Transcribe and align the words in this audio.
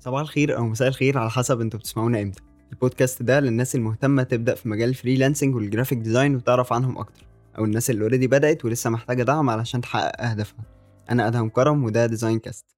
صباح 0.00 0.20
الخير 0.20 0.56
أو 0.56 0.66
مساء 0.66 0.88
الخير 0.88 1.18
على 1.18 1.30
حسب 1.30 1.60
أنتوا 1.60 1.80
بتسمعونا 1.80 2.22
إمتى. 2.22 2.40
البودكاست 2.72 3.22
ده 3.22 3.40
للناس 3.40 3.74
المهتمة 3.74 4.22
تبدأ 4.22 4.54
في 4.54 4.68
مجال 4.68 4.88
ال 4.88 4.94
freelancing 4.94 5.54
وال 5.54 5.64
graphic 5.64 5.98
design 5.98 6.36
وتعرف 6.36 6.72
عنهم 6.72 6.98
أكتر 6.98 7.26
أو 7.58 7.64
الناس 7.64 7.90
اللي 7.90 8.02
already 8.02 8.26
بدأت 8.26 8.64
ولسه 8.64 8.90
محتاجة 8.90 9.22
دعم 9.22 9.50
علشان 9.50 9.80
تحقق 9.80 10.22
أهدافها. 10.22 10.64
أنا 11.10 11.28
أدهم 11.28 11.48
كرم 11.48 11.84
وده 11.84 12.06
Design 12.06 12.38
Cast 12.38 12.77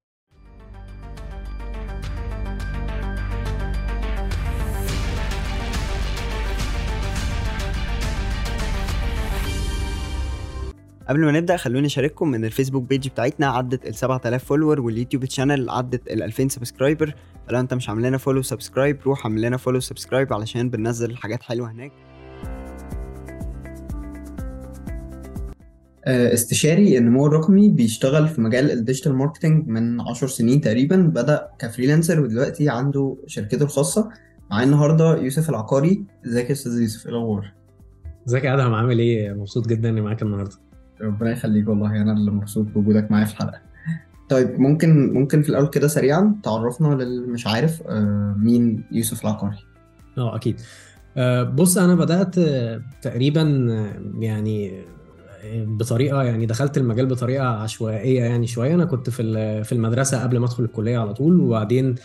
قبل 11.11 11.25
ما 11.25 11.31
نبدأ 11.31 11.57
خلوني 11.57 11.87
أشارككم 11.87 12.33
إن 12.35 12.45
الفيسبوك 12.45 12.83
page 12.83 13.07
بتاعتنا 13.07 13.47
عدت 13.47 13.87
ال 13.87 13.95
7000 13.95 14.43
follower 14.43 14.81
واليوتيوب 14.81 15.25
channel 15.25 15.69
عدت 15.69 16.11
ال 16.11 16.23
2000 16.23 16.47
subscriber 16.47 17.15
فلو 17.47 17.59
أنت 17.59 17.73
مش 17.73 17.89
عامل 17.89 18.03
لنا 18.03 18.17
follow 18.17 18.41
subscribe 18.41 18.97
روح 19.05 19.25
اعمل 19.25 19.41
لنا 19.41 19.57
follow 19.57 19.79
subscribe 19.79 20.33
علشان 20.33 20.69
بننزل 20.69 21.17
حاجات 21.17 21.43
حلوة 21.43 21.71
هناك. 21.71 21.91
آه، 26.05 26.33
استشاري 26.33 26.97
النمو 26.97 27.27
الرقمي 27.27 27.69
بيشتغل 27.69 28.27
في 28.27 28.41
مجال 28.41 28.71
ال 28.71 28.76
digital 28.76 29.13
marketing 29.13 29.67
من 29.67 30.01
10 30.01 30.27
سنين 30.27 30.61
تقريبا. 30.61 30.95
بدأ 30.95 31.47
ك 31.59 31.65
freelancer 31.65 32.21
ودلوقتي 32.21 32.69
عنده 32.69 33.17
شركته 33.27 33.63
الخاصة. 33.63 34.09
معايا 34.51 34.65
النهارده 34.65 35.17
يوسف 35.17 35.49
العقاري. 35.49 36.05
إزيك 36.25 36.47
يا 36.47 36.51
أستاذ 36.51 36.81
يوسف؟ 36.81 37.05
إيه 37.07 37.13
الأخبار؟ 37.13 37.53
إزيك 38.27 38.43
يا 38.43 38.53
ادهم 38.53 38.73
عامل 38.73 38.99
إيه؟ 38.99 39.33
مبسوط 39.33 39.67
جدا 39.67 39.89
إني 39.89 40.01
معاك 40.01 40.21
النهارده. 40.21 40.70
ربنا 41.03 41.31
يخليك 41.31 41.69
والله. 41.69 42.01
أنا 42.01 42.13
اللي 42.13 42.31
مبسوط 42.31 42.65
بوجودك 42.65 43.11
معايا 43.11 43.25
في 43.25 43.33
الحلقة. 43.33 43.71
طيب 44.31 44.59
ممكن 44.59 45.13
ممكن 45.13 45.41
في 45.41 45.49
الأول 45.49 45.67
كده 45.67 45.87
سريعا 45.87 46.35
تعرفنا 46.43 46.87
للي 46.87 47.27
مش 47.27 47.47
عارف 47.47 47.81
آه، 47.87 48.35
مين 48.37 48.83
يوسف 48.91 49.23
العقاري 49.23 49.57
آه 50.17 50.35
أكيد. 50.35 50.61
آه، 51.17 51.43
بص 51.43 51.77
أنا 51.77 51.95
بدأت 51.95 52.37
آه، 52.37 52.81
تقريبا 53.01 53.41
يعني 54.19 54.83
بطريقة 55.53 56.23
يعني 56.23 56.45
دخلت 56.45 56.77
المجال 56.77 57.05
بطريقة 57.05 57.45
عشوائية 57.47 58.23
يعني 58.23 58.47
شوية. 58.47 58.73
أنا 58.73 58.85
كنت 58.85 59.09
في 59.09 59.63
في 59.63 59.71
المدرسة 59.71 60.23
قبل 60.23 60.37
ما 60.37 60.45
أدخل 60.45 60.63
الكلية 60.63 60.97
على 60.97 61.13
طول 61.13 61.39
وبعدين 61.39 61.95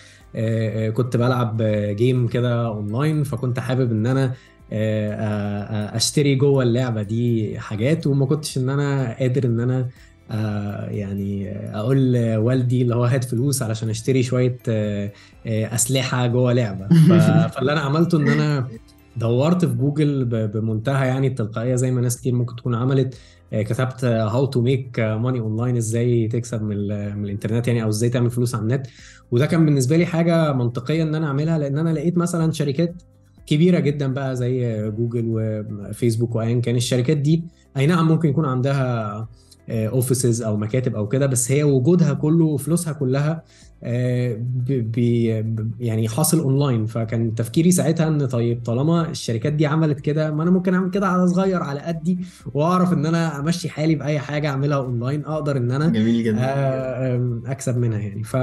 كنت 0.94 1.16
بلعب 1.16 1.62
game 1.96 2.26
كده 2.28 2.66
اونلاين 2.66 3.22
فكنت 3.22 3.58
حابب 3.58 3.92
إن 3.92 4.06
أنا 4.06 4.32
أشتري 4.72 6.34
جوه 6.34 6.62
اللعبة 6.62 7.02
دي 7.02 7.58
حاجات 7.58 8.06
وما 8.06 8.26
كنتش 8.26 8.58
إن 8.58 8.68
أنا 8.68 9.16
قادر 9.18 9.44
إن 9.44 9.60
أنا 9.60 9.88
آه، 10.30 10.86
يعني 10.86 11.50
أقول 11.76 12.12
لوالدي 12.12 12.82
اللي 12.82 12.94
هو 12.94 13.04
هات 13.04 13.24
فلوس 13.24 13.62
علشان 13.62 13.90
أشتري 13.90 14.22
شوية 14.22 14.58
آه، 14.68 15.12
آه، 15.46 15.74
أسلحة 15.74 16.26
جوه 16.26 16.52
لعبة. 16.52 16.88
فاللي 17.52 17.72
أنا 17.72 17.80
عملته 17.80 18.18
إن 18.18 18.28
أنا 18.28 18.68
دورت 19.16 19.64
في 19.64 19.74
جوجل 19.74 20.24
بمنتهى 20.24 21.08
يعني 21.08 21.26
التلقائية 21.26 21.74
زي 21.74 21.90
ما 21.90 22.00
ناس 22.00 22.20
كتير 22.20 22.34
ممكن 22.34 22.56
تكون 22.56 22.74
عملت 22.74 23.18
آه، 23.52 23.62
كتبت 23.62 24.04
how 24.04 24.46
to 24.46 24.60
make 24.60 25.00
money 25.00 25.40
online 25.40 25.76
إزاي 25.76 26.28
تكسب 26.28 26.62
من, 26.62 26.88
من 27.16 27.24
الإنترنت 27.24 27.68
يعني 27.68 27.82
أو 27.82 27.88
إزاي 27.88 28.08
تعمل 28.08 28.30
فلوس 28.30 28.54
على 28.54 28.62
النت. 28.62 28.86
وده 29.30 29.46
كان 29.46 29.64
بالنسبة 29.64 29.96
لي 29.96 30.06
حاجة 30.06 30.52
منطقية 30.52 31.02
إن 31.02 31.14
أنا 31.14 31.26
أعملها 31.26 31.58
لأن 31.58 31.78
أنا 31.78 31.90
لقيت 31.90 32.18
مثلا 32.18 32.52
شركات 32.52 33.02
كبيرة 33.46 33.78
جدا 33.78 34.12
بقى 34.12 34.36
زي 34.36 34.88
جوجل 34.90 35.24
وفيسبوك 35.28 36.34
وايا 36.34 36.60
كان. 36.60 36.76
الشركات 36.76 37.16
دي 37.16 37.44
أي 37.76 37.86
نعم 37.86 38.08
ممكن 38.08 38.28
يكون 38.28 38.44
عندها 38.44 39.28
offices 39.70 40.42
أو 40.42 40.56
مكاتب 40.56 40.94
أو 40.94 41.08
كده 41.08 41.26
بس 41.26 41.50
هي 41.52 41.62
وجودها 41.64 42.12
كله 42.14 42.44
وفلوسها 42.44 42.92
كلها 42.92 43.42
آه، 43.82 44.36
بي- 44.66 45.44
يعني 45.80 46.08
حاصل 46.08 46.40
اونلاين 46.40 46.86
فكان 46.86 47.34
تفكيري 47.34 47.70
ساعتها 47.70 48.08
إن 48.08 48.26
طيب 48.26 48.62
طالما 48.64 49.10
الشركات 49.10 49.52
دي 49.52 49.66
عملت 49.66 50.00
كده 50.00 50.30
ما 50.30 50.42
أنا 50.42 50.50
ممكن 50.50 50.74
أعمل 50.74 50.90
كده 50.90 51.06
على 51.08 51.28
صغير 51.28 51.62
على 51.62 51.80
قدي 51.80 52.18
وأعرف 52.54 52.92
إن 52.92 53.06
أنا 53.06 53.40
أمشي 53.40 53.68
حالي 53.68 53.94
بأي 53.94 54.18
حاجة 54.18 54.48
أعملها 54.48 54.76
اونلاين 54.78 55.24
أقدر 55.24 55.56
إن 55.56 55.70
أنا 55.70 55.88
جميل 55.88 56.24
جدا. 56.24 56.36
آه، 56.40 57.40
أكسب 57.46 57.78
منها 57.78 57.98
يعني. 57.98 58.22
ف 58.24 58.36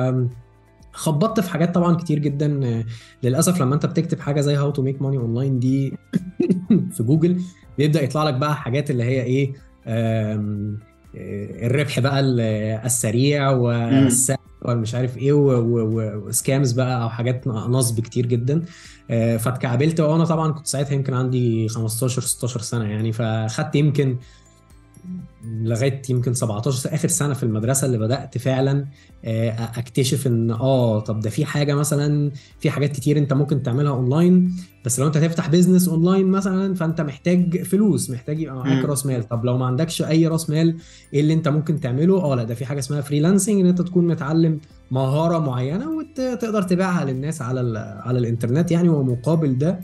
خبطت 0.94 1.40
في 1.40 1.50
حاجات 1.50 1.76
طبعا 1.76 1.96
كتير 1.96 2.20
جدا. 2.20 2.84
للأسف 3.24 3.62
لما 3.62 3.76
أنت 3.76 3.86
بتكتب 3.86 4.20
حاجة 4.20 4.42
زي 4.42 4.56
how 4.56 4.72
to 4.72 4.82
make 4.82 5.02
money 5.02 5.18
online 5.18 5.60
دي 5.60 5.94
في 6.96 7.04
جوجل 7.04 7.42
بيبدأ 7.78 8.04
يطلع 8.04 8.24
لك 8.24 8.34
بقى 8.34 8.56
حاجات 8.56 8.92
اللي 8.92 9.04
هي 9.04 9.24
إيه 9.24 9.54
آه، 9.88 10.76
الربح 11.16 12.00
بقى 12.00 12.20
ال- 12.20 12.40
السريع 12.86 13.50
والسهل 13.50 14.38
والمش 14.62 14.96
عارف 14.96 15.18
إيه 15.18 15.34
وسكامز 15.34 16.72
بقى 16.72 17.04
أو 17.04 17.10
حاجات 17.10 17.48
نصب 17.48 18.00
كتير 18.00 18.26
جدا. 18.26 18.64
آه، 19.10 19.38
فاتكعبلت 19.38 20.00
وأنا 20.00 20.26
طبعا 20.26 20.52
كنت 20.52 20.68
ساعتها 20.68 20.94
يمكن 20.94 21.14
عندي 21.14 21.68
15 21.68 22.22
16 22.22 22.60
سنة 22.62 22.86
يعني 22.86 23.12
فاخدت 23.12 23.76
يمكن 23.76 24.18
لغاية 25.46 26.02
يمكن 26.10 26.34
17 26.34 26.94
آخر 26.96 27.08
سنة 27.08 27.34
في 27.34 27.44
المدرسة 27.44 27.86
اللي 27.86 27.98
بدأت 27.98 28.38
فعلا 28.38 28.86
آه، 29.26 29.50
أكتشف 29.52 30.28
إن 30.28 30.52
آه 30.52 31.00
طب 31.00 31.20
ده 31.20 31.30
في 31.30 31.46
حاجة 31.46 31.74
مثلا 31.76 32.32
في 32.60 32.70
حاجات 32.70 32.92
كتير 32.92 33.18
أنت 33.18 33.34
ممكن 33.34 33.64
تعملها 33.64 33.92
أونلاين 33.92 34.56
بس 34.86 35.00
لو 35.00 35.08
أنت 35.08 35.18
هتفتح 35.18 35.50
business 35.50 35.88
online 35.88 36.28
مثلا 36.28 36.76
فأنت 36.76 37.02
محتاج 37.02 37.64
فلوس 37.64 38.10
محتاج 38.10 38.40
يبقى 38.40 38.56
معاك. 38.56 38.86
رأس 38.86 39.06
مال. 39.06 39.24
طب 39.30 39.46
لو 39.46 39.58
ما 39.58 39.66
عندكش 39.66 40.02
أي 40.02 40.28
رأس 40.28 40.50
مال 40.50 40.78
إيه 41.14 41.20
اللي 41.22 41.34
أنت 41.34 41.48
ممكن 41.48 41.80
تعمله؟ 41.80 42.22
آه 42.24 42.36
لا 42.36 42.44
ده 42.44 42.56
في 42.56 42.66
حاجة 42.66 42.80
اسمها 42.80 43.02
freelancing 43.02 43.60
إن 43.60 43.66
أنت 43.66 43.82
تكون 43.82 44.08
متعلم 44.08 44.60
مهارة 44.92 45.40
معينة 45.40 45.86
وتقدر 45.90 46.62
تبيعها 46.62 47.06
للناس 47.06 47.42
على 47.42 47.80
على 48.06 48.20
الإنترنت 48.20 48.72
يعني 48.72 48.90
ومقابل 48.90 49.58
ده 49.58 49.80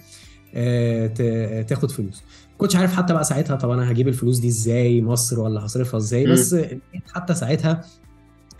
آه، 0.55 1.61
تاخد 1.61 1.91
فلوس. 1.91 2.23
كنتش 2.59 2.75
عارف 2.75 2.93
حتى 2.95 3.13
بقى 3.13 3.23
ساعتها 3.23 3.55
طب 3.55 3.69
أنا 3.69 3.91
هجيب 3.91 4.07
الفلوس 4.07 4.37
دي 4.37 4.47
إزاي؟ 4.47 5.01
مصر 5.01 5.39
ولا 5.39 5.65
هصرفها 5.65 5.97
إزاي. 5.97 6.27
بس 6.27 6.55
حتى 7.13 7.35
ساعتها 7.35 7.81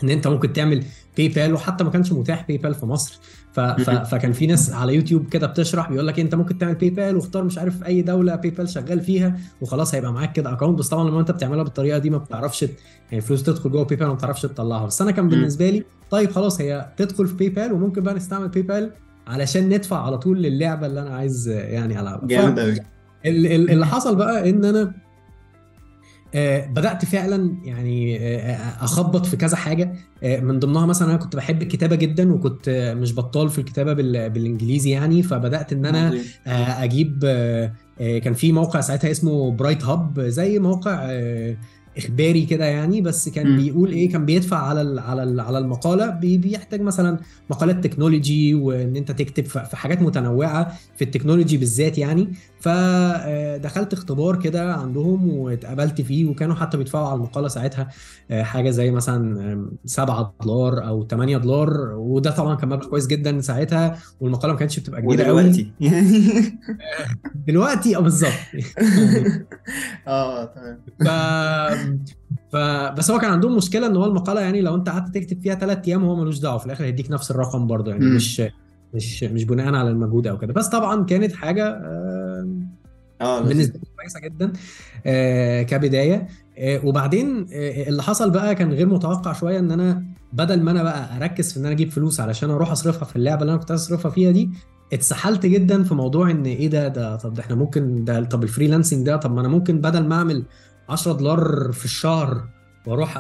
إن 0.04 0.10
أنت 0.10 0.28
ممكن 0.28 0.54
تعمل 0.54 0.84
باي 1.18 1.28
بال 1.30 1.54
وحتى 1.54 1.84
ما 1.84 1.90
كانش 1.90 2.12
متاح 2.12 2.48
باي 2.48 2.58
بال 2.58 2.74
في 2.76 2.86
مصر. 2.86 3.20
ف... 3.54 3.60
ف... 3.60 3.90
فكان 3.90 4.32
في 4.34 4.48
ناس 4.48 4.72
على 4.74 4.96
يوتيوب 4.96 5.30
كده 5.30 5.48
بتشرح 5.48 5.90
بيقول 5.90 6.08
لك 6.08 6.20
أنت 6.20 6.36
ممكن 6.36 6.58
تعمل 6.58 6.76
باي 6.76 6.90
بال 6.90 7.16
واختار 7.16 7.44
مش 7.44 7.58
عارف 7.58 7.84
أي 7.84 8.02
دولة 8.02 8.36
باي 8.36 8.50
بال 8.50 8.70
شغال 8.70 9.02
فيها 9.02 9.38
وخلاص 9.62 9.96
هيبقى 9.96 10.14
معاك 10.14 10.32
كده 10.34 10.54
account 10.54 10.80
بس 10.80 10.90
طبعا 10.90 11.10
لما 11.10 11.20
أنت 11.20 11.32
بتعملها 11.32 11.64
بالطريقة 11.64 11.98
دي 11.98 12.10
ما 12.10 12.18
بتعرفش 12.18 12.62
يعني 12.62 12.74
الفلوس 13.14 13.44
تدخل 13.44 13.72
جوه 13.72 13.84
باي 13.86 13.98
بال 13.98 14.08
ما 14.08 14.14
بتعرفش 14.14 14.42
تطلعها. 14.42 14.86
بس 14.86 15.02
أنا 15.02 15.12
كان. 15.12 15.30
بالنسبة 15.30 15.70
لي 15.70 15.84
طيب 16.10 16.32
خلاص 16.32 16.62
هي 16.62 16.90
تدخل 16.98 17.28
في 17.28 17.34
باي 17.36 17.50
بال 17.50 17.74
وممكن 17.74 18.04
بقى 18.04 18.14
نستعمل 18.14 18.48
باي 18.48 18.62
بال 18.62 18.92
علشان 19.28 19.70
ندفع 19.70 20.06
على 20.06 20.18
طول 20.18 20.42
للعبة 20.42 20.88
اللي 20.88 21.02
أنا 21.02 21.10
عايز 21.10 21.48
يعني 21.48 22.00
ألعبها. 22.00 22.28
جامد 22.28 22.60
قوي 22.60 22.76
اللي 23.26 23.86
حصل 23.86 24.16
بقى 24.16 24.50
إن 24.50 24.66
أنا 24.66 24.94
آه، 26.36 26.66
بدأت 26.66 27.06
فعلا 27.06 27.56
يعني 27.64 28.18
آه، 28.20 28.40
آه، 28.40 28.84
أخبط 28.84 29.26
في 29.26 29.38
كذا 29.38 29.56
حاجة. 29.58 29.94
آه، 30.24 30.40
من 30.40 30.60
ضمنها 30.60 30.86
مثلا 30.86 31.10
أنا 31.10 31.18
كنت 31.18 31.36
بحب 31.36 31.62
الكتابة 31.62 31.96
جدا 31.96 32.34
وكنت 32.34 32.94
مش 32.98 33.16
بطال 33.16 33.50
في 33.50 33.60
الكتابة 33.60 33.94
بال- 33.94 34.30
بالإنجليزي 34.30 34.90
يعني. 34.90 35.24
فبدأت 35.24 35.74
إن 35.74 35.86
أنا 35.86 36.14
أجيب 36.84 37.20
كان 38.00 38.34
في 38.34 38.52
موقع 38.52 38.82
ساعتها 38.82 39.12
اسمه 39.12 39.52
Bright 39.52 39.84
Hub 39.84 40.20
زي 40.20 40.60
موقع 40.60 41.08
إخباري 42.00 42.46
كده 42.46 42.66
يعني 42.66 43.02
بس 43.02 43.30
كان 43.30 43.48
مم. 43.48 43.58
بيقول 43.58 43.92
إيه 43.92 44.10
كان 44.12 44.26
بيدفع 44.26 44.58
على 44.58 44.82
ال- 44.82 45.00
على 45.00 45.24
ال- 45.24 45.40
على 45.40 45.58
المقالة 45.58 46.10
بي- 46.10 46.38
بيحتاج 46.38 46.82
مثلا 46.82 47.18
مقالات 47.50 47.84
تكنولوجي 47.84 48.54
وإن 48.56 48.96
أنت 48.96 49.12
تكتب 49.12 49.46
في 49.46 49.78
حاجات 49.78 50.02
متنوعة 50.02 50.74
في 50.96 51.04
التكنولوجي 51.04 51.58
بالذات 51.58 51.98
يعني. 51.98 52.28
فدخلت 52.60 53.94
اختبار 53.94 54.36
كده 54.36 54.74
عندهم 54.74 55.30
واتقبلت 55.30 56.02
فيه 56.02 56.26
وكانوا 56.26 56.56
حتى 56.56 56.78
بيدفعوا 56.78 57.08
على 57.08 57.16
المقالة 57.16 57.48
ساعتها 57.48 57.88
آه، 58.32 58.44
حاجة 58.44 58.70
زي 58.70 58.92
مثلا 58.92 59.66
7 59.86 60.34
دولار 60.44 60.88
أو 60.88 61.04
8 61.08 61.38
دولار 61.38 61.70
وده 61.98 62.32
طبعا 62.32 62.56
كان 62.56 62.70
مبلغ 62.70 62.90
كويس 62.90 63.08
جدا 63.08 63.42
ساعتها 63.42 63.98
والمقالة 64.22 64.54
ما 64.54 64.60
كانتش 64.60 64.80
بتبقى 64.80 65.02
كبيرة 65.02 65.24
قوي 65.24 65.34
ودلوقتي. 65.44 65.72
دلوقتي 67.48 67.96
آه 67.98 68.00
بالظبط. 68.00 68.32
آه 70.08 70.46
تمام. 70.46 70.80
ف... 71.98 72.56
ف 72.56 72.58
بس 72.98 73.12
هو 73.12 73.20
كان 73.20 73.32
عندهم 73.32 73.56
مشكلة 73.56 73.88
إن 73.88 73.96
هو 73.96 74.06
المقالة 74.06 74.42
يعني 74.42 74.62
لو 74.62 74.76
أنت 74.76 74.90
قعدت 74.90 75.16
تكتب 75.16 75.42
فيها 75.42 75.56
ثلاث 75.56 75.88
أيام 75.88 76.04
هو 76.04 76.16
ملوش 76.16 76.40
دعوة 76.40 76.58
في 76.58 76.66
الآخر 76.66 76.84
هيديك 76.84 77.12
نفس 77.12 77.32
الرقم 77.32 77.68
برضه 77.68 77.92
يعني. 77.92 78.06
مش 78.06 78.42
مش 78.94 79.24
مش 79.24 79.44
بناء 79.44 79.74
على 79.76 79.90
المجهود 79.90 80.28
أو 80.28 80.38
كده 80.38 80.54
بس 80.54 80.68
طبعا 80.68 81.06
كانت 81.06 81.34
حاجة 81.36 81.66
آه، 81.68 82.48
آه 83.22 83.40
لذيذ. 83.40 83.50
بالنسبة 83.50 83.80
لي 83.80 83.86
كويسة 83.98 84.20
جدا 84.20 84.54
آه، 85.06 85.62
كبداية 85.62 86.28
آه، 86.58 86.86
وبعدين 86.86 87.48
آه، 87.54 87.90
اللي 87.90 88.04
حصل 88.04 88.32
بقى 88.32 88.56
كان 88.56 88.74
غير 88.74 88.88
متوقع 88.90 89.34
شوية 89.34 89.60
إن 89.60 89.72
أنا 89.72 90.04
بدل 90.34 90.62
ما 90.64 90.72
أنا 90.72 90.84
بقى 90.84 91.18
أركز 91.18 91.54
في 91.54 91.60
إن 91.60 91.66
أنا 91.66 91.74
أجيب 91.74 91.92
فلوس 91.92 92.20
علشان 92.20 92.50
أروح 92.50 92.72
أصرفها 92.72 93.06
في 93.06 93.16
اللعبة 93.16 93.42
اللي 93.42 93.52
أنا 93.52 93.60
كنت 93.60 93.72
أصرفها 93.72 94.12
فيها 94.12 94.32
دي 94.32 94.50
اتسحلت 94.94 95.46
جدا 95.46 95.84
في 95.84 95.94
موضوع 95.94 96.32
إن 96.32 96.46
إيه 96.46 96.68
ده 96.68 96.88
ده 96.88 97.16
طب 97.16 97.34
ده 97.34 97.42
إحنا 97.42 97.56
ممكن 97.56 98.04
ده 98.04 98.24
طب 98.24 98.44
الفريلانسنج 98.44 99.06
ده 99.06 99.18
طب 99.18 99.34
ما 99.34 99.40
أنا 99.42 99.48
ممكن 99.48 99.82
بدل 99.82 100.08
ما 100.08 100.16
أعمل 100.16 100.44
10 100.90 101.14
دولار 101.14 101.72
في 101.72 101.86
الشهر 101.86 102.44
وأروح 102.88 103.18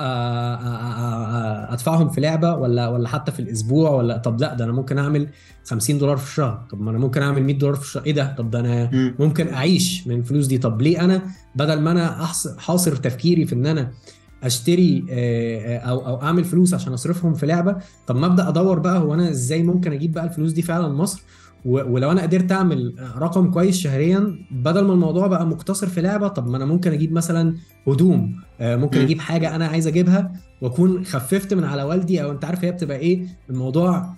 أدفعهم 1.72 2.10
في 2.10 2.22
لعبة 2.22 2.56
ولا 2.56 2.88
ولا 2.88 3.08
حتى 3.08 3.32
في 3.32 3.40
الأسبوع 3.40 3.90
ولا 3.90 4.18
طب 4.18 4.42
لا 4.42 4.54
ده 4.54 4.66
أنا 4.66 4.74
ممكن 4.74 4.98
أعمل 4.98 5.28
50 5.66 5.98
دولار 5.98 6.18
في 6.18 6.28
الشهر. 6.30 6.66
طب 6.72 6.82
ما 6.82 6.92
أنا 6.92 7.00
ممكن 7.00 7.22
أعمل 7.22 7.44
100 7.44 7.58
دولار 7.58 7.76
في 7.76 7.82
الشهر. 7.82 8.06
إيه 8.06 8.12
ده؟ 8.14 8.36
طب 8.38 8.52
ده 8.52 8.60
أنا 8.60 8.90
مم. 8.94 9.16
ممكن 9.20 9.54
أعيش 9.54 10.08
من 10.08 10.16
الفلوس 10.16 10.46
دي. 10.46 10.58
طب 10.58 10.82
ليه 10.82 11.04
أنا 11.04 11.22
بدل 11.56 11.80
ما 11.82 11.92
أنا 11.92 12.28
حاصر 12.58 12.96
تفكيري 12.96 13.46
في 13.46 13.56
إن 13.56 13.66
أنا 13.66 13.92
أشتري 14.44 15.06
آه، 15.10 15.76
آه، 15.76 15.78
أو 15.78 16.08
أو 16.08 16.22
أعمل 16.22 16.44
فلوس 16.46 16.74
عشان 16.74 16.94
أصرفهم 16.94 17.34
في 17.34 17.46
لعبة 17.46 17.76
طب 18.08 18.16
ما 18.16 18.26
أبدأ 18.26 18.50
أدور 18.50 18.80
بقى 18.80 19.00
هو 19.00 19.14
أنا 19.14 19.30
إزاي 19.30 19.64
ممكن 19.64 19.92
أجيب 19.94 20.12
بقى 20.12 20.24
الفلوس 20.26 20.52
دي 20.52 20.62
فعلا 20.62 20.88
مصر 20.88 21.22
ولو 21.66 22.12
أنا 22.12 22.22
قدرت 22.22 22.52
أعمل 22.52 22.96
رقم 23.18 23.52
كويس 23.52 23.78
شهريا 23.78 24.36
بدل 24.52 24.86
ما 24.86 24.94
الموضوع 24.94 25.28
بقى 25.28 25.46
مقتصر 25.48 25.88
في 25.88 26.02
لعبة 26.02 26.28
طب 26.28 26.48
ما 26.48 26.58
أنا 26.58 26.66
ممكن 26.66 26.92
أجيب 26.92 27.12
مثلا 27.14 27.56
هدوم 27.88 28.36
آه، 28.62 28.76
ممكن 28.76 29.00
مم. 29.00 29.06
أجيب 29.06 29.20
حاجة 29.20 29.56
أنا 29.56 29.68
عايز 29.68 29.88
أجيبها 29.88 30.32
وأكون 30.62 31.06
خففت 31.06 31.54
من 31.54 31.64
على 31.64 31.84
والدي 31.84 32.24
أو 32.24 32.32
أنت 32.32 32.46
عارف 32.46 32.64
هي 32.66 32.72
بتبقى 32.72 32.98
إيه 32.98 33.26
الموضوع 33.50 34.10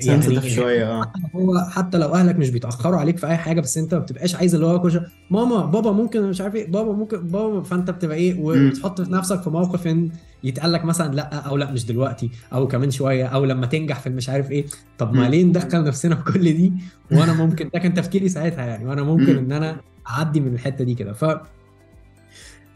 سنسيتيف 0.00 0.46
شوية 0.46 0.90
آه. 1.00 1.12
هو 1.36 1.58
حتى 1.70 1.98
لو 1.98 2.14
أهلك 2.14 2.36
مش 2.36 2.50
بيتأخروا 2.50 2.98
عليك 3.00 3.18
في 3.18 3.26
أي 3.26 3.36
حاجة 3.36 3.60
بس 3.60 3.78
أنت 3.78 3.94
ما 3.94 4.00
بتبقاش 4.00 4.34
عايز 4.34 4.54
اللي 4.54 4.66
هو 4.66 4.80
كل 4.80 5.00
ماما 5.30 5.64
بابا 5.64 5.92
ممكن 5.92 6.22
مش 6.22 6.40
عارف 6.40 6.54
إيه 6.54 6.70
بابا 6.70 6.92
ممكن 6.92 7.18
بابا 7.26 7.62
فأنت 7.62 7.90
بتبقى 7.90 8.16
إيه 8.16 8.40
وتحط 8.40 9.00
في 9.00 9.12
نفسك 9.12 9.42
في 9.42 9.50
موقف 9.50 9.86
إن 9.86 10.10
يتقال 10.44 10.72
لك 10.72 10.84
مثلا 10.84 11.14
لأ 11.14 11.34
أو 11.34 11.56
لأ 11.56 11.70
مش 11.72 11.86
دلوقتي 11.86 12.30
أو 12.52 12.68
كمان 12.68 12.90
شوية 12.90 13.26
أو 13.26 13.44
لما 13.44 13.66
تنجح 13.66 14.00
في 14.00 14.06
المش 14.06 14.28
عارف 14.28 14.50
إيه. 14.50 14.64
طب 14.98 15.12
ما. 15.14 15.28
ليه 15.28 15.44
ندخل 15.44 15.84
نفسنا 15.84 16.14
في 16.16 16.32
كل 16.32 16.40
دي؟ 16.44 16.72
وأنا 17.12 17.32
ممكن 17.32 17.70
ده 17.74 17.78
كان 17.80 17.94
تفكيري 17.94 18.28
ساعتها 18.28 18.66
يعني 18.66 18.86
وأنا 18.86 19.02
ممكن 19.02 19.32
مم. 19.32 19.38
إن 19.38 19.52
أنا 19.52 19.80
أعدي 20.10 20.40
من 20.40 20.54
الحتة 20.54 20.84
دي 20.84 20.94
كده. 20.94 21.12
ف 21.12 21.24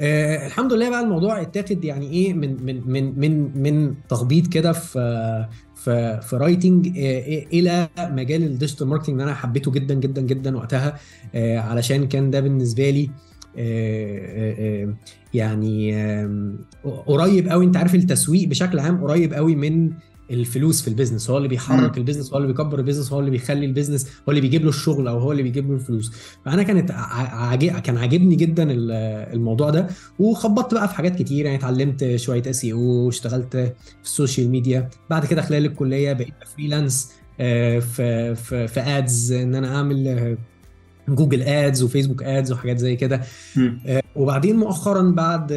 آه 0.01 0.47
الحمد 0.47 0.73
لله 0.73 0.91
بقى 0.91 1.01
الموضوع 1.01 1.41
اتاخد 1.43 1.85
يعني 1.85 2.11
إيه 2.11 2.35
من 2.35 2.65
من 2.65 2.83
من 2.87 3.19
من 3.19 3.63
من 3.63 3.95
تخبيط 4.09 4.47
كده 4.47 4.73
في 4.73 5.47
في 6.21 6.37
writing 6.37 6.87
آه 6.99 7.45
إلى 7.53 7.89
مجال 7.99 8.43
ال 8.43 8.48
digital 8.48 8.87
marketing 8.87 9.21
أنا 9.21 9.35
حبيته 9.35 9.71
جدا 9.71 9.95
جدا 9.95 10.23
جدا 10.23 10.57
وقتها 10.57 10.99
آه 11.35 11.59
علشان 11.59 12.09
كان 12.09 12.31
ده 12.31 12.41
بالنسبة 12.41 12.91
لي 12.91 13.11
آه 13.59 14.19
آه 14.19 14.85
آه 14.85 14.95
يعني 15.35 15.95
قريب 17.07 17.49
قوي 17.49 17.65
أنت 17.65 17.77
عارف 17.77 17.95
التسويق 17.95 18.49
بشكل 18.49 18.79
عام 18.79 19.05
قريب 19.05 19.35
قوي 19.35 19.55
من 19.57 19.91
الفلوس 20.31 20.83
في 20.83 20.89
ال 20.89 20.94
business 20.94 21.31
هو 21.31 21.37
اللي 21.37 21.49
بيحرك. 21.49 21.99
ال 21.99 22.02
business 22.02 22.31
هو 22.33 22.37
اللي 22.37 22.49
بيكبر 22.49 22.79
ال 22.79 22.83
business 22.83 23.13
هو 23.13 23.21
اللي 23.21 23.31
بيخلي 23.31 23.67
ال 23.67 23.71
business 23.71 24.07
هو 24.07 24.31
اللي 24.31 24.41
بيجيب 24.41 24.63
له 24.63 24.69
الشغل 24.69 25.09
أو 25.09 25.19
هو 25.19 25.33
اللي 25.33 25.43
بيجيب 25.43 25.69
له 25.69 25.75
الفلوس. 25.75 26.13
فأنا 26.45 26.63
كانت 26.63 26.91
ع- 26.91 26.95
عاجب 27.37 27.79
كان 27.79 27.99
عاجبني 27.99 28.35
جدا 28.37 28.63
ال- 28.71 28.91
الموضوع 29.35 29.71
ده. 29.71 29.87
وخبطت 30.19 30.75
بقى 30.75 30.89
في 30.89 30.95
حاجات 30.95 31.17
كتير 31.17 31.45
يعني 31.45 31.59
اتعلمت 31.59 32.17
شوية 32.17 32.43
SEO 32.51 33.09
اشتغلت 33.09 33.57
في 33.57 33.73
ال 34.05 34.11
social 34.11 34.49
media 34.51 34.89
بعد 35.11 35.27
كده 35.27 35.43
خلال 35.43 35.65
الكلية 35.67 36.13
بقيت 36.13 36.35
freelance 36.57 37.11
آه، 37.41 37.79
في 37.79 38.35
في 38.35 38.69
في 38.69 38.81
ads 38.81 39.33
إن 39.33 39.55
أنا 39.55 39.77
أعمل 39.77 40.37
جوجل 41.09 41.43
ads 41.43 41.83
وفيسبوك 41.83 42.23
ads 42.23 42.53
وحاجات 42.53 42.79
زي 42.79 42.97
كده. 42.97 43.21
آه، 43.87 44.03
وبعدين 44.17 44.57
مؤخرا 44.57 45.03
بعد 45.03 45.53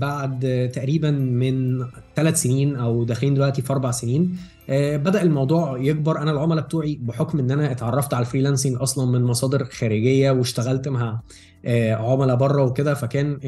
بعد 0.00 0.70
تقريبا 0.74 1.10
من 1.10 1.84
ثلاث 2.16 2.42
سنين 2.42 2.76
أو 2.76 3.04
داخلين 3.04 3.34
دلوقتي 3.34 3.62
في 3.62 3.72
أربع 3.72 3.90
سنين 3.90 4.36
آه، 4.70 4.96
بدأ 4.96 5.22
الموضوع 5.22 5.78
يكبر 5.78 6.18
أنا 6.18 6.30
العملاء 6.30 6.64
بتوعي 6.64 6.98
بحكم 7.02 7.38
إن 7.38 7.50
أنا 7.50 7.72
اتعرفت 7.72 8.14
على 8.14 8.22
ال 8.26 8.30
freelancing 8.30 8.76
أصلا 8.80 9.10
من 9.10 9.24
مصادر 9.24 9.64
خارجية 9.64 10.30
واشتغلت 10.30 10.88
مع 10.88 11.20
آه، 11.64 11.94
عملاء 11.94 12.36
بره 12.36 12.62
وكده 12.62 12.94
فكان 12.94 13.38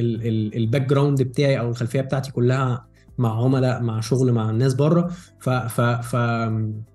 ال 0.56 0.82
background 0.86 1.22
بتاعي 1.22 1.58
أو 1.58 1.70
الخلفية 1.70 2.00
بتاعتي 2.00 2.32
كلها 2.32 2.86
مع 3.18 3.44
عملاء 3.44 3.82
مع 3.82 4.00
شغل 4.00 4.32
مع 4.32 4.50
الناس 4.50 4.74
بره. 4.74 5.10
ف 5.38 5.50
ف 5.50 5.80
ف 5.80 6.16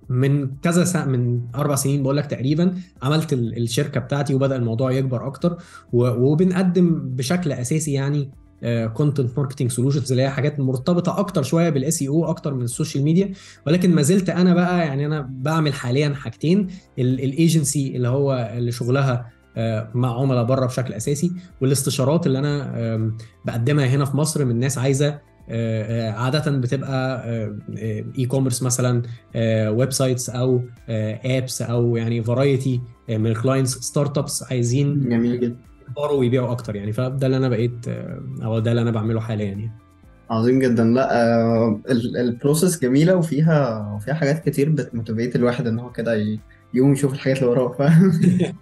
من 0.10 0.48
كذا 0.62 0.83
سنة 0.83 1.06
من 1.06 1.42
أربع 1.56 1.75
سنين 1.75 2.04
بقول 2.04 2.18
لك 2.18 2.25
تقريبا 2.25 2.74
عملت 3.04 3.33
ال- 3.33 3.57
الشركة 3.57 4.00
بتاعتي 4.00 4.33
وبدأ 4.36 4.56
الموضوع 4.56 4.92
يكبر 4.92 5.27
أكتر. 5.27 5.57
وبنقدم 5.94 7.00
بشكل 7.16 7.51
أساسي 7.51 7.94
يعني 7.94 8.30
content 8.94 9.38
marketing 9.38 9.72
solutions 9.72 10.12
اللي 10.12 10.24
هي 10.24 10.30
حاجات 10.30 10.60
مرتبطة 10.60 11.19
أكتر 11.19 11.44
شوية 11.44 11.69
بال 11.69 12.04
SEO 12.04 12.30
أكتر 12.30 12.54
من 12.54 12.62
ال 12.62 12.68
social 12.68 13.04
media 13.04 13.31
ولكن 13.68 13.95
ما 13.95 14.01
زلت 14.01 14.30
أنا 14.30 14.54
بقى 14.54 14.80
يعني 14.80 15.06
أنا 15.06 15.22
بعمل 15.31 15.74
حاليا 15.74 16.13
حاجتين. 16.13 16.68
الايجنسي 17.00 17.95
اللي 17.95 18.07
هو 18.07 18.54
اللي 18.57 18.72
شغلها 18.72 19.30
آه، 19.57 19.89
مع 19.94 20.19
عملاء 20.22 20.44
بره 20.44 20.65
بشكل 20.65 20.94
أساسي. 20.94 21.31
والاستشارات 21.62 22.27
اللي 22.27 22.39
أنا 22.39 23.12
بقدمها 23.45 23.86
هنا 23.86 24.06
في 24.06 24.18
مصر 24.18 24.45
من 24.45 24.60
ناس 24.60 24.77
عايزة 24.77 25.19
عادة 26.16 26.51
بتبقى 26.57 27.24
e-commerce 28.18 28.63
مثلا 28.63 29.01
websites 29.69 30.30
أو 30.30 30.62
apps 30.90 31.62
أو 31.62 31.98
يعني 31.98 32.24
variety 32.24 32.81
من 33.10 33.28
ال 33.28 33.72
clients 33.72 34.18
startups 34.18 34.44
عايزين 34.44 35.10
جميل 35.10 35.40
جدا. 35.40 35.56
يكبروا 35.90 36.19
ويبيعوا 36.19 36.51
أكتر 36.51 36.75
يعني. 36.75 36.92
فده 36.92 37.25
اللي 37.28 37.38
أنا 37.38 37.50
بقيت 37.50 37.88
آه، 37.88 38.19
أو 38.44 38.60
ده 38.60 38.72
اللي 38.72 38.81
أنا 38.81 38.92
بعمله 38.92 39.19
حاليا 39.19 39.46
يعني. 39.46 39.72
عظيم 40.30 40.60
جدا. 40.60 40.84
لا 40.84 41.24
آه 41.25 41.80
ال- 41.92 42.18
process 42.18 42.80
جميلة 42.81 43.16
وفيها 43.16 43.92
وفيها 43.96 44.13
حاجات 44.13 44.50
كتير 44.50 44.69
بت 44.69 44.83
motivate 44.83 45.36
الواحد 45.36 45.68
إن 45.68 45.80
هو 45.80 45.92
كده 45.92 46.38
يقوم 46.74 46.94
يشوف 46.94 47.13
الحاجات 47.13 47.38
اللي 47.38 47.50
وراه 47.50 47.72
فاهم؟ 47.74 48.12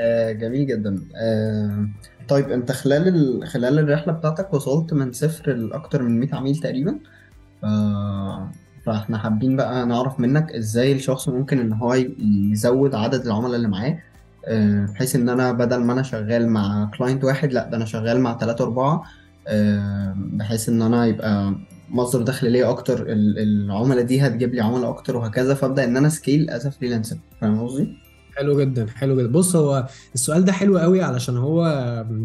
آه 0.00 0.32
جميل 0.32 0.66
جدا. 0.66 1.02
آه 1.16 1.86
طيب 2.30 2.50
انت 2.50 2.72
خلال 2.72 3.08
ال... 3.08 3.46
خلال 3.48 3.78
الرحلة 3.78 4.12
بتاعتك 4.12 4.54
وصلت 4.54 4.92
من 4.94 5.12
صفر 5.12 5.52
لأكتر 5.52 6.02
من 6.02 6.20
100 6.20 6.34
عميل 6.34 6.56
تقريبا. 6.56 6.98
ف... 7.62 7.66
فاحنا 8.86 9.18
حابين 9.18 9.56
بقى 9.56 9.86
نعرف 9.86 10.20
منك 10.20 10.52
إزاي 10.52 10.92
الشخص 10.92 11.28
ممكن 11.28 11.58
ان 11.60 11.72
هو 11.72 11.94
يزود 12.52 12.94
عدد 12.94 13.26
العملاء 13.26 13.56
اللي 13.56 13.68
معاه. 13.68 13.98
آه، 14.46 14.86
بحيث 14.86 15.16
ان 15.16 15.28
أنا 15.28 15.52
بدل 15.52 15.76
ما 15.84 15.92
أنا 15.92 16.02
شغال 16.02 16.48
مع 16.48 16.90
client 16.98 17.24
واحد 17.24 17.52
لا 17.52 17.68
ده 17.70 17.76
أنا 17.76 17.84
شغال 17.84 18.20
مع 18.20 18.38
ثلاثة 18.38 18.64
أربعة 18.64 19.02
آه، 19.48 20.14
بحيث 20.16 20.68
ان 20.68 20.82
أنا 20.82 21.06
يبقى 21.06 21.54
مصدر 21.90 22.22
دخل 22.22 22.52
ليا 22.52 22.70
أكتر 22.70 23.02
ال- 23.02 23.38
العملاء 23.38 24.04
دي 24.04 24.20
هتجيب 24.26 24.54
لي 24.54 24.60
عملاء 24.60 24.90
أكتر 24.90 25.16
وهكذا. 25.16 25.54
فابدأ 25.54 25.84
ان 25.84 25.96
أنا 25.96 26.08
scale 26.08 26.50
as 26.50 26.68
freelancer 26.68 27.16
فاهم 27.40 27.60
قصدي؟ 27.66 27.96
حلو 28.40 28.60
جدا 28.60 28.86
حلو 28.94 29.16
جدا. 29.20 29.28
بص 29.32 29.56
هو 29.56 29.86
السؤال 30.14 30.44
ده 30.44 30.52
حلو 30.52 30.78
قوي 30.78 31.02
علشان 31.02 31.36
هو 31.36 31.66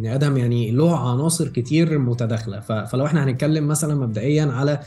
يا 0.02 0.16
ادهم 0.16 0.38
يعني 0.38 0.72
له 0.72 1.10
عناصر 1.12 1.48
كتير 1.48 1.98
متداخلة. 2.00 2.60
فلو 2.60 3.06
إحنا 3.06 3.24
هنتكلم 3.24 3.68
مثلا 3.68 3.96
مبدئيا 3.96 4.46
على 4.46 4.80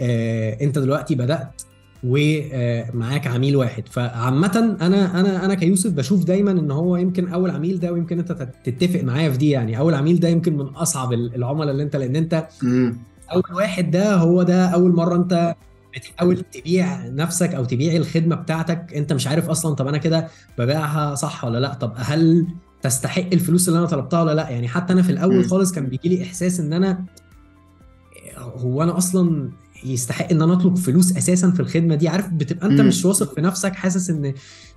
آه، 0.00 0.58
انت 0.64 0.78
دلوقتي 0.78 1.14
بدأت 1.14 1.62
ومعاك 2.04 3.26
عميل 3.26 3.56
واحد. 3.56 3.88
فعامة 3.88 4.76
أنا 4.80 5.20
أنا 5.20 5.44
أنا 5.44 5.54
كيوسف 5.54 5.90
بشوف 5.92 6.24
دايما 6.24 6.50
إن 6.50 6.70
هو 6.70 6.96
يمكن 6.96 7.28
أول 7.28 7.50
عميل 7.50 7.80
ده 7.80 7.92
ويمكن 7.92 8.18
أنت 8.18 8.32
تت- 8.32 8.54
تتفق 8.64 9.00
معايا 9.02 9.30
في 9.30 9.36
دي 9.38 9.50
يعني. 9.50 9.78
أول 9.78 9.94
عميل 9.94 10.20
ده 10.20 10.28
يمكن 10.28 10.56
من 10.56 10.66
أصعب 10.66 11.12
ال- 11.12 11.34
العملاء 11.34 11.70
اللي 11.70 11.82
أنت 11.82 11.96
لأن 11.96 12.16
أنت 12.16 12.46
أول 13.32 13.42
واحد 13.54 13.90
ده 13.90 14.14
هو 14.14 14.42
ده 14.42 14.66
أول 14.66 14.92
مرة 14.92 15.16
أنت 15.16 15.54
بتحاول 15.96 16.40
تبيع 16.52 17.06
نفسك 17.06 17.54
أو 17.54 17.64
تبيع 17.64 17.96
الخدمة 17.96 18.36
بتاعتك 18.36 18.94
أنت 18.96 19.12
مش 19.12 19.26
عارف 19.26 19.48
أصلا 19.48 19.74
طب 19.74 19.86
أنا 19.86 19.98
كده 19.98 20.28
ببيعها 20.58 21.14
صح 21.14 21.44
ولا 21.44 21.58
لأ 21.58 21.74
طب 21.74 21.92
هل 21.96 22.46
تستحق 22.82 23.26
الفلوس 23.32 23.68
اللي 23.68 23.78
أنا 23.78 23.86
طلبتها 23.86 24.22
ولا 24.22 24.34
لأ 24.34 24.48
يعني 24.50 24.68
حتى 24.68 24.92
أنا 24.92 25.02
في 25.02 25.12
الأول. 25.12 25.44
خالص 25.44 25.72
كان 25.72 25.86
بيجي 25.86 26.08
لي 26.08 26.22
إحساس 26.22 26.60
إن 26.60 26.72
أنا 26.72 27.04
هو 28.38 28.82
أنا 28.82 28.98
أصلا 28.98 29.50
يستحق 29.84 30.30
إن 30.30 30.42
أنا 30.42 30.52
أطلب 30.52 30.76
فلوس 30.76 31.16
أساسا 31.16 31.50
في 31.50 31.60
الخدمة 31.60 31.94
دي 31.94 32.08
عارف 32.08 32.28
بتبقى 32.28 32.66
أنت. 32.66 32.80
مش 32.80 33.04
واثق 33.04 33.34
في 33.34 33.40
نفسك 33.40 33.72
حاسس 33.74 34.10
إن 34.10 34.34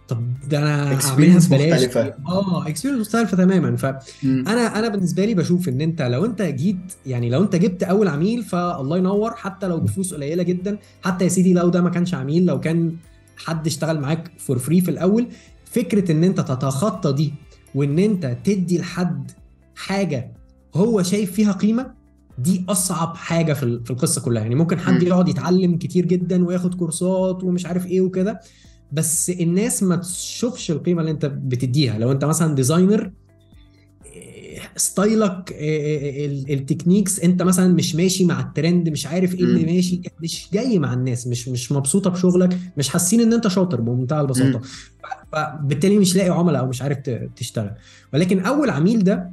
طب 0.08 0.24
ده 0.50 0.58
أنا 0.58 0.84
اعملها 0.84 1.00
Experience 1.40 1.46
ببلاش 1.48 1.84
مختلفة. 1.86 2.14
آه 2.28 2.68
experience 2.68 3.02
مختلفة 3.08 3.38
تماما 3.38 3.76
ف 3.76 3.86
مم. 4.24 4.44
أنا 4.48 4.88
بالنسبة 4.90 5.26
لي 5.26 5.34
بشوف 5.34 5.70
إن 5.70 5.82
أنت 5.82 6.02
لو 6.02 6.26
أنت 6.26 6.42
جيت 6.42 6.78
يعني 7.06 7.30
لو 7.30 7.44
أنت 7.44 7.56
جبت 7.56 7.84
أول 7.84 8.08
عميل 8.08 8.44
فالله 8.44 8.98
ينور 8.98 9.32
حتى 9.36 9.68
لو 9.68 9.80
بفلوس 9.80 10.14
قليلة 10.14 10.44
جدا 10.44 10.78
حتى 11.04 11.24
يا 11.24 11.30
سيدي 11.30 11.54
لو 11.54 11.70
ده 11.70 11.82
ما 11.82 11.90
كانش 11.90 12.14
عميل 12.14 12.46
لو 12.46 12.60
كان 12.60 12.96
حد 13.38 13.68
اشتغل 13.68 14.00
معاك 14.00 14.32
for 14.38 14.60
free 14.60 14.82
في 14.82 14.92
الأول 14.92 15.28
فكرة 15.66 16.12
إن 16.12 16.24
أنت 16.24 16.40
تتخطى 16.40 17.14
دي 17.14 17.34
وإن 17.76 18.00
أنت 18.00 18.38
تدي 18.44 18.78
لحد 18.80 19.32
حاجة 19.76 20.32
هو 20.76 21.04
شايف 21.04 21.32
فيها 21.32 21.52
قيمة 21.52 21.92
دي 22.40 22.66
أصعب 22.70 23.16
حاجة 23.16 23.54
في 23.54 23.64
ال- 23.64 23.86
في 23.86 23.92
القصة 23.92 24.22
كلها 24.22 24.42
يعني 24.42 24.56
ممكن 24.56 24.80
حد. 24.80 25.04
يقعد 25.04 25.28
يتعلم 25.30 25.78
كتير 25.78 26.06
جدا 26.06 26.46
وياخد 26.46 26.74
كورسات 26.76 27.44
ومش 27.44 27.66
عارف 27.66 27.86
إيه 27.86 28.02
وكده 28.02 28.40
بس 28.92 29.30
الناس 29.30 29.84
ما 29.84 29.96
تشوفش 29.96 30.72
القيمة 30.72 31.02
اللي 31.02 31.12
انت 31.12 31.26
بتديها. 31.26 31.98
لو 32.00 32.12
انت 32.12 32.26
مثلا 32.26 32.56
designer 32.56 33.12
style 34.76 35.39
ك 35.39 35.52
ال- 35.60 36.52
techniques 36.54 37.20
انت 37.20 37.42
مثلا 37.44 37.74
مش 37.74 37.96
ماشي 37.96 38.26
مع 38.26 38.40
الترند 38.40 38.90
مش 38.90 39.08
عارف 39.08 39.36
إيه 39.36 39.42
اللي. 39.44 39.66
ماشي 39.74 40.02
مش 40.22 40.48
جاي 40.54 40.80
مع 40.80 40.94
الناس 40.94 41.28
مش 41.28 41.48
مش 41.48 41.72
مبسوطة 41.72 42.10
بشغلك 42.10 42.58
مش 42.78 42.90
حاسين 42.90 43.22
ان 43.22 43.34
انت 43.34 43.48
شاطر 43.48 43.82
بمنتهى 43.82 44.22
البساطة. 44.22 44.62
فبالتالي 45.32 45.98
مش 45.98 46.16
لاقي 46.16 46.30
عملاء 46.30 46.62
أو 46.62 46.68
مش 46.68 46.82
عارف 46.82 46.98
تشتغل. 47.36 47.72
ولكن 48.14 48.40
أول 48.40 48.70
عميل 48.70 49.04
ده 49.04 49.32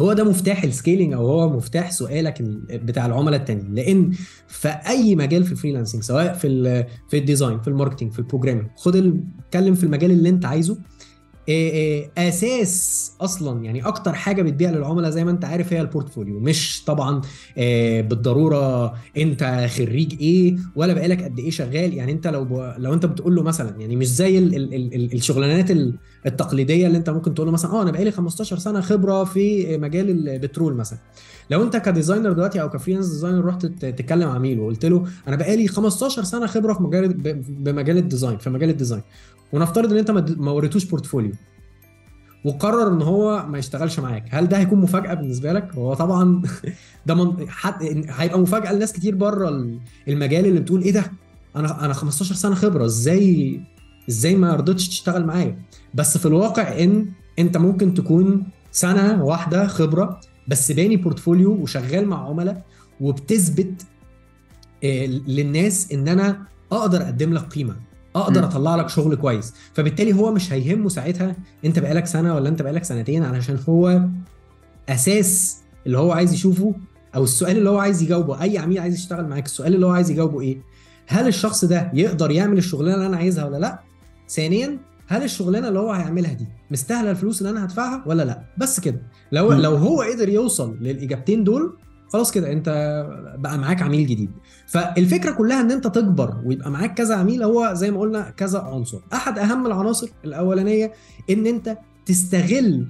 هو 0.00 0.12
ده 0.12 0.24
مفتاح 0.24 0.64
ال 0.64 0.70
scaling 0.70 1.12
أو 1.12 1.26
هو 1.28 1.48
مفتاح 1.56 1.90
سؤالك 1.90 2.40
ال- 2.40 2.78
بتاع 2.84 3.06
العملاء 3.06 3.40
التانيين. 3.40 3.74
لأن 3.74 4.10
في 4.48 4.68
أي 4.68 5.16
مجال 5.16 5.44
في 5.44 5.52
ال 5.52 5.56
freelancing 5.56 6.02
سواء 6.02 6.34
في 6.34 6.46
ال 6.46 6.86
في 7.08 7.18
ال 7.18 7.24
design 7.24 7.60
في 7.60 7.68
ال 7.68 7.72
marketing 7.72 8.12
في 8.12 8.18
ال 8.18 8.22
programming 8.22 8.66
خد 8.76 8.96
اتكلم 9.46 9.74
في 9.74 9.84
المجال 9.84 10.10
اللي 10.10 10.28
أنت 10.28 10.44
عايزه. 10.46 10.78
أساس 12.18 13.12
أصلا 13.20 13.64
يعني 13.64 13.86
أكتر 13.86 14.12
حاجة 14.14 14.42
بتبيع 14.42 14.70
للعملاء 14.70 15.10
زي 15.10 15.24
ما 15.24 15.30
أنت 15.30 15.44
عارف 15.44 15.72
هي 15.72 15.80
ال 15.80 15.86
portfolio. 15.86 16.40
مش 16.40 16.84
طبعا 16.86 17.20
إيه 17.56 18.02
بالضرورة 18.02 18.94
أنت 19.16 19.66
خريج 19.76 20.16
إيه 20.20 20.56
ولا 20.76 20.92
بقالك 20.94 21.22
قد 21.24 21.38
إيه 21.38 21.50
شغال. 21.50 21.94
يعني 21.94 22.12
أنت 22.12 22.26
لو. 22.26 22.72
لو 22.78 22.94
أنت 22.94 23.06
بتقول 23.06 23.34
له 23.34 23.42
مثلا 23.42 23.80
يعني 23.80 23.96
مش 23.96 24.06
زي 24.08 24.38
ال... 24.38 24.54
ال... 24.54 24.74
ال... 24.94 25.12
الشغلانات 25.14 25.70
ال- 25.70 25.94
التقليدية 26.26 26.86
اللي 26.86 26.98
أنت 26.98 27.10
ممكن 27.10 27.34
تقول 27.34 27.46
له 27.46 27.52
مثلا 27.52 27.70
آه 27.72 27.82
أنا 27.82 27.90
بقالي 27.90 28.10
15 28.10 28.58
سنة 28.58 28.80
خبرة 28.80 29.24
في 29.24 29.76
مجال 29.78 30.28
البترول 30.28 30.74
مثلا. 30.74 30.98
لو 31.50 31.62
أنت 31.62 31.76
ك 31.76 31.82
designer 31.82 32.32
دلوقتي 32.32 32.62
أو 32.62 32.70
ك 32.70 32.74
freelance 32.74 33.06
designer 33.08 33.44
رحت 33.44 33.66
تتكلم 33.66 34.28
عميل 34.28 34.60
وقلت 34.60 34.84
له 34.86 35.04
أنا 35.28 35.36
بقالي 35.36 35.68
15 35.68 36.24
سنة 36.24 36.46
خبرة 36.46 36.72
في 36.74 36.82
مجال 36.82 37.08
بمجال 37.48 37.98
ال 37.98 38.04
design 38.04 38.38
في 38.38 38.50
مجال 38.50 38.70
ال 38.70 38.74
design. 38.74 39.02
ونفترض 39.52 39.92
إن 39.92 39.98
أنت 39.98 40.10
ما 40.10 40.50
وريتوش 40.50 40.84
portfolio 40.84 41.32
وقرر 42.44 42.88
إن 42.92 43.02
هو 43.02 43.46
ما 43.46 43.58
يشتغلش 43.58 44.00
معاك. 44.00 44.24
هل 44.30 44.48
ده 44.48 44.58
هيكون 44.58 44.78
مفاجأة 44.80 45.14
بالنسبة 45.14 45.52
لك؟ 45.52 45.74
هو 45.74 45.94
طبعا 45.94 46.42
ده 47.06 47.14
من... 47.14 47.48
حد... 47.50 48.04
هيبقى 48.08 48.38
مفاجأة 48.38 48.72
لناس 48.72 48.92
كتير 48.92 49.14
بره 49.14 49.48
ال- 49.48 49.78
المجال 50.08 50.46
اللي 50.46 50.60
بتقول 50.60 50.82
إيه 50.82 50.92
ده؟ 50.92 51.12
أنا 51.56 51.84
أنا 51.84 51.92
15 51.92 52.34
سنة 52.34 52.54
خبرة. 52.54 52.84
إزاي 52.84 53.60
إزاي 54.08 54.34
ما 54.36 54.54
رضيتش 54.56 54.88
تشتغل 54.88 55.26
معايا؟ 55.26 55.58
بس 55.94 56.18
في 56.18 56.26
الواقع 56.26 56.82
إن 56.84 57.06
أنت 57.38 57.56
ممكن 57.56 57.94
تكون 57.94 58.42
سنة 58.72 59.24
واحدة 59.24 59.66
خبرة 59.66 60.20
بس 60.48 60.72
باني 60.72 60.96
portfolio 60.96 61.52
وشغال 61.52 62.08
مع 62.08 62.28
عملاء 62.28 62.64
وبتثبت 63.00 63.82
آه، 64.84 65.06
للناس 65.06 65.92
إن 65.92 66.08
أنا 66.08 66.42
أقدر 66.72 67.02
أقدم 67.02 67.34
لك 67.34 67.42
قيمة. 67.42 67.76
أقدر. 68.20 68.44
اطلع 68.44 68.76
لك 68.76 68.88
شغل 68.88 69.14
كويس. 69.16 69.54
فبالتالي 69.74 70.12
هو 70.12 70.32
مش 70.32 70.52
هيهمه 70.52 70.88
ساعتها 70.88 71.36
انت 71.64 71.78
بقالك 71.78 72.06
سنة 72.06 72.34
ولا 72.34 72.48
انت 72.48 72.62
بقالك 72.62 72.84
سنتين 72.84 73.24
علشان 73.24 73.58
هو 73.68 74.02
أساس 74.88 75.56
اللي 75.86 75.98
هو 75.98 76.12
عايز 76.12 76.32
يشوفه 76.32 76.74
أو 77.14 77.24
السؤال 77.24 77.58
اللي 77.58 77.70
هو 77.70 77.78
عايز 77.78 78.02
يجاوبه. 78.02 78.42
أي 78.42 78.58
عميل 78.58 78.78
عايز 78.78 78.94
يشتغل 78.94 79.28
معاك 79.28 79.46
السؤال 79.46 79.74
اللي 79.74 79.86
هو 79.86 79.90
عايز 79.90 80.10
يجاوبه 80.10 80.40
إيه؟ 80.40 80.58
هل 81.06 81.26
الشخص 81.28 81.64
ده 81.64 81.90
يقدر 81.94 82.30
يعمل 82.30 82.58
الشغلانة 82.58 82.94
اللي 82.94 83.06
أنا 83.06 83.16
عايزها 83.16 83.44
ولا 83.44 83.56
لأ؟ 83.56 83.78
ثانيا 84.30 84.78
هل 85.06 85.22
الشغلانة 85.22 85.68
اللي 85.68 85.78
هو 85.78 85.92
هيعملها 85.92 86.32
دي 86.32 86.46
مستاهلة 86.70 87.10
الفلوس 87.10 87.38
اللي 87.40 87.50
أنا 87.50 87.64
هدفعها 87.64 88.02
ولا 88.06 88.22
لأ؟ 88.22 88.42
بس 88.58 88.80
كده. 88.80 89.02
لو. 89.32 89.52
لو 89.52 89.74
هو 89.76 90.02
قدر 90.02 90.28
يوصل 90.28 90.76
للإجابتين 90.80 91.44
دول 91.44 91.76
خلاص 92.12 92.30
كده 92.30 92.52
انت 92.52 92.68
بقى 93.38 93.58
معاك 93.58 93.82
عميل 93.82 94.06
جديد. 94.06 94.30
فالفكرة 94.66 95.30
كلها 95.32 95.60
إن 95.60 95.70
أنت 95.70 95.86
تكبر 95.86 96.34
ويبقى 96.44 96.70
معاك 96.70 96.94
كذا 96.94 97.14
عميل 97.16 97.42
هو 97.42 97.70
زي 97.74 97.90
ما 97.90 98.00
قلنا 98.00 98.30
كذا 98.30 98.58
عنصر. 98.58 98.98
أحد 99.12 99.38
أهم 99.38 99.66
العناصر 99.66 100.08
الأولانية 100.24 100.92
إن 101.30 101.46
أنت 101.46 101.78
تستغل 102.06 102.86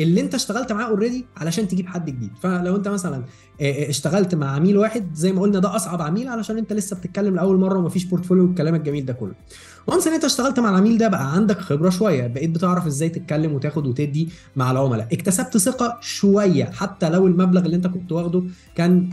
اللي 0.00 0.20
أنت 0.20 0.34
اشتغلت 0.34 0.72
معاه 0.72 0.86
already 0.86 1.26
علشان 1.36 1.68
تجيب 1.68 1.86
حد 1.86 2.10
جديد. 2.10 2.30
فلو 2.42 2.76
أنت 2.76 2.88
مثلا 2.88 3.16
آه، 3.16 3.64
آه، 3.86 3.88
اشتغلت 3.90 4.34
مع 4.34 4.50
عميل 4.50 4.78
واحد 4.78 5.14
زي 5.14 5.32
ما 5.32 5.40
قلنا 5.42 5.58
ده 5.58 5.76
أصعب 5.76 6.02
عميل 6.02 6.28
علشان 6.28 6.58
أنت 6.58 6.72
لسه 6.72 6.96
بتتكلم 6.96 7.34
لأول 7.36 7.56
مرة 7.56 7.78
ومفيش 7.78 8.04
portfolio 8.04 8.44
والكلام 8.44 8.74
الجميل 8.74 9.04
ده 9.06 9.12
كله. 9.12 9.34
once 9.88 10.06
إن 10.06 10.12
أنت 10.12 10.24
اشتغلت 10.24 10.60
مع 10.60 10.70
العميل 10.70 10.98
ده 10.98 11.08
بقى 11.08 11.32
عندك 11.32 11.58
خبرة 11.58 11.90
شوية 11.90 12.26
بقيت 12.26 12.50
بتعرف 12.50 12.86
إزاي 12.86 13.08
تتكلم 13.08 13.52
وتاخد 13.52 13.86
وتدي 13.86 14.28
مع 14.56 14.70
العملاء. 14.70 15.08
اكتسبت 15.12 15.56
ثقة 15.56 15.98
شوية 16.00 16.64
حتى 16.64 17.10
لو 17.10 17.26
المبلغ 17.26 17.64
اللي 17.64 17.76
أنت 17.76 17.86
كنت 17.86 18.12
واخده 18.12 18.42
كان 18.74 19.10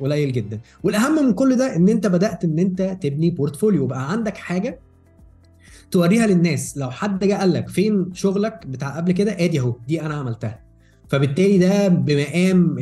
قليل 0.00 0.32
جدا. 0.32 0.60
والأهم 0.82 1.26
من 1.26 1.32
كل 1.32 1.56
ده 1.56 1.76
إن 1.76 1.88
أنت 1.88 2.06
بدأت 2.06 2.44
إن 2.44 2.58
أنت 2.58 2.96
تبني 3.00 3.30
portfolio 3.30 3.86
بقى 3.86 4.12
عندك 4.12 4.36
حاجة 4.36 4.80
توريها 5.90 6.26
للناس. 6.26 6.78
لو 6.78 6.90
حد 6.90 7.24
جه 7.24 7.34
قال 7.34 7.52
لك 7.52 7.68
فين 7.68 8.10
شغلك 8.14 8.66
بتاع 8.66 8.96
قبل 8.96 9.12
كده 9.12 9.32
أدي 9.32 9.60
أهو 9.60 9.76
دي 9.88 10.02
أنا 10.02 10.14
عملتها. 10.14 10.60
فبالتالي 11.08 11.58
ده 11.58 11.88
بمقام 11.88 12.76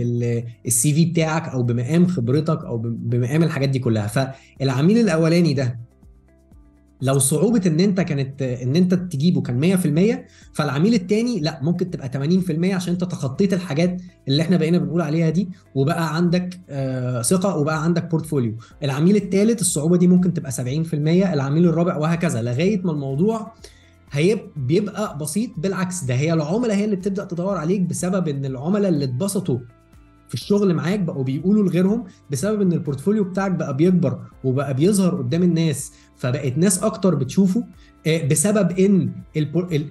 ال 0.66 0.94
CV 0.94 1.04
بتاعك 1.04 1.48
أو 1.48 1.62
بمقام 1.62 2.06
خبرتك 2.06 2.64
أو 2.64 2.78
بمقام 2.84 3.42
الحاجات 3.42 3.68
دي 3.68 3.78
كلها. 3.78 4.06
فالعميل 4.06 4.98
الأولاني 4.98 5.54
ده 5.54 5.84
لو 7.02 7.18
صعوبة 7.18 7.60
إن 7.66 7.80
أنت 7.80 8.00
كانت 8.00 8.42
إن 8.42 8.76
أنت 8.76 8.94
تجيبه 8.94 9.40
كان 9.42 9.76
100% 10.16 10.18
فالعميل 10.52 10.94
التاني 10.94 11.40
لا 11.40 11.58
ممكن 11.62 11.90
تبقى 11.90 12.10
80% 12.12 12.64
عشان 12.74 12.92
أنت 12.92 13.04
تخطيت 13.04 13.52
الحاجات 13.54 14.00
اللي 14.28 14.42
إحنا 14.42 14.56
بقينا 14.56 14.78
بنقول 14.78 15.00
عليها 15.00 15.30
دي 15.30 15.48
وبقى 15.74 16.16
عندك 16.16 16.60
آه 16.70 17.22
ثقة 17.22 17.56
وبقى 17.56 17.84
عندك 17.84 18.10
بورتفوليو 18.10 18.54
العميل 18.82 19.16
الثالث 19.16 19.60
الصعوبة 19.60 19.96
دي 19.96 20.06
ممكن 20.06 20.34
تبقى 20.34 20.52
70% 20.52 20.54
العميل 20.94 21.66
الرابع 21.68 21.96
وهكذا 21.96 22.42
لغاية 22.42 22.80
ما 22.84 22.92
الموضوع 22.92 23.52
بيبقى 24.56 25.18
بسيط 25.18 25.50
بالعكس 25.56 26.04
ده 26.04 26.14
هي 26.14 26.32
العملاء 26.32 26.76
هي 26.76 26.84
اللي 26.84 26.96
بتبدأ 26.96 27.24
تدور 27.24 27.56
عليك 27.56 27.80
بسبب 27.80 28.28
إن 28.28 28.44
العملاء 28.44 28.88
اللي 28.90 29.04
اتبسطوا 29.04 29.58
في 30.28 30.34
الشغل 30.34 30.74
معاك 30.74 31.00
بقوا 31.00 31.24
بيقولوا 31.24 31.62
لغيرهم 31.68 32.04
بسبب 32.30 32.60
إن 32.60 32.72
ال 32.72 32.77
portfolio 32.77 33.24
بتاعك 33.24 33.50
بقى 33.50 33.76
بيكبر 33.76 34.20
وبقى 34.44 34.74
بيظهر 34.74 35.14
قدام 35.16 35.42
الناس. 35.42 35.92
فبقت 36.24 36.58
ناس 36.58 36.82
أكتر 36.82 37.14
بتشوفه 37.14 37.64
آه، 38.06 38.26
بسبب 38.26 38.78
إن 38.78 39.10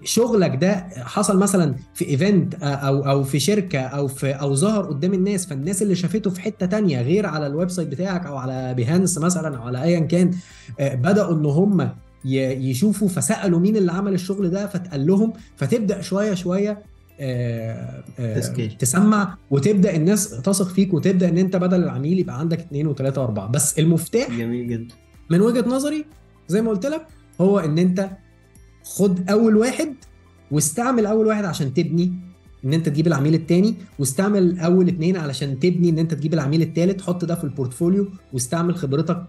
شغلك 0.04 0.56
ده 0.56 0.88
حصل 0.98 1.40
مثلا 1.40 1.76
في 1.94 2.10
event 2.10 2.56
أو 2.64 3.10
أو 3.10 3.24
في 3.24 3.40
شركة 3.40 3.80
أو 3.80 4.08
في 4.08 4.32
أو 4.32 4.56
ظهر 4.56 4.86
قدام 4.86 5.14
الناس 5.14 5.46
فالناس 5.46 5.82
اللي 5.82 5.96
شافته 5.96 6.30
في 6.30 6.42
حتة 6.42 6.66
تانية 6.66 7.02
غير 7.02 7.26
على 7.26 7.48
ال 7.48 7.70
website 7.70 7.88
بتاعك 7.88 8.26
أو 8.26 8.38
على 8.38 8.74
Behance 8.74 9.18
مثلا 9.18 9.58
أو 9.58 9.64
على 9.64 9.84
ايا 9.84 10.00
كان 10.00 10.32
آه، 10.80 10.96
بدأوا 10.96 11.36
إن 11.36 11.46
هم 11.46 11.90
يشوفوا 12.26 13.08
فسألوا 13.08 13.60
مين 13.60 13.78
اللي 13.78 13.92
عمل 13.92 14.14
الشغل 14.14 14.50
ده 14.50 14.68
فتقال 14.68 15.08
لهم 15.08 15.34
فتبدأ 15.56 16.02
شوية 16.02 16.34
شوية 16.34 16.84
آه، 17.20 18.04
آه،. 18.20 18.40
تسمع 18.80 19.38
وتبدأ 19.52 19.96
الناس 19.96 20.30
تثق 20.30 20.68
فيك 20.68 20.94
وتبدأ 20.94 21.30
إن 21.30 21.38
أنت 21.38 21.56
بدل 21.56 21.84
العميل 21.84 22.20
يبقى 22.20 22.40
عندك 22.40 22.60
اثنين 22.60 22.88
وثلاثه 22.88 23.22
وأربعة 23.22 23.48
بس 23.48 23.80
المفتاح 23.80 24.30
جميل 24.30 24.68
جدا 24.68 24.96
من 25.30 25.42
وجهة 25.42 25.70
نظري 25.70 26.06
زي 26.48 26.62
ما 26.62 26.70
قلت 26.70 26.86
لك 26.86 27.08
هو 27.42 27.60
إن 27.60 27.78
أنت 27.78 28.10
خد 28.84 29.30
أول 29.30 29.58
واحد 29.58 29.96
واستعمل 30.52 31.06
أول 31.06 31.28
واحد 31.28 31.46
عشان 31.46 31.74
تبني 31.74 32.14
إن 32.66 32.74
أنت 32.74 32.90
تجيب 32.90 33.08
العميل 33.08 33.34
التاني 33.34 33.76
واستعمل 34.00 34.60
أول 34.60 34.88
اتنين 34.88 35.18
علشان 35.18 35.60
تبني 35.60 35.90
إن 35.90 36.00
أنت 36.00 36.14
تجيب 36.14 36.34
العميل 36.34 36.62
التالت 36.62 37.02
حط 37.02 37.26
ده 37.26 37.36
في 37.36 37.44
البورتفوليو 37.44 38.08
واستعمل 38.34 38.76
خبرتك. 38.76 39.26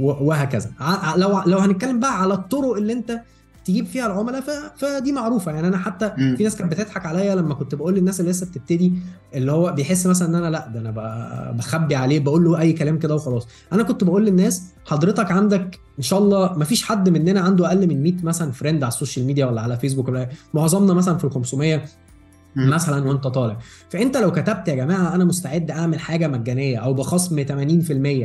وهكذا 0.00 0.70
لو 1.16 1.42
لو 1.46 1.58
هنتكلم 1.58 2.00
بقى 2.00 2.22
على 2.22 2.34
الطرق 2.34 2.76
اللي 2.76 2.92
أنت 2.92 3.20
تجيب 3.70 3.86
فيها 3.86 4.06
العملاء. 4.06 4.42
فدي 4.76 5.12
معروفة 5.12 5.52
يعني 5.52 5.68
أنا 5.68 5.78
حتى. 5.78 6.10
في 6.36 6.44
ناس 6.44 6.56
كانت 6.56 6.72
بتضحك 6.72 7.06
عليا 7.06 7.34
لما 7.34 7.54
كنت 7.54 7.74
بقول 7.74 7.94
للناس 7.94 8.20
اللي 8.20 8.30
لسه 8.30 8.46
بتبتدي 8.46 8.92
اللي 9.34 9.52
هو 9.52 9.72
بيحس 9.72 10.06
مثلا 10.06 10.28
إن 10.28 10.34
أنا 10.34 10.50
لأ 10.50 10.68
ده 10.68 10.80
أنا 10.80 10.90
بخبي 11.58 11.94
عليه 11.96 12.20
بقول 12.20 12.44
له 12.44 12.60
أي 12.60 12.72
كلام 12.72 12.98
كده 12.98 13.14
وخلاص 13.14 13.48
أنا 13.72 13.82
كنت 13.82 14.04
بقول 14.04 14.26
للناس 14.26 14.62
حضرتك 14.86 15.30
عندك 15.30 15.78
إن 15.98 16.02
شاء 16.02 16.18
الله 16.18 16.52
ما 16.56 16.64
فيش 16.64 16.82
حد 16.84 17.08
مننا 17.08 17.40
عنده 17.40 17.66
أقل 17.68 17.86
من 17.88 18.02
100 18.02 18.12
مثلا 18.22 18.52
friend 18.52 18.82
على 18.82 18.92
ال 18.92 18.97
social 18.97 19.26
media 19.26 19.46
ولا 19.46 19.60
على 19.60 19.76
فيسبوك 19.78 20.08
ولا 20.08 20.28
معظمنا 20.54 20.94
مثلا 20.94 21.18
في 21.18 21.24
ال 21.24 21.30
500 21.32 21.84
مم. 22.56 22.70
مثلا 22.70 23.08
وأنت 23.08 23.26
طالع 23.26 23.58
فأنت 23.90 24.16
لو 24.16 24.32
كتبت 24.32 24.68
يا 24.68 24.74
جماعة 24.74 25.14
أنا 25.14 25.24
مستعد 25.24 25.70
أعمل 25.70 26.00
حاجة 26.00 26.28
مجانية 26.28 26.78
أو 26.78 26.94
بخصم 26.94 27.44
80% 27.44 27.50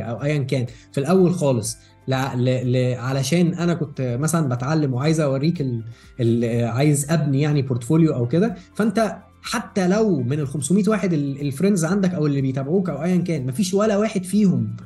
أو 0.00 0.22
ايا 0.22 0.38
كان 0.38 0.66
في 0.92 1.00
الأول 1.00 1.34
خالص 1.34 1.76
لا 2.06 2.36
ل... 2.36 2.72
ل... 2.72 2.94
علشان 2.94 3.54
أنا 3.54 3.74
كنت 3.74 4.16
مثلا 4.20 4.48
بتعلم 4.54 4.94
وعايز 4.94 5.20
أوريك 5.20 5.60
ال... 5.60 5.84
ال... 6.20 6.64
عايز 6.66 7.10
أبني 7.10 7.40
يعني 7.40 7.62
portfolio 7.62 8.14
أو 8.14 8.28
كده 8.28 8.54
فأنت 8.74 9.16
حتى 9.42 9.88
لو 9.88 10.20
من 10.22 10.40
ال 10.40 10.48
500 10.48 10.84
واحد 10.88 11.12
ال- 11.12 11.40
ال 11.40 11.46
friends 11.46 11.84
عندك 11.84 12.14
أو 12.14 12.26
اللي 12.26 12.40
بيتابعوك 12.40 12.88
أو 12.90 13.02
ايا 13.02 13.16
كان 13.16 13.46
مفيش 13.46 13.74
ولا 13.74 13.96
واحد 13.96 14.24
فيهم 14.24 14.76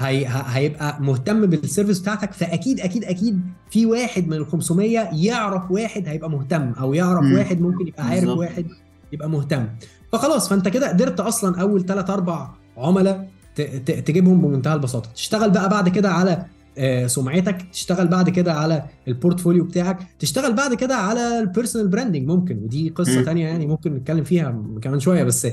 هي... 0.00 0.26
هيبقى 0.28 1.02
مهتم 1.02 1.46
بال 1.46 1.58
service 1.58 1.98
بتاعتك 2.00 2.32
فأكيد 2.32 2.80
أكيد 2.80 3.04
أكيد 3.04 3.40
في 3.70 3.86
واحد 3.86 4.28
من 4.28 4.36
ال 4.36 4.46
500 4.46 4.98
يعرف 5.12 5.70
واحد 5.70 6.08
هيبقى 6.08 6.30
مهتم 6.30 6.72
أو 6.80 6.94
يعرف 6.94 7.24
مم. 7.24 7.34
واحد 7.34 7.60
ممكن 7.60 7.86
يبقى 7.86 8.06
عارف. 8.06 8.28
واحد 8.28 8.66
يبقى 9.12 9.30
مهتم 9.30 9.66
فخلاص 10.12 10.48
فأنت 10.48 10.68
كده 10.68 10.88
قدرت 10.88 11.20
أصلا 11.20 11.60
أول 11.60 11.86
3 11.86 12.14
4 12.14 12.56
عملاء 12.76 13.28
تجيبهم 14.06 14.40
بمنتهى 14.40 14.74
البساطة 14.74 15.10
تشتغل 15.14 15.50
بقى 15.50 15.68
بعد 15.68 15.88
كده 15.88 16.10
على 16.10 16.44
آه، 16.78 17.06
سمعتك 17.06 17.62
تشتغل 17.72 18.08
بعد 18.08 18.30
كده 18.30 18.52
على 18.52 18.82
ال 19.08 19.14
portfolio 19.14 19.64
بتاعك 19.64 19.98
تشتغل 20.18 20.52
بعد 20.52 20.74
كده 20.74 20.94
على 20.96 21.38
ال 21.38 21.44
personal 21.44 21.88
branding 21.88 22.26
ممكن 22.28 22.58
ودي 22.58 22.88
قصة 22.88 23.18
مم. 23.18 23.24
تانية 23.24 23.46
يعني 23.46 23.66
ممكن 23.66 23.94
نتكلم 23.94 24.24
فيها 24.24 24.62
كمان 24.82 25.00
شوية 25.00 25.22
بس 25.24 25.46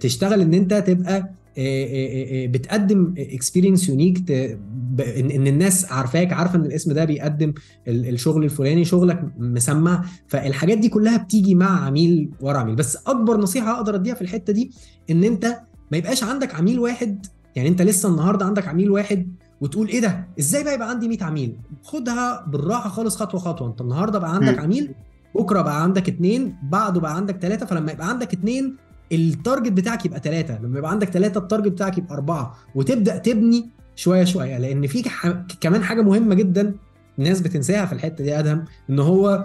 تشتغل 0.00 0.40
إن 0.40 0.54
أنت 0.54 0.74
تبقى 0.74 1.16
آه، 1.16 1.24
آه، 1.58 2.46
بتقدم 2.46 3.14
experience 3.18 3.88
unique 3.88 4.30
إن 4.30 5.46
الناس 5.46 5.92
عارفاك 5.92 6.32
عارفة 6.32 6.56
إن 6.58 6.64
الاسم 6.64 6.92
ده 6.92 7.04
بيقدم 7.04 7.52
ال- 7.88 8.08
الشغل 8.08 8.44
الفلاني 8.44 8.84
شغلك 8.84 9.24
مسمع 9.38 10.04
فالحاجات 10.28 10.78
دي 10.78 10.88
كلها 10.88 11.16
بتيجي 11.16 11.54
مع 11.54 11.86
عميل 11.86 12.30
ورا 12.40 12.58
عميل 12.58 12.74
بس 12.76 12.96
أكبر 13.06 13.36
نصيحة 13.36 13.76
أقدر 13.76 13.94
أديها 13.94 14.14
في 14.14 14.22
الحتة 14.22 14.52
دي 14.52 14.70
إن 15.10 15.24
أنت 15.24 15.56
ما 15.92 15.98
يبقاش 15.98 16.24
عندك 16.24 16.54
عميل 16.54 16.78
واحد 16.78 17.26
يعني 17.56 17.68
انت 17.68 17.82
لسه 17.82 18.08
النهارده 18.08 18.46
عندك 18.46 18.68
عميل 18.68 18.90
واحد 18.90 19.28
وتقول 19.60 19.88
إيه 19.88 20.00
ده؟ 20.00 20.28
إزاي 20.38 20.64
بقى 20.64 20.74
يبقى 20.74 20.90
عندي 20.90 21.08
100 21.08 21.24
عميل؟ 21.24 21.56
خدها 21.82 22.44
بالراحة 22.46 22.88
خالص 22.90 23.16
خطوة 23.16 23.40
خطوة. 23.40 23.68
انت 23.68 23.80
النهارده 23.80 24.18
بقى 24.18 24.34
عندك 24.34 24.54
مم. 24.54 24.60
عميل 24.60 24.94
بكرة 25.34 25.62
بقى 25.62 25.82
عندك 25.82 26.08
اتنين 26.08 26.56
بعده 26.62 27.00
بقى 27.00 27.16
عندك 27.16 27.36
ثلاثة 27.36 27.66
فلما 27.66 27.92
يبقى 27.92 28.08
عندك 28.08 28.32
اتنين 28.32 28.76
ال 29.12 29.21
target 29.21 29.72
بتاعك 29.72 30.06
يبقى 30.06 30.20
ثلاثة 30.20 30.58
لما 30.62 30.78
يبقى 30.78 30.90
عندك 30.90 31.08
ثلاثة 31.10 31.40
ال 31.40 31.44
target 31.44 31.68
بتاعك 31.72 31.98
يبقى 31.98 32.14
أربعة. 32.14 32.54
وتبدأ 32.74 33.16
تبني 33.18 33.70
شوية 33.96 34.24
شوية. 34.24 34.58
لأن 34.58 34.86
في 34.86 35.08
ح... 35.08 35.28
كمان 35.60 35.82
حاجة 35.82 36.02
مهمة 36.02 36.34
جدا 36.34 36.74
الناس 37.18 37.40
بتنساها 37.40 37.86
في 37.86 37.92
الحتة 37.92 38.24
دي 38.24 38.38
ادهم 38.38 38.64
إن 38.90 38.98
هو 38.98 39.44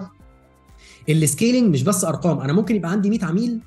ال 1.08 1.16
scaling 1.16 1.72
مش 1.72 1.82
بس 1.82 2.04
أرقام. 2.04 2.40
أنا 2.40 2.52
ممكن 2.52 2.76
يبقى 2.76 2.90
عندي 2.90 3.10
100 3.10 3.24
عميل 3.24 3.60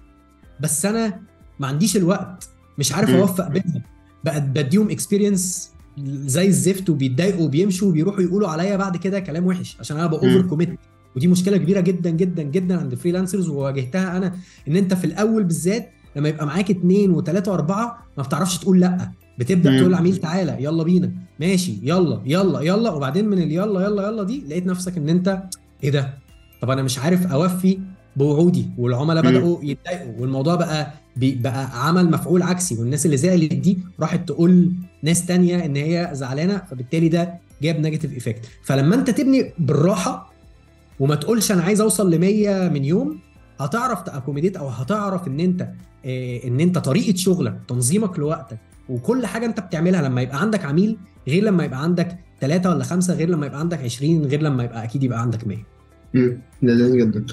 بس 0.59 0.85
أنا 0.85 1.19
ما 1.59 1.67
عنديش 1.67 1.97
الوقت 1.97 2.49
مش 2.77 2.93
عارف. 2.93 3.09
أوفق 3.09 3.47
بينهم. 3.47 3.81
بقى 4.23 4.41
بديهم 4.41 4.89
experience 4.89 5.69
زي 6.25 6.47
الزفت 6.47 6.89
وبيتضايقوا 6.89 7.45
وبيمشوا 7.45 7.87
وبيروحوا 7.89 8.21
يقولوا 8.21 8.47
عليا 8.49 8.77
بعد 8.77 8.97
كده 8.97 9.19
كلام 9.19 9.45
وحش 9.45 9.77
عشان 9.79 9.97
أنا 9.97 10.07
ب 10.07 10.41
overcommit 10.41 10.69
ودي 11.15 11.27
مشكلة 11.27 11.57
كبيرة 11.57 11.79
جدا 11.79 12.09
جدا 12.09 12.43
جدا 12.43 12.79
عند 12.79 12.91
ال 12.91 12.96
freelancers 12.96 13.49
وواجهتها 13.49 14.17
أنا 14.17 14.33
إن 14.67 14.75
أنت 14.75 14.93
في 14.93 15.03
الأول 15.05 15.43
بالذات 15.43 15.89
لما 16.15 16.29
يبقى 16.29 16.45
معاك 16.45 16.69
اتنين 16.71 17.11
وتلاتة 17.11 17.51
وأربعة 17.51 18.05
ما 18.17 18.23
بتعرفش 18.23 18.57
تقول 18.57 18.79
لأ. 18.79 19.11
بتبدأ 19.39 19.69
مم. 19.71 19.77
تقول 19.77 19.89
للعميل 19.89 20.17
تعالى 20.17 20.57
يلا 20.59 20.83
بينا. 20.83 21.11
ماشي 21.39 21.73
يلا 21.83 22.21
يلا 22.25 22.61
يلا. 22.61 22.91
وبعدين 22.91 23.29
من 23.29 23.37
اليلا 23.37 23.81
يلا 23.81 24.07
يلا 24.07 24.23
دي 24.23 24.43
لقيت 24.49 24.65
نفسك 24.65 24.97
إن 24.97 25.09
أنت 25.09 25.43
إيه 25.83 25.89
ده؟ 25.89 26.13
طب 26.61 26.69
أنا 26.69 26.83
مش 26.83 26.99
عارف 26.99 27.31
أوفي 27.31 27.79
بوعودي 28.15 28.65
والعملاء. 28.77 29.23
بدأوا 29.23 29.57
يتضايقوا 29.63 30.13
والموضوع 30.19 30.55
بقى 30.55 30.93
بقى 31.17 31.87
عمل 31.87 32.11
مفعول 32.11 32.41
عكسي 32.41 32.75
والناس 32.75 33.05
اللي 33.05 33.17
زعلت 33.17 33.53
دي 33.53 33.77
راحت 33.99 34.27
تقول 34.27 34.71
ناس 35.03 35.25
تانية 35.25 35.65
إن 35.65 35.75
هي 35.75 36.09
زعلانة 36.13 36.61
فبالتالي 36.71 37.09
ده 37.09 37.33
جاب 37.61 37.79
negative 37.79 38.13
effect 38.13 38.45
فلما 38.63 38.95
أنت 38.95 39.09
تبني 39.09 39.51
بالراحة 39.59 40.33
وما 40.99 41.15
تقولش 41.15 41.51
أنا 41.51 41.61
عايز 41.61 41.81
أوصل 41.81 42.11
ل 42.13 42.19
100 42.19 42.69
من 42.69 42.85
يوم 42.85 43.19
هتعرف 43.59 44.01
ت 44.01 44.06
accommodate 44.06 44.57
أو 44.57 44.67
هتعرف 44.67 45.27
إن 45.27 45.39
أنت 45.39 45.69
آه، 46.05 46.39
إن 46.47 46.59
أنت 46.59 46.77
طريقة 46.77 47.15
شغلك 47.15 47.59
تنظيمك 47.67 48.19
لوقتك 48.19 48.57
وكل 48.89 49.25
حاجة 49.25 49.45
أنت 49.45 49.59
بتعملها 49.59 50.01
لما 50.01 50.21
يبقى 50.21 50.41
عندك 50.41 50.65
عميل 50.65 50.97
غير 51.27 51.43
لما 51.43 51.63
يبقى 51.65 51.83
عندك 51.83 52.17
ثلاثة 52.41 52.69
ولا 52.69 52.83
خمسة 52.83 53.13
غير 53.13 53.29
لما 53.29 53.45
يبقى 53.45 53.59
عندك 53.59 53.79
20 53.79 54.25
غير 54.25 54.41
لما 54.41 54.63
يبقى 54.63 54.83
أكيد 54.83 55.03
يبقى 55.03 55.21
عندك 55.21 55.47
100 55.47 55.57
مم. 56.13 56.37
لذيذ 56.61 56.97
جدا 56.97 57.25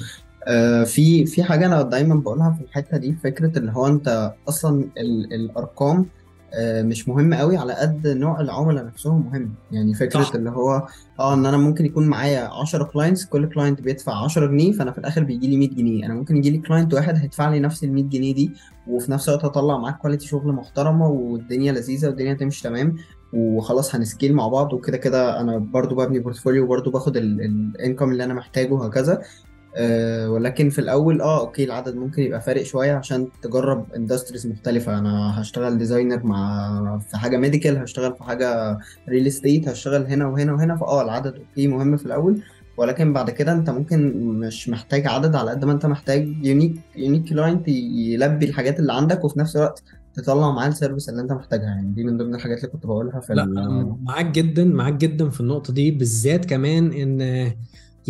آه 0.49 0.85
في 0.85 1.26
في 1.26 1.42
حاجة 1.42 1.66
أنا 1.66 1.82
دايما 1.82 2.14
بقولها 2.14 2.50
في 2.59 2.64
الحتة 2.64 2.97
دي 2.97 3.12
فكرة 3.25 3.59
اللي 3.59 3.73
هو 3.73 3.87
أنت 3.87 4.32
أصلا 4.49 4.85
ال 4.99 5.35
الأرقام 5.35 6.06
آه 6.54 6.82
مش 6.82 7.09
مهمة 7.09 7.37
قوي 7.37 7.56
على 7.56 7.73
قد 7.73 8.06
نوع 8.09 8.40
العملاء 8.40 8.87
نفسهم 8.87 9.26
مهم. 9.32 9.54
يعني 9.73 9.94
فكرة 9.94 10.23
صح. 10.23 10.35
اللي 10.35 10.50
هو 10.50 10.87
آه 11.20 11.35
إن 11.35 11.47
أنا 11.47 11.56
ممكن 11.56 11.87
يكون 11.87 12.06
معايا 12.06 12.40
10 12.62 12.85
clients 12.85 13.25
كل 13.25 13.49
client 13.49 13.81
بيدفع 13.80 14.25
10 14.25 14.47
جنيه 14.47 14.73
فأنا 14.73 14.92
في 14.92 14.99
الآخر 14.99 15.25
بيجي 15.25 15.49
لي 15.49 15.56
100 15.56 15.68
جنيه. 15.68 16.06
أنا 16.06 16.14
ممكن 16.14 16.37
يجي 16.37 16.50
لي 16.50 16.59
client 16.59 16.95
واحد 16.94 17.16
هيدفع 17.16 17.50
لي 17.50 17.61
نفس 17.61 17.85
ال 17.85 17.92
100 17.92 18.04
جنيه 18.04 18.35
دي 18.35 18.50
وفي 18.88 19.12
نفس 19.12 19.28
الوقت 19.28 19.44
هطلع 19.44 19.78
معاك 19.78 19.99
quality 19.99 20.26
شغل 20.26 20.52
محترمة 20.52 21.06
والدنيا 21.09 21.73
لذيذة 21.73 22.06
والدنيا 22.06 22.35
تمشي 22.35 22.62
تمام 22.62 22.97
وخلاص 23.32 23.94
هن 23.95 24.06
scale 24.06 24.35
مع 24.35 24.49
بعض 24.49 24.73
وكده 24.73 24.97
كده 24.97 25.40
أنا 25.40 25.59
برضو 25.59 25.94
ببني 25.94 26.18
بورتفوليو 26.18 26.64
وبرضو 26.64 26.90
باخد 26.90 27.16
ال 27.17 27.30
income 27.30 28.11
اللي 28.12 28.25
أنا 28.25 28.35
محتاجه 28.35 28.73
وهكذا. 28.73 29.23
أه 29.77 30.31
ولكن 30.31 30.71
في 30.71 30.79
الأول 30.79 31.21
آه 31.21 31.41
okay 31.40 31.64
العدد 31.65 31.97
ممكن 31.97 32.23
يبقى 32.23 32.41
فارق 32.41 32.62
شوية 32.62 32.93
عشان 32.93 33.29
تجرب 33.43 33.93
industries 33.97 34.47
مختلفة. 34.47 34.99
أنا 34.99 35.41
هشتغل 35.41 35.79
designer 35.79 36.23
مع 36.27 36.99
في 37.11 37.17
حاجة 37.17 37.37
medical 37.37 37.76
هشتغل 37.79 38.15
في 38.17 38.25
حاجة 38.25 38.79
real 39.09 39.26
estate 39.26 39.69
هشتغل 39.69 40.07
هنا 40.07 40.27
وهنا 40.27 40.53
وهنا 40.53 40.77
فآه 40.77 41.03
العدد 41.03 41.35
okay 41.35 41.67
مهم 41.69 41.97
في 41.97 42.07
الأول. 42.07 42.43
ولكن 42.77 43.12
بعد 43.12 43.31
كده 43.31 43.53
أنت 43.53 43.71
ممكن 43.71 44.12
مش 44.41 44.69
محتاج 44.69 45.07
عدد 45.07 45.35
على 45.35 45.50
قد 45.50 45.65
ما 45.65 45.73
أنت 45.73 45.87
محتاج 45.87 46.29
unique 46.45 46.75
unique 46.96 47.29
client 47.29 47.68
يلبي 47.68 48.47
الحاجات 48.47 48.81
اللي 48.81 48.92
عندك 48.92 49.25
وفي 49.25 49.38
نفس 49.38 49.57
الوقت 49.57 49.83
تطلع 50.14 50.51
معاه 50.51 50.68
ال 50.68 50.74
service 50.74 51.09
اللي 51.09 51.21
أنت 51.23 51.33
محتاجها. 51.33 51.64
يعني 51.64 51.92
دي 51.92 52.05
من 52.05 52.16
ضمن 52.16 52.35
الحاجات 52.35 52.59
اللي 52.59 52.68
كنت 52.68 52.87
بقولها 52.87 53.21
في 53.21 53.35
لا 53.35 53.44
معاك 54.03 54.27
جدا 54.27 54.64
معاك 54.64 54.94
جدا 54.94 55.29
في 55.31 55.40
النقطة 55.40 55.73
دي 55.73 55.90
بالذات 55.90 56.44
كمان 56.44 56.92
إن 56.92 57.53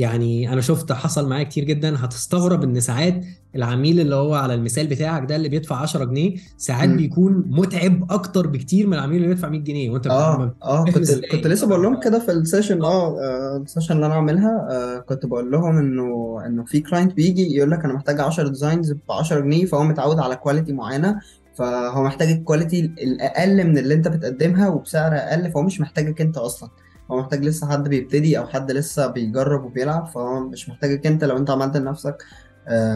يعني 0.01 0.53
أنا 0.53 0.61
شفت 0.61 0.93
حصل 0.93 1.29
معايا 1.29 1.45
كتير 1.45 1.65
جدا 1.65 2.05
هتستغرب 2.05 2.65
إن 2.65 2.81
ساعات 2.81 3.25
العميل 3.57 4.01
اللي 4.01 4.15
هو 4.15 4.35
على 4.35 4.55
المثال 4.55 4.87
بتاعك 4.87 5.29
ده 5.29 5.37
اللي 5.37 5.49
بيدفع 5.49 5.77
10 5.77 6.05
جنيه 6.05 6.37
ساعات 6.59 6.89
مم. 6.89 6.97
بيكون 6.97 7.45
متعب 7.47 8.13
أكتر 8.13 8.47
بكتير 8.47 8.87
من 8.87 8.95
العميل 8.95 9.17
اللي 9.17 9.29
بيدفع 9.29 9.49
100 9.49 9.61
جنيه 9.61 9.91
وأنت 9.91 10.07
آه 10.07 10.55
آه 10.63 10.85
كنت؟ 10.85 11.11
كنت 11.33 11.47
لسه 11.47 11.67
بقول 11.67 11.83
لهم 11.83 12.01
كده 12.01 12.19
في 12.19 12.33
ال 12.33 12.39
session 12.39 12.83
آه 12.83 13.19
آه، 13.21 13.57
ال 13.57 13.62
session 13.62 13.95
اللي 13.95 14.07
أنا 14.07 14.15
عاملها 14.15 14.69
آه 14.71 14.99
كنت 14.99 15.27
بقول 15.27 15.51
لهم 15.51 15.79
إنه 15.79 16.39
إنه 16.47 16.65
في 16.65 16.81
client 16.81 17.13
بيجي 17.13 17.57
يقول 17.57 17.71
لك 17.71 17.85
أنا 17.85 17.93
محتاج 17.95 18.21
10 18.21 18.49
designs 18.49 18.93
ب 18.93 18.99
10 19.11 19.41
جنيه 19.41 19.65
فهو 19.65 19.85
متعود 19.85 20.19
على 20.19 20.37
quality 20.37 20.73
معينة 20.73 21.21
فهو 21.55 22.03
محتاج 22.03 22.29
ال 22.29 22.35
quality 22.35 22.81
الأقل 22.81 23.67
من 23.67 23.79
اللي 23.79 23.95
أنت 23.95 24.09
بتقدمها 24.09 24.69
وبسعر 24.69 25.17
أقل 25.17 25.51
فهو 25.53 25.63
مش 25.63 25.81
محتاجك 25.81 26.21
أنت 26.21 26.39
أصلا 26.39 26.71
هو 27.11 27.19
محتاج 27.21 27.45
لسه 27.45 27.67
حد 27.69 27.89
بيبتدي 27.89 28.39
أو 28.39 28.47
حد 28.47 28.71
لسه 28.73 29.07
بيجرب 29.07 29.65
وبيلعب 29.65 30.07
فهو 30.07 30.41
مش 30.41 30.69
محتاجك 30.69 31.07
أنت 31.07 31.25
لو 31.25 31.37
أنت 31.37 31.51
عملت 31.51 31.77
لنفسك 31.77 32.25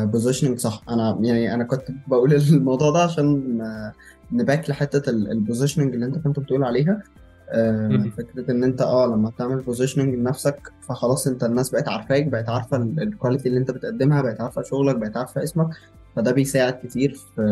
positioning 0.05 0.59
صح. 0.59 0.83
أنا 0.89 1.19
يعني 1.21 1.55
أنا 1.55 1.65
كنت 1.65 1.83
بقول 2.09 2.33
الموضوع 2.53 2.91
ده 2.91 3.03
عشان 3.03 3.61
آه، 3.61 3.93
ن 4.33 4.40
back 4.40 4.71
لحتة 4.71 5.11
ال 5.11 5.18
positioning 5.18 5.95
اللي 5.95 6.07
أنت 6.07 6.19
كنت 6.19 6.41
بتقول 6.41 6.65
عليها. 6.65 7.03
آه، 7.49 7.89
مم. 7.89 8.11
فكرة 8.11 8.51
إن 8.51 8.65
أنت 8.65 8.83
أه 8.83 9.07
لما 9.07 9.33
تعمل 9.39 9.63
positioning 9.63 10.15
لنفسك 10.15 10.73
فخلاص 10.89 11.27
أنت 11.27 11.45
الناس 11.45 11.71
بقت 11.71 11.89
عارفاك 11.89 12.27
بقت 12.27 12.49
عارفة 12.49 12.77
ال- 12.77 13.03
ال 13.03 13.09
quality 13.09 13.49
اللي 13.49 13.61
أنت 13.61 13.71
بتقدمها 13.71 14.23
بقت 14.23 14.41
عارفة 14.41 14.63
شغلك 14.63 14.97
بقت 14.97 15.17
عارفة 15.17 15.43
اسمك 15.43 15.69
فده 16.17 16.33
بيساعد 16.33 16.73
كتير 16.73 17.15
في 17.37 17.43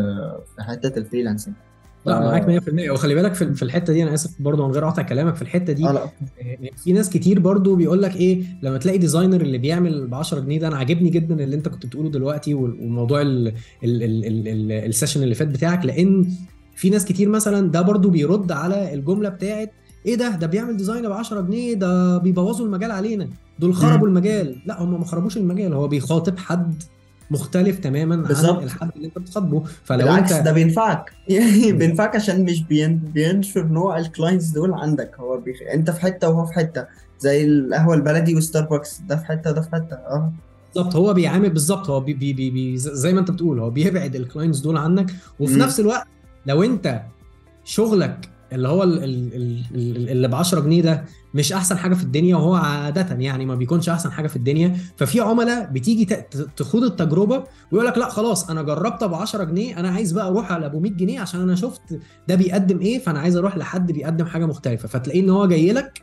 في 0.55 0.63
حتة 0.63 0.97
ال 0.99 1.04
freelancing 1.04 1.55
لا 2.05 2.19
معاك 2.19 2.61
100% 2.63 2.89
وخلي 2.89 3.15
بالك 3.15 3.33
في 3.33 3.63
الحتة 3.63 3.93
دي 3.93 4.03
أنا 4.03 4.13
آسف 4.13 4.31
برضه 4.39 4.67
من 4.67 4.73
غير 4.73 4.85
قطع 4.85 5.01
كلامك 5.01 5.35
في 5.35 5.41
الحتة 5.41 5.73
دي 5.73 5.87
آه 5.87 5.91
لا 5.91 6.09
في 6.83 6.91
ناس 6.91 7.09
كتير 7.09 7.39
برضو 7.39 7.75
بيقول 7.75 8.01
لك 8.01 8.15
إيه 8.15 8.43
لما 8.63 8.77
تلاقي 8.77 8.97
designer 8.97 9.41
اللي 9.41 9.57
بيعمل 9.57 10.07
ب 10.07 10.15
10 10.15 10.39
جنيه 10.39 10.59
ده 10.59 10.67
أنا 10.67 10.75
عاجبني 10.77 11.09
جدا 11.09 11.43
اللي 11.43 11.55
أنت 11.55 11.67
كنت 11.67 11.85
بتقوله 11.85 12.09
دلوقتي 12.09 12.53
وموضوع 12.53 13.21
ال- 13.21 13.47
ال- 13.47 14.03
ال- 14.03 14.25
ال- 14.25 14.47
ال- 14.47 14.71
ال 14.71 14.78
session 14.78 15.23
اللي 15.23 15.35
فات 15.35 15.47
بتاعك 15.47 15.85
لأن 15.85 16.25
في 16.75 16.89
ناس 16.89 17.05
كتير 17.05 17.29
مثلا 17.29 17.71
ده 17.71 17.81
برضو 17.81 18.09
بيرد 18.09 18.51
على 18.51 18.93
الجملة 18.93 19.29
بتاعت 19.29 19.71
إيه 20.05 20.15
ده؟ 20.15 20.29
ده 20.35 20.47
بيعمل 20.47 20.77
design 20.77 21.07
ب 21.09 21.11
10 21.11 21.41
جنيه 21.41 21.73
ده 21.73 22.17
بيبوظوا 22.17 22.65
المجال 22.65 22.91
علينا 22.91 23.27
دول 23.59 23.73
خربوا 23.75 24.07
المجال. 24.07 24.55
لا 24.65 24.83
هم 24.83 24.99
ما 24.99 25.05
خربوش 25.05 25.37
المجال 25.37 25.73
هو 25.73 25.87
بيخاطب 25.87 26.37
حد 26.37 26.83
مختلف 27.31 27.79
تماما 27.79 28.15
عن 28.15 28.21
بالظبط. 28.23 28.63
الحد 28.63 28.91
اللي 28.95 29.07
انت 29.07 29.17
بتخاطبه. 29.17 29.63
فلو 29.83 29.97
بالعكس 30.05 30.31
انت 30.31 30.45
ده 30.45 30.51
بينفعك. 30.51 31.11
يعني 31.27 31.71
بينفعك 31.71 32.15
عشان 32.15 32.43
مش 32.45 32.63
بين 32.63 32.97
بينشر 32.97 33.63
نوع 33.67 33.97
ال 33.99 34.05
clients 34.05 34.45
دول 34.47 34.73
عندك. 34.73 35.11
هو 35.19 35.37
بيخ... 35.37 35.57
انت 35.73 35.91
في 35.91 36.01
حتة 36.01 36.29
وهو 36.29 36.45
في 36.45 36.53
حتة. 36.53 36.85
زي 37.19 37.45
القهوة 37.45 37.95
البلدي 37.95 38.35
وستاربكس 38.35 39.01
ده 39.07 39.15
في 39.15 39.25
حتة 39.25 39.49
وده 39.49 39.61
في 39.61 39.69
حتة. 39.71 39.95
آه. 39.95 40.33
بالظبط. 40.75 40.95
هو 40.95 41.13
بيعامل 41.13 41.49
بالظبط. 41.49 41.89
هو 41.89 41.99
بي 41.99 42.13
بي 42.13 42.33
بي 42.33 42.77
زي 42.77 43.13
ما 43.13 43.19
انت 43.19 43.31
بتقول 43.31 43.59
هو 43.59 43.69
بيبعد 43.69 44.15
ال 44.15 44.20
clients 44.20 44.59
دول 44.59 44.77
عنك. 44.77 45.11
وفي 45.39 45.53
مم. 45.53 45.59
نفس 45.61 45.79
الوقت 45.79 46.07
لو 46.45 46.63
انت 46.63 47.01
شغلك 47.65 48.29
اللي 48.55 48.67
هو 48.67 48.83
ال- 48.83 49.03
ال- 49.03 49.33
ال- 49.35 49.63
ال- 49.75 50.09
اللي 50.09 50.27
ب 50.27 50.35
10 50.35 50.59
جنيه 50.59 50.81
ده 50.81 51.05
مش 51.33 51.53
أحسن 51.53 51.77
حاجة 51.77 51.93
في 51.93 52.03
الدنيا 52.03 52.35
وهو 52.35 52.55
عادة 52.55 53.15
يعني 53.15 53.45
ما 53.45 53.55
بيكونش 53.55 53.89
أحسن 53.89 54.11
حاجة 54.11 54.27
في 54.27 54.35
الدنيا. 54.35 54.77
ففي 54.97 55.19
عملاء 55.19 55.69
بتيجي 55.71 56.05
تخوض 56.57 56.83
التجربة 56.83 57.43
ويقول 57.71 57.87
لك 57.87 57.97
لا 57.97 58.09
خلاص 58.09 58.49
أنا 58.49 58.61
جربت 58.61 59.03
ب 59.03 59.13
10 59.13 59.43
جنيه 59.43 59.79
أنا 59.79 59.89
عايز 59.89 60.11
بقى 60.11 60.27
أروح 60.27 60.51
على 60.51 60.65
أبو 60.65 60.79
100 60.79 60.91
جنيه 60.91 61.19
عشان 61.19 61.41
أنا 61.41 61.55
شفت 61.55 61.81
ده 62.27 62.35
بيقدم 62.35 62.79
إيه 62.79 62.99
فأنا 62.99 63.19
عايز 63.19 63.35
أروح 63.37 63.57
لحد 63.57 63.91
بيقدم 63.91 64.25
حاجة 64.25 64.45
مختلفة. 64.45 64.87
فتلاقيه 64.87 65.21
إن 65.21 65.29
هو 65.29 65.45
جاي 65.47 65.71
لك 65.73 66.01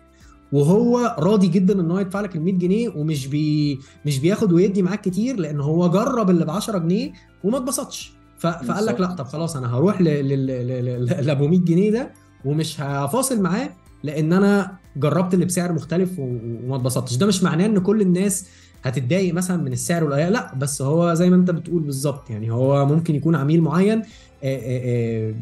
وهو 0.53 1.17
راضي 1.19 1.49
جدا 1.49 1.81
إن 1.81 1.91
هو 1.91 1.99
يدفع 1.99 2.21
لك 2.21 2.37
ال 2.37 2.43
100 2.43 2.55
جنيه 2.55 2.89
ومش 2.89 3.27
بي 3.27 3.79
مش 4.07 4.19
بياخد 4.19 4.53
ويدي 4.53 4.83
معاك 4.83 5.01
كتير 5.01 5.37
لأن 5.37 5.61
هو 5.61 5.91
جرب 5.91 6.31
اللي 6.31 6.45
ب 6.45 6.51
10 6.51 6.79
جنيه 6.79 7.13
وما 7.45 7.57
اتبسطش. 7.59 8.13
فقال 8.39 8.87
لك 8.87 9.01
لا. 9.01 9.07
طب 9.07 9.25
خلاص 9.27 9.57
أنا 9.57 9.77
هروح 9.77 10.01
لأبو 10.01 11.47
100 11.49 11.59
جنيه 11.59 11.91
ده 11.91 12.13
ومش 12.45 12.81
هفاصل 12.81 13.43
معاه 13.43 13.71
لأن 14.05 14.33
أنا 14.33 14.73
جربت 14.97 15.35
اللي 15.35 15.45
بسعر 15.45 15.73
مختلف 15.73 16.19
وما 16.19 16.77
اتبسطتش. 16.77 17.17
ده 17.17 17.27
مش 17.27 17.43
معناه 17.43 17.67
إن 17.67 17.79
كل 17.79 18.01
الناس 18.01 18.47
هتتضايق 18.83 19.35
مثلا 19.35 19.57
من 19.57 19.73
السعر 19.73 20.05
والأداء 20.05 20.31
لا 20.31 20.55
بس 20.55 20.83
هو 20.83 21.15
زي 21.15 21.31
ما 21.31 21.37
أنت 21.37 21.51
بتقول 21.51 21.83
بالظبط. 21.83 22.31
يعني 22.31 22.51
هو 22.53 22.87
ممكن 22.87 23.15
يكون 23.15 23.35
عميل 23.37 23.61
معين 23.61 23.99
آه، 23.99 24.03
آه، 24.45 24.61
آه، 24.65 25.35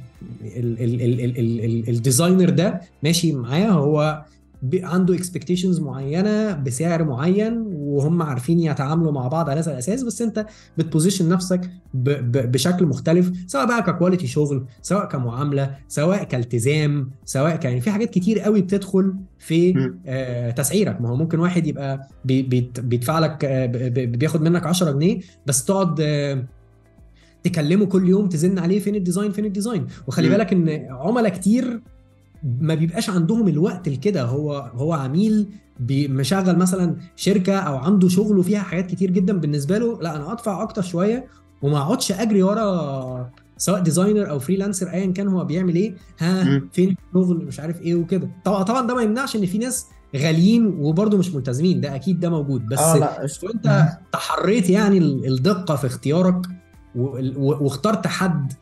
ال- 0.44 0.82
ال- 0.84 1.02
ال- 1.02 1.20
ال- 1.20 1.38
ال- 1.38 1.64
ال- 1.64 1.88
ال 1.88 1.95
designer 1.95 2.50
ده 2.50 2.80
ماشي 3.02 3.32
معاه. 3.32 3.66
هو 3.68 4.24
عنده 4.74 5.14
expectations 5.14 5.80
معينة 5.80 6.52
بسعر 6.52 7.04
معين 7.04 7.67
وهم 7.96 8.22
عارفين 8.22 8.60
يتعاملوا 8.60 9.12
مع 9.12 9.28
بعض 9.28 9.50
على 9.50 9.60
هذا 9.60 9.72
الأساس 9.72 10.02
بس 10.02 10.22
أنت 10.22 10.46
بت 10.78 10.88
position 10.88 11.28
نفسك 11.28 11.60
ب 11.94 12.08
ب 12.10 12.52
بشكل 12.52 12.86
مختلف 12.86 13.32
سواء 13.46 13.66
بقى 13.66 13.82
ك 13.82 13.88
quality 13.88 14.26
شغل 14.26 14.66
سواء 14.82 15.04
كمعاملة 15.08 15.76
سواء 15.88 16.24
كالتزام 16.24 17.10
سواء 17.24 17.56
ك 17.56 17.64
يعني 17.64 17.80
في 17.80 17.90
حاجات 17.90 18.10
كتير 18.10 18.40
قوي 18.40 18.60
بتدخل 18.62 19.14
في. 19.38 19.90
آه 20.06 20.50
تسعيرك 20.50 21.00
ما 21.00 21.08
هو 21.08 21.16
ممكن 21.16 21.38
واحد 21.38 21.66
يبقى 21.66 22.08
بي 22.24 22.42
بيدفع 22.78 23.18
لك 23.18 23.44
آه 23.44 23.66
بياخد 24.06 24.42
منك 24.42 24.66
10 24.66 24.92
جنيه 24.92 25.20
بس 25.46 25.64
تقعد 25.64 26.00
آه 26.00 26.44
تكلمه 27.42 27.86
كل 27.86 28.08
يوم 28.08 28.28
تزن 28.28 28.58
عليه 28.58 28.78
فين 28.78 28.94
ال 28.94 28.99
design 28.99 29.32
فين 29.32 29.44
ال 29.44 29.50
design 29.50 29.86
وخلي. 30.06 30.28
بالك 30.28 30.52
إن 30.52 30.86
عملاء 30.90 31.28
كتير 31.32 31.80
ما 32.60 32.74
بيبقاش 32.74 33.10
عندهم 33.10 33.48
الوقت 33.48 33.88
لكده. 33.88 34.22
هو 34.22 34.52
هو 34.74 34.92
عميل 34.92 35.48
مشغل 35.90 36.58
مثلا 36.58 36.96
شركة 37.16 37.58
أو 37.58 37.76
عنده 37.76 38.08
شغل 38.08 38.38
وفيها 38.38 38.60
حاجات 38.60 38.86
كتير 38.86 39.10
جدا 39.10 39.38
بالنسبة 39.38 39.78
له 39.78 39.98
لا 40.02 40.16
أنا 40.16 40.32
ادفع 40.32 40.62
أكتر 40.62 40.82
شوية 40.82 41.26
وما 41.62 41.78
أقعدش 41.78 42.12
أجري 42.12 42.42
ورا 42.42 43.30
سواء 43.56 43.80
designer 43.80 44.30
أو 44.30 44.38
freelancer 44.38 44.90
ايا 44.90 45.06
كان 45.12 45.28
هو 45.28 45.44
بيعمل 45.44 45.74
إيه. 45.74 45.94
ها. 46.18 46.62
فين 46.72 46.96
الشغل؟ 47.16 47.44
مش 47.44 47.60
عارف 47.60 47.80
إيه 47.82 47.94
وكده. 47.94 48.28
طبعا 48.44 48.62
طبعا 48.62 48.86
ده 48.86 48.94
ما 48.94 49.02
يمنعش 49.02 49.36
إن 49.36 49.46
في 49.46 49.58
ناس 49.58 49.86
غاليين 50.16 50.66
وبرضه 50.66 51.18
مش 51.18 51.34
ملتزمين. 51.34 51.80
ده 51.80 51.94
أكيد 51.94 52.20
ده 52.20 52.30
موجود. 52.30 52.66
بس. 52.66 52.78
لو 53.44 53.50
أنت 53.54 53.88
تحريت 54.12 54.70
يعني 54.70 54.98
ال- 54.98 55.26
الدقة 55.32 55.76
في 55.76 55.86
اختيارك 55.86 56.46
واخترت 57.36 58.06
حد 58.06 58.52
آه، 58.52 58.56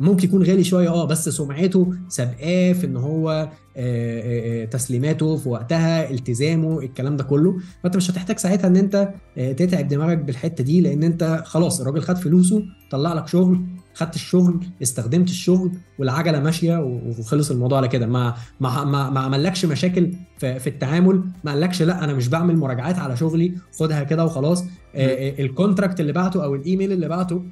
ممكن 0.00 0.28
يكون 0.28 0.42
غالي 0.42 0.64
شوية 0.64 0.88
آه 0.88 1.04
بس 1.04 1.28
سمعته 1.28 1.94
سابقاه 2.08 2.72
في 2.72 2.86
إن 2.86 2.96
هو 2.96 3.48
آه، 3.76 4.20
آه، 4.20 4.62
آه، 4.62 4.64
تسليماته 4.64 5.36
في 5.36 5.48
وقتها 5.48 6.10
التزامه 6.10 6.80
الكلام 6.80 7.16
ده 7.16 7.24
كله. 7.24 7.56
فأنت 7.82 7.96
مش 7.96 8.10
هتحتاج 8.10 8.38
ساعتها 8.38 8.66
إن 8.66 8.76
أنت 8.76 9.08
آه، 9.38 9.52
تتعب 9.52 9.88
دماغك 9.88 10.18
بالحتة 10.18 10.64
دي 10.64 10.80
لأن 10.80 11.02
أنت 11.02 11.42
خلاص 11.46 11.80
الراجل 11.80 12.00
خد 12.02 12.16
فلوسه 12.18 12.62
طلع 12.90 13.12
لك 13.12 13.28
شغل 13.28 13.60
خدت 13.94 14.14
الشغل 14.14 14.60
استخدمت 14.82 15.28
الشغل 15.28 15.72
والعجلة 15.98 16.40
ماشية 16.40 16.78
وخلص 17.18 17.50
الموضوع 17.50 17.78
على 17.78 17.88
كده. 17.88 18.06
ما 18.06 18.34
ما 18.60 18.84
ما, 18.84 19.10
ما 19.10 19.20
عملكش 19.20 19.64
مشاكل 19.64 20.12
في, 20.38 20.58
في 20.58 20.66
التعامل 20.66 21.22
ما 21.44 21.52
قالكش 21.52 21.82
لأ 21.82 22.04
أنا 22.04 22.12
مش 22.14 22.28
بعمل 22.28 22.56
مراجعات 22.56 22.98
على 22.98 23.16
شغلي 23.16 23.54
خدها 23.78 24.02
كده 24.02 24.24
وخلاص. 24.24 24.62
آه، 24.62 24.66
آه، 24.94 25.42
ال 25.42 25.48
contract 25.48 26.00
اللي 26.00 26.12
بعته 26.12 26.44
أو 26.44 26.54
الإيميل 26.54 26.92
اللي 26.92 27.08
بعته 27.08 27.42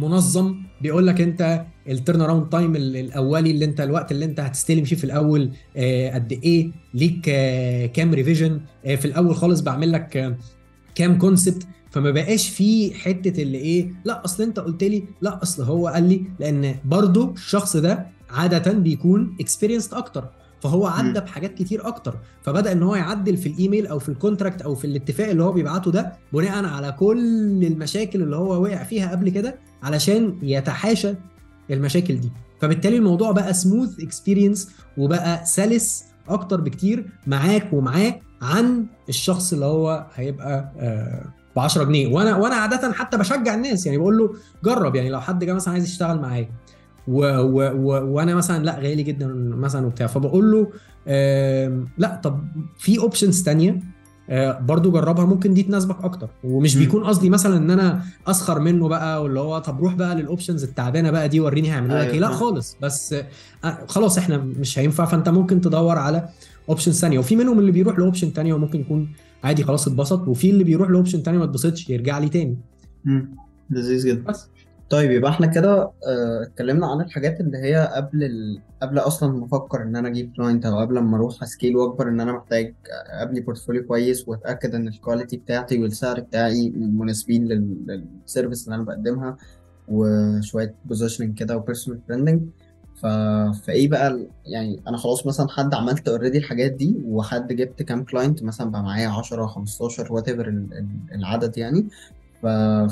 منظم 0.00 0.56
بيقول 0.80 1.06
لك 1.06 1.20
انت 1.20 1.64
ال 1.88 2.20
turnaround 2.20 2.48
time 2.48 2.76
الأولي 2.76 3.50
اللي 3.50 3.64
انت 3.64 3.80
الوقت 3.80 4.12
اللي 4.12 4.24
انت 4.24 4.40
هتستلم 4.40 4.84
فيه 4.84 4.96
في 4.96 5.04
الأول 5.04 5.50
آه، 5.76 6.14
قد 6.14 6.32
إيه؟ 6.32 6.70
ليك 6.94 7.28
آه، 7.28 7.86
كام 7.86 8.14
revision 8.14 8.60
في 8.84 9.04
الأول 9.04 9.36
خالص 9.36 9.60
بعمل 9.60 9.92
لك 9.92 10.16
آه، 10.16 10.36
كام 10.94 11.18
concept 11.18 11.66
فما 11.90 12.10
بقاش 12.10 12.48
في 12.48 12.94
حتة 12.94 13.42
اللي 13.42 13.58
إيه؟ 13.58 13.92
لا 14.04 14.24
أصل 14.24 14.42
أنت 14.42 14.60
قلت 14.60 14.84
لي 14.84 15.04
لا 15.20 15.42
أصل 15.42 15.62
هو 15.62 15.88
قال 15.88 16.08
لي. 16.08 16.24
لأن 16.40 16.74
برضو 16.84 17.30
الشخص 17.30 17.76
ده 17.76 18.06
عادة 18.30 18.72
بيكون 18.72 19.36
experienced 19.40 19.94
أكتر. 19.94 20.28
فهو 20.60 20.86
عدى. 20.86 21.20
بحاجات 21.20 21.54
كتير 21.54 21.86
أكتر. 21.88 22.16
فبدأ 22.42 22.72
إن 22.72 22.82
هو 22.82 22.94
يعدل 22.94 23.36
في 23.36 23.48
الإيميل 23.48 23.86
أو 23.86 23.98
في 23.98 24.08
ال 24.08 24.14
contract 24.14 24.62
أو 24.62 24.74
في 24.74 24.84
الاتفاق 24.84 25.28
اللي 25.28 25.42
هو 25.42 25.52
بيبعته 25.52 25.90
ده 25.90 26.12
بناء 26.32 26.64
على 26.64 26.92
كل 26.92 27.64
المشاكل 27.64 28.22
اللي 28.22 28.36
هو 28.36 28.62
وقع 28.62 28.82
فيها 28.82 29.10
قبل 29.10 29.28
كده. 29.28 29.58
علشان 29.82 30.38
يتحاشى 30.42 31.14
المشاكل 31.70 32.20
دي. 32.20 32.32
فبالتالي 32.60 32.96
الموضوع 32.96 33.30
بقى 33.32 33.54
smooth 33.54 34.00
experience 34.00 34.70
وبقى 34.98 35.44
سلس 35.46 36.04
أكتر 36.28 36.60
بكتير 36.60 37.06
معاك 37.26 37.72
ومعاه 37.72 38.20
عن 38.42 38.86
الشخص 39.08 39.52
اللي 39.52 39.64
هو 39.64 40.06
هيبقى 40.14 40.72
ب 41.56 41.58
10 41.58 41.84
جنيه. 41.84 42.14
وأنا 42.14 42.36
وأنا 42.36 42.54
عادة 42.54 42.92
حتى 42.92 43.16
بشجع 43.16 43.54
الناس 43.54 43.86
يعني 43.86 43.98
بقول 43.98 44.18
له 44.18 44.34
جرب 44.64 44.94
يعني 44.94 45.08
لو 45.10 45.20
حد 45.20 45.44
جه 45.44 45.52
مثلا 45.52 45.74
عايز 45.74 45.84
يشتغل 45.84 46.20
معايا. 46.20 46.48
و 47.08 47.20
و 47.26 47.70
و 47.74 48.14
وأنا 48.14 48.34
مثلا 48.34 48.64
لا 48.64 48.76
غالي 48.76 49.02
جدا 49.02 49.26
مثلا 49.36 49.86
وبتاع. 49.86 50.06
فبقول 50.06 50.50
له 50.52 50.70
لا 51.98 52.20
طب 52.22 52.44
في 52.78 52.98
options 52.98 53.42
تانية؟ 53.42 53.70
آه، 53.70 53.80
برضو 54.60 54.90
جربها 54.90 55.24
ممكن 55.24 55.54
دي 55.54 55.62
تناسبك 55.62 56.04
أكتر. 56.04 56.28
ومش. 56.44 56.76
بيكون 56.76 57.04
قصدي 57.04 57.30
مثلا 57.30 57.56
إن 57.56 57.70
أنا 57.70 58.02
أسخر 58.26 58.60
منه 58.60 58.88
بقى 58.88 59.22
واللي 59.22 59.40
هو 59.40 59.58
طب 59.58 59.80
روح 59.80 59.94
بقى 59.94 60.14
لل 60.14 60.25
options 60.25 60.64
التعبانة 60.64 61.10
بقى 61.10 61.28
دي 61.28 61.40
وريني 61.40 61.68
هيعملوا 61.68 61.96
لك 61.96 62.00
أيوة 62.02 62.12
إيه 62.14 62.20
لا 62.20 62.28
فاهم. 62.28 62.38
خالص. 62.38 62.76
بس 62.82 63.12
آه، 63.64 63.78
خلاص 63.86 64.18
إحنا 64.18 64.36
مش 64.36 64.78
هينفع 64.78 65.04
فأنت 65.04 65.28
ممكن 65.28 65.60
تدور 65.60 65.98
على 65.98 66.28
options 66.68 67.00
ثانية 67.00 67.18
وفي 67.18 67.36
منهم 67.36 67.58
اللي 67.58 67.72
بيروح 67.72 67.98
ل 67.98 68.03
option 68.03 68.30
ثانية 68.30 68.54
وممكن 68.54 68.80
يكون 68.80 69.08
عادي 69.44 69.64
خلاص 69.64 69.88
اتبسط. 69.88 70.28
وفي 70.28 70.50
اللي 70.50 70.64
بيروح 70.64 70.90
ل 70.90 70.95
option 70.95 71.22
ثانية 71.22 71.38
ما 71.38 71.44
اتبسطش 71.44 71.90
يرجع 71.90 72.18
لي 72.18 72.28
تاني. 72.28 72.56
لذيذ 73.70 74.06
جدا. 74.06 74.22
بس. 74.24 74.48
طيب 74.90 75.10
يبقى 75.10 75.30
إحنا 75.30 75.46
كده 75.46 75.72
آه، 76.06 76.42
اتكلمنا 76.42 76.86
عن 76.86 77.00
الحاجات 77.00 77.40
اللي 77.40 77.58
هي 77.58 77.90
قبل 77.94 78.24
ال... 78.24 78.60
قبل 78.82 78.98
أصلا 78.98 79.32
ما 79.32 79.44
أفكر 79.46 79.82
ان 79.82 79.96
أنا 79.96 80.08
أجيب 80.08 80.32
client 80.36 80.66
أو 80.66 80.78
قبل 80.78 80.98
ما 80.98 81.16
أروح 81.16 81.42
scale 81.42 81.76
واكبر 81.76 82.08
ان 82.08 82.20
أنا 82.20 82.32
محتاج 82.32 82.74
ابني 83.10 83.40
portfolio 83.40 83.86
كويس 83.86 84.28
واتاكد 84.28 84.74
ان 84.74 84.88
ال 84.88 84.94
quality 84.94 85.36
بتاعتي 85.36 85.82
والسعر 85.82 86.20
بتاعي 86.20 86.70
مناسبين 86.76 87.44
لل... 87.48 87.76
لل 88.24 88.33
service 88.33 88.64
اللي 88.64 88.74
أنا 88.76 88.84
بقدمها 88.84 89.36
وشوية 89.88 90.74
positioning 90.84 91.38
كده 91.38 91.56
و 91.56 91.61
personal 91.61 92.00
branding 92.08 92.42
ف... 93.02 93.06
فايه 93.64 93.88
بقى. 93.88 94.26
يعني 94.46 94.80
أنا 94.88 94.96
خلاص 94.96 95.26
مثلا 95.26 95.48
حد 95.48 95.74
عملت 95.74 96.08
already 96.08 96.38
الحاجات 96.38 96.72
دي 96.72 96.96
وحد 97.04 97.52
جبت 97.52 97.82
كام 97.82 98.04
client 98.04 98.42
مثلا 98.42 98.70
بقى 98.70 98.82
معايا 98.82 99.08
10 99.08 99.46
15 99.46 100.12
whatever 100.12 100.64
العدد 101.14 101.58
يعني 101.58 101.86
ف... 102.42 102.46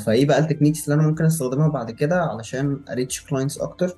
فايه 0.04 0.26
بقى 0.26 0.38
ال 0.38 0.43
techniques 0.43 0.84
اللي 0.88 1.00
أنا 1.00 1.08
ممكن 1.08 1.24
استخدمها 1.24 1.68
بعد 1.68 1.90
كده 1.90 2.22
علشان 2.22 2.80
ا 2.90 2.96
reach 2.96 3.24
clients 3.26 3.58
أكتر؟ 3.58 3.96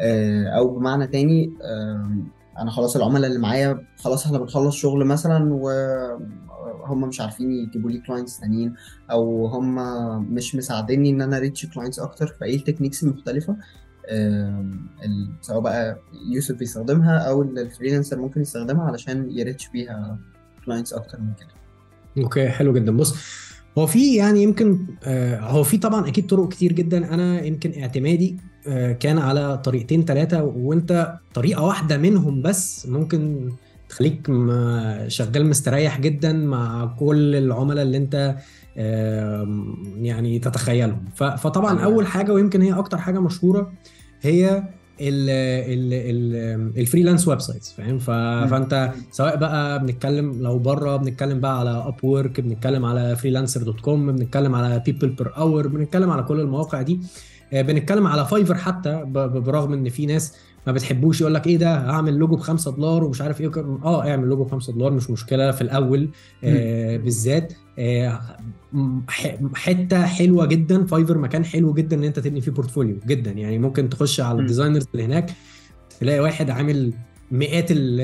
آه، 0.00 0.46
أو 0.48 0.78
بمعنى 0.78 1.06
تاني 1.06 1.52
آم، 1.64 2.28
أنا 2.58 2.70
خلاص 2.70 2.96
العملاء 2.96 3.26
اللي 3.30 3.38
معايا 3.42 3.86
خلاص 3.98 4.26
إحنا 4.26 4.38
بنخلص 4.38 4.74
شغل 4.76 5.04
مثلا 5.04 5.54
وهم 5.54 7.08
مش 7.08 7.20
عارفين 7.20 7.52
يجيبوا 7.52 7.90
لي 7.90 7.98
clients 7.98 8.40
تانيين 8.40 8.74
أو 9.10 9.46
هم 9.46 9.74
مش 10.34 10.54
مساعديني 10.54 11.10
إن 11.10 11.22
أنا 11.22 11.38
reach 11.38 11.66
clients 11.66 11.98
أكتر 11.98 12.26
فايه 12.40 12.56
ال 12.56 12.60
techniques 12.60 13.02
المختلفة؟ 13.02 13.56
ال- 14.08 15.30
سواء 15.40 15.60
بقى 15.60 15.98
يوسف 16.32 16.54
بيستخدمها 16.56 17.18
أو 17.18 17.42
ال- 17.42 17.58
ال 17.58 17.63
freelancer 17.63 18.18
ممكن 18.18 18.40
يستخدمها 18.40 18.84
علشان 18.84 19.30
ي 19.30 19.36
reach 19.36 19.68
بيها 19.68 20.18
clients 20.66 20.92
أكتر 20.92 21.20
من 21.20 21.32
كده. 21.40 21.48
okay 22.24 22.48
حلو 22.48 22.72
جدا. 22.72 22.96
بص 22.96 23.14
هو 23.80 23.86
في 23.86 24.14
يعني 24.14 24.42
يمكن 24.42 24.86
آه، 25.04 25.40
هو 25.40 25.62
في 25.62 25.78
طبعا 25.78 26.08
أكيد 26.08 26.26
طرق 26.26 26.48
كتير 26.48 26.72
جدا 26.72 27.14
أنا 27.14 27.44
يمكن 27.44 27.80
اعتمادي 27.82 28.36
آه، 28.68 28.92
كان 28.92 29.18
على 29.18 29.58
طريقتين 29.58 30.04
ثلاثة 30.04 30.42
وأنت 30.42 31.14
طريقة 31.34 31.64
واحدة 31.64 31.98
منهم 31.98 32.42
بس 32.42 32.86
ممكن 32.86 33.50
تخليك 33.88 34.26
شغال 35.06 35.46
مستريح 35.46 36.00
جدا 36.00 36.32
مع 36.32 36.84
كل 36.98 37.36
العملاء 37.36 37.82
اللي 37.82 37.96
أنت 37.96 38.36
يعني 39.96 40.38
تتخيلهم 40.38 41.04
فطبعا. 41.16 41.80
أول 41.80 42.06
حاجة 42.06 42.32
ويمكن 42.32 42.62
هي 42.62 42.72
أكتر 42.72 42.98
حاجة 42.98 43.18
مشهورة 43.18 43.72
هي 44.22 44.62
ال 46.76 47.28
freelance 47.28 47.40
websites 47.40 47.72
فاهم؟ 47.72 47.98
فانت 47.98 48.92
سواء 49.12 49.36
بقى 49.36 49.78
بنتكلم 49.78 50.42
لو 50.42 50.58
بره 50.58 50.96
بنتكلم 50.96 51.40
بقى 51.40 51.58
على 51.60 51.70
Upwork 51.70 52.40
بنتكلم 52.40 52.84
على 52.84 53.16
Freelancer 53.16 53.62
dot 53.62 53.80
com 53.80 54.12
بنتكلم 54.12 54.54
على 54.54 54.82
PeoplePerHour 54.86 55.68
بنتكلم 55.68 56.10
على 56.10 56.22
كل 56.22 56.40
المواقع 56.40 56.82
دي 56.82 57.00
آه، 57.52 57.62
بنتكلم 57.62 58.06
على 58.06 58.26
Fiverr 58.26 58.54
حتى 58.54 59.04
برغم 59.14 59.72
إن 59.72 59.88
في 59.88 60.06
ناس 60.06 60.34
ما 60.66 60.72
بتحبوش 60.72 61.20
يقول 61.20 61.34
لك 61.34 61.46
إيه 61.46 61.56
ده؟ 61.56 61.76
هعمل 61.90 62.14
لوجو 62.16 62.36
ب 62.36 62.40
5 62.40 62.70
دولار 62.70 63.04
ومش 63.04 63.20
عارف 63.20 63.40
إيه 63.40 63.50
آه 63.84 64.10
اعمل 64.10 64.28
لوجو 64.28 64.44
ب 64.44 64.50
5 64.50 64.72
دولار 64.72 64.92
مش 64.92 65.10
مشكلة. 65.10 65.50
في 65.50 65.60
الأول 65.60 66.08
آه 66.44 66.96
بالذات 66.96 67.52
آه 67.78 68.20
حتة 69.54 70.02
حلوة 70.06 70.46
جدا 70.46 70.86
Fiverr 70.86 71.18
مكان 71.18 71.44
حلو 71.44 71.74
جدا 71.74 71.96
إن 71.96 72.04
أنت 72.04 72.18
تبني 72.18 72.40
فيه 72.40 72.50
portfolio 72.52 72.96
جدا. 73.06 73.30
يعني 73.30 73.58
ممكن 73.58 73.88
تخش 73.88 74.20
على. 74.20 74.38
ال 74.40 74.45
designers 74.45 74.86
اللي 74.94 75.04
هناك 75.04 75.30
تلاقي 76.00 76.20
واحد 76.20 76.50
عامل 76.50 76.92
مئات 77.30 77.70
ال- 77.70 78.00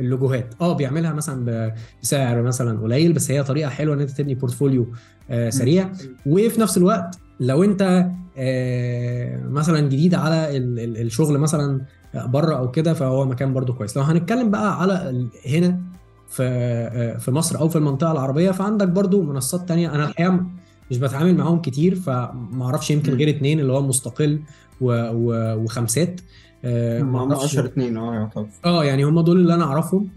اللوجوهات. 0.00 0.54
آه 0.60 0.72
بيعملها 0.76 1.12
مثلا 1.12 1.74
بسعر 2.02 2.42
مثلا 2.42 2.80
قليل 2.80 3.12
بس 3.12 3.30
هي 3.30 3.42
طريقة 3.42 3.70
حلوة 3.70 3.94
إن 3.94 4.00
أنت 4.00 4.10
تبني 4.10 4.34
بورتفوليو 4.34 4.86
آه 5.30 5.50
سريع. 5.50 5.92
وفي 6.26 6.60
نفس 6.60 6.76
الوقت 6.78 7.18
لو 7.42 7.64
انت 7.64 8.06
آه، 8.38 9.46
مثلا 9.48 9.80
جديد 9.80 10.14
على 10.14 10.56
ال- 10.56 10.78
ال- 10.80 10.96
الشغل 11.06 11.38
مثلا 11.38 11.80
بره 12.14 12.54
أو 12.54 12.70
كده 12.70 12.94
فهو 12.94 13.24
مكان 13.26 13.52
برضو 13.54 13.72
كويس. 13.74 13.96
لو 13.96 14.02
هنتكلم 14.02 14.50
بقى 14.50 14.80
على 14.80 15.26
هنا 15.46 15.80
في 16.28 16.42
آه، 16.42 17.18
في 17.18 17.30
مصر 17.30 17.58
أو 17.60 17.68
في 17.68 17.76
المنطقة 17.76 18.12
العربية 18.12 18.50
فعندك 18.50 18.88
برضو 18.88 19.22
منصات 19.22 19.68
تانية. 19.68 19.94
أنا 19.94 20.04
الحقيقة 20.04 20.46
مش 20.90 20.98
بتعامل 20.98 21.36
معاهم 21.36 21.60
كتير 21.60 21.94
فما 21.94 22.64
أعرفش 22.64 22.90
يمكن. 22.90 23.14
غير 23.14 23.28
اتنين 23.28 23.60
اللي 23.60 23.72
هو 23.72 23.82
مستقل 23.82 24.40
و- 24.80 25.10
و- 25.12 25.54
وخمسات. 25.64 26.20
آه، 26.64 27.02
ما 27.02 27.22
هم 27.22 27.32
أعرفش 27.32 27.44
10 27.44 27.66
2 27.66 27.96
آه 27.96 28.14
يعتبر. 28.14 28.46
آه 28.64 28.84
يعني 28.84 29.04
هم 29.04 29.20
دول 29.20 29.36
اللي 29.40 29.54
أنا 29.54 29.64
أعرفهم 29.64 30.08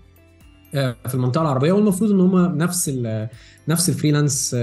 في 0.71 1.13
المنطقة 1.15 1.41
العربية. 1.41 1.71
والمفروض 1.71 2.11
إن 2.11 2.19
هم 2.19 2.57
نفس 2.57 2.89
ال 2.93 3.27
نفس 3.67 3.89
ال 3.89 3.96
freelance 3.96 4.55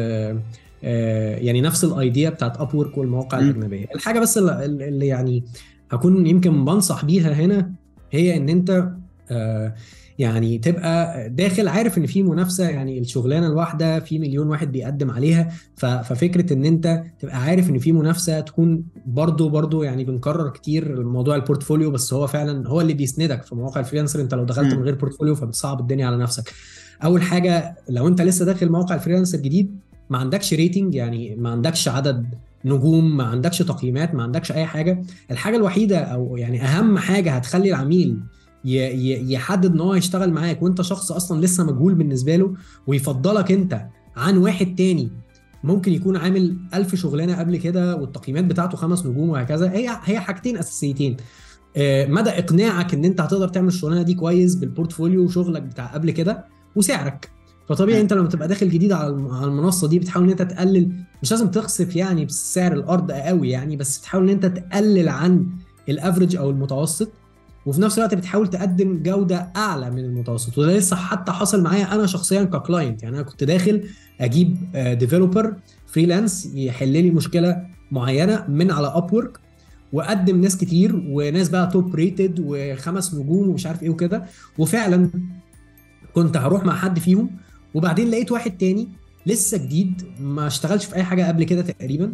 يعني 0.83 1.61
نفس 1.61 1.85
ال 1.85 1.94
idea 1.94 2.31
بتاعت 2.31 2.57
Upwork 2.57 2.99
والمواقع. 2.99 3.38
الأجنبية 3.38 3.87
الحاجة 3.95 4.21
بس 4.21 4.38
اللي 4.38 5.07
يعني 5.07 5.45
هكون 5.90 6.27
يمكن 6.27 6.64
بنصح 6.64 7.05
بيها 7.05 7.33
هنا 7.33 7.73
هي 8.11 8.37
إن 8.37 8.49
أنت 8.49 8.88
آه، 9.31 9.75
يعني 10.18 10.59
تبقى 10.59 11.29
داخل 11.29 11.68
عارف 11.68 11.99
إن 11.99 12.07
في 12.07 12.23
منافسة 12.23 12.68
يعني 12.68 12.99
الشغلانة 12.99 13.47
الواحدة 13.47 14.01
في 14.01 14.18
مليون 14.18 14.49
واحد 14.49 14.73
بيقدم 14.73 15.11
عليها 15.11 15.53
ففكرة 15.77 16.53
إن 16.53 16.64
أنت 16.64 17.03
تبقى 17.18 17.42
عارف 17.42 17.71
إن 17.71 17.79
في 17.79 17.92
منافسة 17.92 18.40
تكون 18.40 18.85
برضو 19.07 19.49
برضو 19.49 19.83
يعني 19.83 20.05
بنكرر 20.05 20.51
كتير 20.51 21.05
موضوع 21.05 21.35
ال 21.37 21.42
portfolio 21.42 21.90
بس 21.90 22.12
هو 22.12 22.27
فعلا 22.27 22.68
هو 22.68 22.81
اللي 22.81 22.95
بيسندك 22.95 23.42
في 23.42 23.55
مواقع 23.55 23.81
ال 23.81 23.84
freelancer 23.84 24.21
أنت 24.21 24.35
لو 24.35 24.45
دخلت. 24.45 24.75
من 24.75 24.83
غير 24.83 24.95
portfolio 24.95 25.35
فبتصعب 25.35 25.81
الدنيا 25.81 26.07
على 26.07 26.16
نفسك 26.16 26.53
أول 27.05 27.23
حاجة 27.23 27.77
لو 27.88 28.09
أنت 28.09 28.23
لسه 28.23 28.45
داخل 28.45 28.68
موقع 28.68 28.95
ال 28.95 28.99
freelancer 28.99 29.38
جديد 29.38 29.79
ما 30.12 30.18
عندكش 30.18 30.55
rating 30.55 30.95
يعني 30.94 31.37
ما 31.37 31.51
عندكش 31.51 31.88
عدد 31.88 32.27
نجوم 32.64 33.16
ما 33.16 33.25
عندكش 33.25 33.59
تقييمات 33.59 34.14
ما 34.14 34.22
عندكش 34.22 34.53
أي 34.53 34.66
حاجة. 34.66 35.03
الحاجة 35.31 35.57
الوحيدة 35.57 35.98
أو 35.98 36.37
يعني 36.37 36.62
أهم 36.64 36.98
حاجة 36.98 37.33
هتخلي 37.33 37.68
العميل 37.70 38.20
يحدد 38.64 39.72
إن 39.72 39.81
هو 39.81 39.94
يشتغل 39.94 40.33
معاك 40.33 40.62
وأنت 40.62 40.83
شخص 40.83 41.12
أصلا 41.12 41.40
لسه 41.40 41.64
مجهول 41.64 41.94
بالنسبة 41.94 42.37
له 42.37 42.55
ويفضلك 42.87 43.53
أنت 43.53 43.87
عن 44.16 44.37
واحد 44.37 44.75
تاني 44.75 45.11
ممكن 45.64 45.92
يكون 45.92 46.16
عامل 46.16 46.57
ألف 46.75 46.94
شغلانة 46.94 47.38
قبل 47.38 47.57
كده 47.57 47.96
والتقييمات 47.96 48.44
بتاعته 48.44 48.77
خمس 48.77 49.07
نجوم 49.07 49.29
وهكذا. 49.29 49.70
هي 49.72 49.98
هي 50.05 50.20
حاجتين 50.20 50.59
أساسيتين. 50.59 51.16
آه، 51.77 52.07
مدى 52.07 52.31
إقناعك 52.31 52.94
إن 52.94 53.05
أنت 53.05 53.20
هتقدر 53.20 53.48
تعمل 53.48 53.68
الشغلانة 53.68 54.03
دي 54.03 54.14
كويس 54.14 54.55
بال 54.55 54.67
portfolio 54.67 55.25
وشغلك 55.25 55.62
بتاع 55.62 55.87
قبل 55.87 56.11
كده 56.11 56.44
وسعرك. 56.77 57.32
فطبيعي 57.68 58.01
انت 58.01 58.12
لما 58.12 58.29
تبقى 58.29 58.48
داخل 58.48 58.70
جديد 58.70 58.92
على 58.92 59.09
الم- 59.09 59.29
على 59.29 59.46
المنصة 59.46 59.88
دي 59.88 59.98
بتحاول 59.98 60.25
ان 60.25 60.31
انت 60.31 60.42
تقلل 60.42 60.92
مش 61.22 61.31
لازم 61.31 61.48
تخسف 61.51 61.96
يعني 61.96 62.25
بسعر 62.25 62.72
الأرض 62.72 63.11
قوي 63.12 63.51
يعني 63.51 63.77
بس 63.77 63.98
بتحاول 63.98 64.25
ان 64.25 64.31
انت 64.31 64.46
تقلل 64.46 65.09
عن 65.09 65.46
ال 65.88 65.95
average 65.95 66.37
أو 66.37 66.51
المتوسط 66.51 67.09
وفي 67.66 67.81
نفس 67.81 67.98
الوقت 67.98 68.14
بتحاول 68.14 68.46
تقدم 68.51 69.03
جودة 69.03 69.53
أعلى 69.57 69.90
من 69.90 69.98
المتوسط 69.98 70.59
وده 70.59 70.77
لسه 70.79 70.96
حتى 70.96 71.33
حصل 71.33 71.62
معايا 71.62 71.94
أنا 71.94 72.07
شخصيا 72.07 72.44
ك 72.45 72.53
client 72.53 73.03
يعني 73.03 73.16
أنا 73.16 73.22
كنت 73.25 73.44
داخل 73.44 73.85
أجيب 74.20 74.57
developer 74.99 75.55
freelance 75.87 76.47
يحل 76.55 76.88
لي 76.88 77.11
مشكلة 77.11 77.62
معينة 77.90 78.44
من 78.48 78.70
على 78.70 78.87
Upwork 78.87 79.38
وقدم 79.92 80.40
ناس 80.40 80.57
كتير 80.57 81.03
وناس 81.09 81.48
بقى 81.48 81.66
top 81.66 81.95
rated 81.95 82.45
وخمس 82.46 83.14
نجوم 83.14 83.48
ومش 83.48 83.66
عارف 83.66 83.83
إيه 83.83 83.90
وكده 83.90 84.25
وفعلا 84.59 85.11
كنت 86.14 86.37
هروح 86.37 86.64
مع 86.64 86.77
حد 86.77 86.98
فيهم 86.98 87.31
وبعدين 87.75 88.11
لقيت 88.11 88.33
واحد 88.33 88.59
تاني 88.59 88.89
لسه 89.27 89.59
جديد 89.59 90.03
ما 90.21 90.47
اشتغلش 90.47 90.85
في 90.85 90.95
أي 90.97 91.03
حاجة 91.03 91.29
قبل 91.29 91.45
كده 91.45 91.63
تقريبا. 91.63 92.13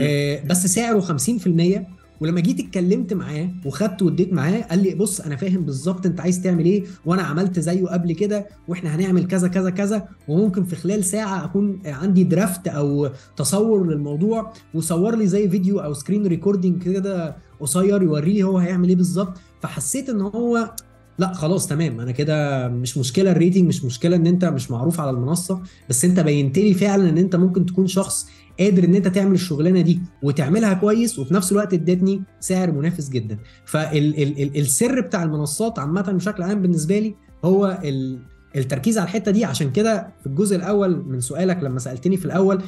آه 0.00 0.42
بس 0.46 0.66
سعره 0.66 1.00
50% 1.00 1.80
ولما 2.20 2.40
جيت 2.40 2.60
اتكلمت 2.60 3.12
معاه 3.12 3.48
وخدت 3.64 4.02
واديت 4.02 4.32
معاه 4.32 4.60
قال 4.60 4.82
لي 4.82 4.94
بص 4.94 5.20
أنا 5.20 5.36
فاهم 5.36 5.64
بالظبط 5.64 6.06
أنت 6.06 6.20
عايز 6.20 6.42
تعمل 6.42 6.64
إيه 6.64 6.84
وأنا 7.06 7.22
عملت 7.22 7.60
زيه 7.60 7.86
قبل 7.86 8.12
كده 8.12 8.46
وإحنا 8.68 8.96
هنعمل 8.96 9.26
كذا 9.26 9.48
كذا 9.48 9.70
كذا 9.70 10.08
وممكن 10.28 10.64
في 10.64 10.76
خلال 10.76 11.04
ساعة 11.04 11.44
أكون 11.44 11.78
عندي 11.86 12.24
draft 12.24 12.68
أو 12.68 13.10
تصور 13.36 13.86
للموضوع 13.86 14.52
وصور 14.74 15.16
لي 15.16 15.26
زي 15.26 15.48
فيديو 15.48 15.78
أو 15.80 15.92
screen 15.94 16.26
recording 16.26 16.82
كده 16.82 17.36
قصير 17.60 18.02
يوري 18.02 18.32
لي 18.32 18.42
هو 18.42 18.58
هيعمل 18.58 18.88
إيه 18.88 18.96
بالظبط. 18.96 19.38
فحسيت 19.62 20.08
إن 20.08 20.20
هو 20.20 20.70
لا 21.18 21.32
خلاص 21.32 21.66
تمام 21.66 22.00
أنا 22.00 22.12
كده 22.12 22.68
مش 22.68 22.98
مشكلة 22.98 23.30
ال 23.32 23.37
rating 23.37 23.64
مش 23.64 23.84
مشكلة 23.84 24.16
ان 24.16 24.26
انت 24.26 24.44
مش 24.44 24.70
معروف 24.70 25.00
على 25.00 25.10
المنصة 25.10 25.62
بس 25.88 26.04
انت 26.04 26.20
بينت 26.20 26.58
لي 26.58 26.74
فعلا 26.74 27.08
ان 27.08 27.18
انت 27.18 27.36
ممكن 27.36 27.66
تكون 27.66 27.86
شخص 27.86 28.26
قادر 28.60 28.84
ان 28.84 28.94
انت 28.94 29.08
تعمل 29.08 29.32
الشغلانة 29.34 29.80
دي 29.80 30.00
وتعملها 30.22 30.74
كويس 30.74 31.18
وفي 31.18 31.34
نفس 31.34 31.52
الوقت 31.52 31.74
ادتني 31.74 32.22
سعر 32.40 32.72
منافس 32.72 33.08
جدا. 33.08 33.38
فالسر 33.64 35.00
بتاع 35.00 35.22
المنصات 35.22 35.78
عامة 35.78 36.02
بشكل 36.02 36.42
عام 36.42 36.62
بالنسبة 36.62 36.98
لي 36.98 37.14
هو 37.44 37.80
ال- 37.84 38.18
التركيز 38.56 38.98
على 38.98 39.04
الحتة 39.04 39.30
دي. 39.30 39.44
عشان 39.44 39.70
كده 39.70 40.08
في 40.20 40.26
الجزء 40.26 40.56
الأول 40.56 41.04
من 41.06 41.20
سؤالك 41.20 41.62
لما 41.62 41.78
سألتني 41.78 42.16
في 42.16 42.24
الأول 42.24 42.62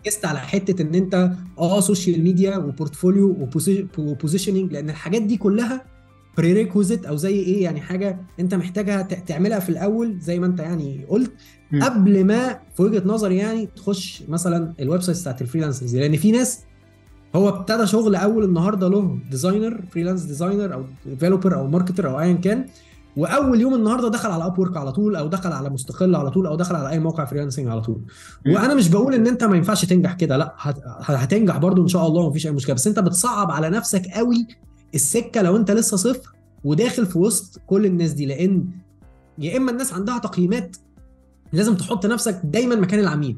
ركزت 0.00 0.24
على 0.24 0.38
حتة 0.38 0.82
ان 0.82 0.94
انت 0.94 1.30
آه 1.58 1.80
social 1.80 2.22
media 2.22 2.56
و 2.56 2.65
portfolio 2.65 3.48
و 3.98 4.04
positioning 4.04 4.72
لأن 4.72 4.90
الحاجات 4.90 5.22
دي 5.22 5.36
كلها 5.36 5.84
prerequisite 6.36 7.06
أو 7.06 7.16
زي 7.16 7.32
إيه 7.34 7.62
يعني 7.64 7.80
حاجة 7.80 8.20
أنت 8.40 8.54
محتاجها 8.54 9.02
تعملها 9.02 9.58
في 9.58 9.68
الأول 9.68 10.18
زي 10.20 10.38
ما 10.38 10.46
أنت 10.46 10.60
يعني 10.60 11.06
قلت 11.08 11.32
مم. 11.72 11.82
قبل 11.82 12.24
ما 12.24 12.58
في 12.76 12.82
وجهة 12.82 13.02
نظري 13.06 13.36
يعني 13.36 13.68
تخش 13.76 14.22
مثلا 14.28 14.74
ال 14.80 15.02
website 15.02 15.20
بتاعت 15.20 15.42
ال 15.42 15.46
freelancers 15.46 15.96
لأن 15.96 16.16
في 16.16 16.32
ناس 16.32 16.60
هو 17.36 17.48
ابتدى 17.48 17.86
شغل 17.86 18.14
أول 18.14 18.44
النهارده 18.44 18.88
له 18.88 19.18
designer 19.30 19.82
freelance 19.90 20.22
designer 20.22 20.74
أو 20.74 20.84
developer 21.06 21.54
أو 21.56 21.66
marketer 21.66 22.10
أو 22.10 22.20
ايا 22.20 22.32
كان 22.32 22.66
وأول 23.16 23.60
يوم 23.60 23.74
النهارده 23.74 24.08
دخل 24.08 24.30
على 24.30 24.46
Upwork 24.46 24.76
على 24.76 24.92
طول 24.92 25.16
أو 25.16 25.26
دخل 25.28 25.52
على 25.52 25.70
مستقل 25.70 26.16
على 26.16 26.30
طول 26.30 26.46
أو 26.46 26.56
دخل 26.56 26.74
على 26.76 26.90
أي 26.90 26.98
موقع 26.98 27.24
freelancing 27.24 27.68
على 27.68 27.80
طول. 27.80 28.00
وأنا 28.46 28.74
مش 28.74 28.88
بقول 28.88 29.14
إن 29.14 29.26
أنت 29.26 29.44
ما 29.44 29.56
ينفعش 29.56 29.84
تنجح 29.84 30.12
كده 30.14 30.36
لأ 30.36 30.54
هت- 30.58 30.80
هتنجح 31.00 31.58
برضو 31.58 31.82
إن 31.82 31.88
شاء 31.88 32.06
الله 32.06 32.28
مفيش 32.30 32.46
أي 32.46 32.52
مشكلة 32.52 32.74
بس 32.74 32.86
أنت 32.86 32.98
بتصعب 32.98 33.50
على 33.50 33.70
نفسك 33.70 34.02
قوي 34.14 34.46
السكة 34.94 35.42
لو 35.42 35.56
انت 35.56 35.70
لسه 35.70 35.96
صفر 35.96 36.32
وداخل 36.64 37.06
في 37.06 37.18
وسط 37.18 37.60
كل 37.66 37.86
الناس 37.86 38.12
دي 38.12 38.26
لأن 38.26 38.68
يا 39.38 39.56
إما 39.56 39.70
الناس 39.70 39.92
عندها 39.92 40.18
تقييمات 40.18 40.76
لازم 41.52 41.74
تحط 41.74 42.06
نفسك 42.06 42.40
دايما 42.44 42.74
مكان 42.76 43.00
العميل. 43.00 43.36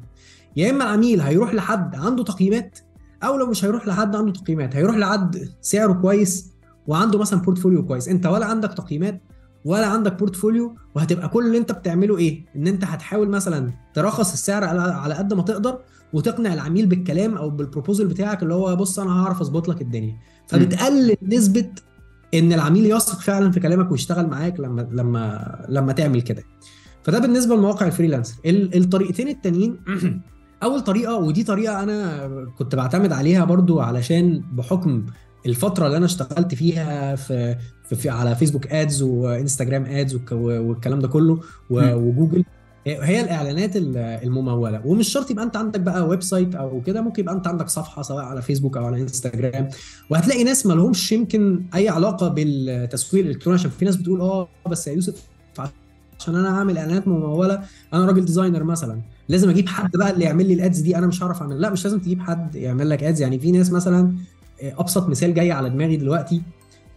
يا 0.57 0.71
إما 0.71 0.85
العميل 0.85 1.21
هيروح 1.21 1.55
لحد 1.55 1.95
عنده 1.97 2.25
تقييمات 2.25 2.79
أو 3.23 3.37
لو 3.37 3.47
مش 3.47 3.64
هيروح 3.64 3.87
لحد 3.87 4.16
عنده 4.16 4.33
تقييمات 4.33 4.77
هيروح 4.77 4.97
لحد 4.97 5.49
سعره 5.61 5.92
كويس 5.92 6.51
وعنده 6.87 7.19
مثلا 7.19 7.40
portfolio 7.40 7.87
كويس. 7.87 8.09
أنت 8.09 8.27
ولا 8.27 8.47
عندك 8.47 8.73
تقييمات 8.73 9.23
ولا 9.64 9.87
عندك 9.87 10.12
portfolio 10.18 10.76
وهتبقى 10.95 11.29
كل 11.29 11.47
اللي 11.47 11.59
أنت 11.59 11.73
بتعمله 11.73 12.19
إيه؟ 12.19 12.45
إن 12.57 12.66
أنت 12.66 12.85
هتحاول 12.85 13.29
مثلا 13.29 13.73
ترخص 13.95 14.33
السعر 14.33 14.64
على 14.64 15.14
قد 15.14 15.35
ما 15.35 15.42
تقدر 15.42 15.79
وتقنع 16.12 16.55
العميل 16.55 16.87
بالكلام 16.87 17.35
أو 17.37 17.51
بال 17.50 17.62
proposal 17.62 18.07
بتاعك 18.07 18.42
اللي 18.42 18.55
هو 18.55 18.77
بص 18.77 18.99
أنا 18.99 19.11
هعرف 19.23 19.40
أظبط 19.40 19.69
لك 19.69 19.81
الدنيا. 19.83 20.16
فبتقلل 20.49 21.16
نسبة 21.23 21.66
إن 22.35 22.53
العميل 22.53 22.87
يثق 22.87 23.21
فعلا 23.21 23.51
في 23.51 23.61
كلامك 23.61 23.90
ويشتغل 23.92 24.27
معاك 24.27 24.61
لما 24.61 24.88
لما 24.92 25.66
لما 25.69 25.92
تعمل 25.92 26.23
كده. 26.23 26.42
فده 27.03 27.19
بالنسبة 27.19 27.57
لمواقع 27.57 27.87
ال 27.87 27.90
freelancer. 27.90 28.35
ال- 28.47 28.77
الطريقتين 28.77 29.29
التانيين 29.29 29.77
أول 30.62 30.81
طريقة 30.81 31.14
ودي 31.16 31.45
طريقة 31.45 31.83
أنا 31.83 32.29
كنت 32.59 32.75
بعتمد 32.75 33.12
عليها 33.12 33.45
برضو 33.45 33.81
علشان 33.81 34.42
بحكم 34.53 35.07
الفترة 35.47 35.87
اللي 35.87 35.97
أنا 35.97 36.07
اشتغلت 36.07 36.55
فيها 36.55 37.16
في, 37.16 37.57
في, 37.88 37.95
في 37.97 38.09
على 38.11 38.35
فيسبوك 38.35 38.66
ads 38.66 39.02
وإنستجرام 39.03 39.85
ads 39.85 40.14
والك- 40.14 40.33
والكلام 40.33 40.99
ده 40.99 41.09
كله. 41.09 41.40
وجوجل 41.71 42.45
هي 42.87 43.20
الإعلانات 43.20 43.77
ال- 43.77 43.96
الممولة. 43.96 44.81
ومش 44.85 45.09
شرط 45.09 45.31
يبقى 45.31 45.44
أنت 45.44 45.57
عندك 45.57 45.81
بقى 45.81 46.07
website 46.09 46.55
أو 46.55 46.81
كده 46.87 47.01
ممكن 47.01 47.22
يبقى 47.22 47.35
أنت 47.35 47.46
عندك 47.46 47.68
صفحة 47.68 48.03
سواء 48.03 48.25
على 48.25 48.42
فيسبوك 48.42 48.77
أو 48.77 48.87
على 48.87 49.03
انستجرام 49.03 49.68
وهتلاقي 50.11 50.44
ناس 50.44 50.66
ما 50.66 50.72
لهمش 50.72 51.12
يمكن 51.12 51.62
أي 51.75 51.88
علاقة 51.88 52.29
بالتسويق 52.29 53.25
الإلكتروني 53.25 53.59
عشان 53.59 53.70
في 53.70 53.85
ناس 53.85 53.96
بتقول 53.96 54.20
آه 54.20 54.49
بس 54.70 54.87
يا 54.87 54.92
يوسف 54.92 55.22
عشان 56.18 56.35
أنا 56.37 56.59
هعمل 56.59 56.79
إعلانات 56.79 57.09
ممولة 57.09 57.62
أنا 57.94 58.07
راجل 58.07 58.25
designer 58.24 58.64
مثلا. 58.64 59.01
لازم 59.29 59.51
أجيب 59.51 59.68
حد 59.68 59.90
بقى 59.96 60.11
اللي 60.11 60.25
يعمل 60.25 60.46
لي 60.49 60.55
ال 60.55 60.61
ads 60.61 60.81
دي 60.81 60.96
أنا 60.99 61.07
مش 61.07 61.22
هعرف 61.22 61.40
أعمل. 61.42 61.61
لا 61.61 61.70
مش 61.70 61.85
لازم 61.85 61.99
تجيب 61.99 62.20
حد 62.20 62.55
يعمل 62.55 62.90
لك 62.90 63.03
ads. 63.02 63.22
يعني 63.22 63.38
في 63.38 63.53
ناس 63.53 63.72
مثلا 63.72 64.12
آه، 64.62 64.75
أبسط 64.79 65.09
مثال 65.09 65.35
جاي 65.35 65.53
على 65.53 65.70
دماغي 65.70 65.96
دلوقتي 65.96 66.42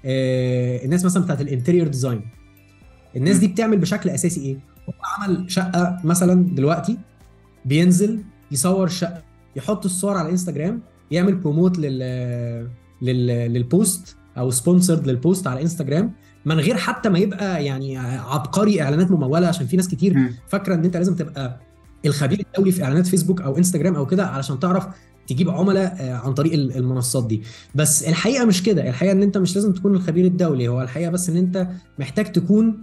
آه، 0.05 0.85
الناس 0.85 1.05
مثلا 1.05 1.23
بتاعت 1.23 1.41
ال 1.41 1.46
interior 1.46 1.87
design. 1.87 2.21
الناس 3.15 3.37
دي 3.37 3.47
بتعمل 3.47 3.77
بشكل 3.77 4.09
أساسي 4.09 4.41
إيه؟ 4.41 4.57
عمل 5.03 5.51
شقة 5.51 5.97
مثلا 6.03 6.55
دلوقتي 6.55 6.97
بينزل 7.65 8.19
يصور 8.51 8.85
الشقه 8.85 9.23
يحط 9.55 9.85
الصور 9.85 10.17
على 10.17 10.29
إنستجرام 10.29 10.81
يعمل 11.11 11.35
promote 11.35 11.79
لل 11.79 11.99
لل 13.01 13.27
لل 13.27 13.57
post 13.57 14.15
أو 14.37 14.51
sponsored 14.51 15.07
لل 15.07 15.21
post 15.21 15.47
على 15.47 15.61
إنستجرام 15.61 16.13
من 16.45 16.59
غير 16.59 16.77
حتى 16.77 17.09
ما 17.09 17.19
يبقى 17.19 17.65
يعني 17.65 17.97
عبقري 17.97 18.81
إعلانات 18.81 19.11
ممولة 19.11 19.47
عشان 19.47 19.67
في 19.67 19.77
ناس 19.77 19.87
كتير. 19.87 20.33
فاكرة 20.47 20.73
إن 20.75 20.83
أنت 20.85 20.97
لازم 20.97 21.15
تبقى 21.15 21.59
الخبير 22.05 22.39
الدولي 22.39 22.71
في 22.71 22.83
إعلانات 22.83 23.07
فيسبوك 23.07 23.41
أو 23.41 23.57
إنستجرام 23.57 23.95
أو 23.95 24.05
كده 24.05 24.25
علشان 24.27 24.59
تعرف 24.59 24.87
تجيب 25.27 25.49
عملاء 25.49 25.97
آه، 25.99 26.13
عن 26.13 26.33
طريق 26.33 26.53
ال- 26.53 26.77
المنصات 26.77 27.27
دي. 27.27 27.43
بس 27.75 28.03
الحقيقة 28.03 28.45
مش 28.45 28.63
كده. 28.63 28.89
الحقيقة 28.89 29.11
إن 29.11 29.23
أنت 29.23 29.37
مش 29.37 29.55
لازم 29.55 29.73
تكون 29.73 29.95
الخبير 29.95 30.25
الدولي. 30.25 30.67
هو 30.67 30.81
الحقيقة 30.81 31.11
بس 31.11 31.29
إن 31.29 31.37
أنت 31.37 31.67
محتاج 31.99 32.31
تكون 32.31 32.77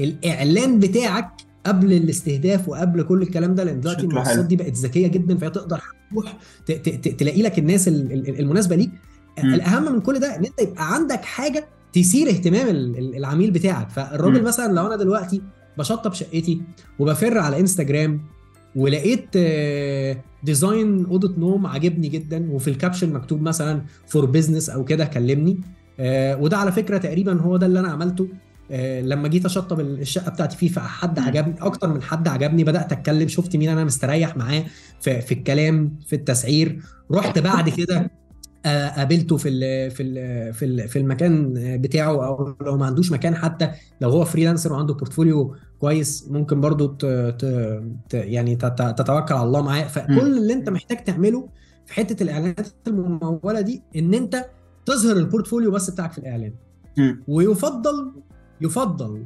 الإعلان 0.00 0.78
بتاعك 0.78 1.30
قبل 1.66 1.92
الاستهداف 1.92 2.68
وقبل 2.68 3.02
كل 3.02 3.22
الكلام 3.22 3.54
ده 3.54 3.64
لأن 3.64 3.80
دلوقتي 3.80 4.02
المنصات. 4.02 4.44
دي 4.44 4.56
بقت 4.56 4.76
ذكية 4.76 5.06
جدا 5.06 5.36
فهي 5.36 5.50
تقدر 5.50 5.80
تروح 6.12 6.36
تلاقي 7.18 7.42
لك 7.42 7.58
الناس 7.58 7.88
ال- 7.88 8.12
ال- 8.12 8.40
المناسبة 8.40 8.76
ليك. 8.76 8.90
الأهم 9.38 9.92
من 9.92 10.00
كل 10.00 10.18
ده 10.20 10.36
إن 10.36 10.44
أنت 10.44 10.60
يبقى 10.60 10.94
عندك 10.94 11.24
حاجة 11.24 11.64
تثير 11.92 12.28
اهتمام 12.28 12.68
ال- 12.68 12.98
ال- 12.98 13.16
العميل 13.16 13.50
بتاعك 13.50 13.90
فالراجل. 13.90 14.42
مثلا 14.42 14.72
لو 14.72 14.86
أنا 14.86 14.96
دلوقتي 14.96 15.42
بشطب 15.78 16.12
شقتي 16.12 16.62
وبفر 16.98 17.38
على 17.38 17.60
انستجرام 17.60 18.20
ولقيت 18.76 19.26
آه، 19.36 20.16
design 20.44 21.04
أوضة 21.06 21.34
نوم 21.38 21.66
عاجبني 21.66 22.08
جدا 22.08 22.50
وفي 22.52 22.68
ال 22.70 22.75
caption 22.75 23.12
مكتوب 23.12 23.42
مثلا 23.42 23.82
for 24.06 24.24
business 24.26 24.70
أو 24.70 24.84
كده 24.84 25.04
كلمني 25.04 25.60
آه، 26.00 26.36
وده 26.36 26.56
على 26.56 26.72
فكرة 26.72 26.98
تقريبا 26.98 27.40
هو 27.40 27.56
ده 27.56 27.66
اللي 27.66 27.80
أنا 27.80 27.88
عملته 27.88 28.24
آه، 28.24 28.49
لما 29.00 29.28
جيت 29.28 29.44
اشطب 29.44 29.80
الشقه 29.80 30.30
بتاعتي 30.30 30.56
فيه 30.56 30.68
حد. 30.68 31.18
عجبني 31.18 31.54
أكتر 31.60 31.88
من 31.88 32.02
حد 32.02 32.28
عجبني 32.28 32.64
بدات 32.64 32.92
اتكلم 32.92 33.28
شفت 33.28 33.56
مين 33.56 33.68
أنا 33.68 33.84
مستريح 33.84 34.36
معاه 34.36 34.64
في, 35.00 35.20
في 35.20 35.34
الكلام 35.34 35.98
في 36.06 36.16
التسعير 36.16 36.82
رحت 37.12 37.38
بعد 37.38 37.68
كده 37.68 38.10
آه، 38.66 38.88
قابلته 38.88 39.36
في 39.36 39.48
ال 39.48 39.90
في 39.90 40.02
ال 40.02 40.54
في 40.54 40.64
ال 40.64 40.88
في 40.88 40.98
المكان 40.98 41.52
بتاعه 41.80 42.26
أو 42.26 42.56
لو 42.62 42.76
ما 42.76 42.86
عندوش 42.86 43.12
مكان 43.12 43.34
حتى 43.34 43.70
لو 44.00 44.10
هو 44.10 44.24
freelancer 44.24 44.72
وعنده 44.72 44.94
portfolio 44.94 45.54
كويس 45.78 46.28
ممكن 46.30 46.60
برضو 46.60 46.86
ت 46.86 47.04
ت 47.06 47.44
ت 48.08 48.14
يعني 48.14 48.56
تت- 48.56 48.94
تتوكل 48.98 49.34
على 49.34 49.46
الله 49.46 49.62
معاه 49.62 49.82
فكل 49.84 50.36
اللي 50.38 50.52
انت 50.52 50.68
محتاج 50.68 51.04
تعمله 51.04 51.48
في 51.86 51.94
حتة 51.94 52.22
الإعلانات 52.22 52.68
الممولة 52.86 53.60
دي 53.60 53.82
إن 53.96 54.14
انت 54.14 54.46
تظهر 54.86 55.16
ال 55.16 55.21
portfolio 55.21 55.70
بس 55.70 55.90
بتاعك 55.90 56.12
في 56.12 56.18
الإعلان. 56.18 56.52
ويفضل 57.28 58.12
يفضل 58.60 59.24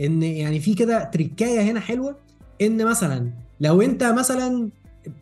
إن 0.00 0.22
يعني 0.22 0.60
في 0.60 0.74
كده 0.74 1.04
trick 1.04 1.44
اية 1.44 1.60
هنا 1.60 1.80
حلوة 1.80 2.16
إن 2.62 2.86
مثلا 2.86 3.30
لو 3.60 3.82
أنت 3.82 4.04
مثلا 4.04 4.68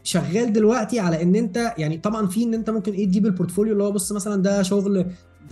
شغال 0.02 0.52
دلوقتي 0.52 1.00
على 1.00 1.22
إن 1.22 1.34
أنت 1.36 1.74
يعني 1.78 1.98
طبعا 1.98 2.26
في 2.26 2.42
إن 2.44 2.54
أنت 2.54 2.70
ممكن 2.70 2.92
إيه 2.92 3.06
تجيب 3.06 3.26
ال 3.26 3.31
portfolio 3.31 3.72
اللي 3.72 3.84
هو 3.84 3.92
بص 3.92 4.12
مثلا 4.12 4.42
ده 4.42 4.62
شغل 4.62 5.06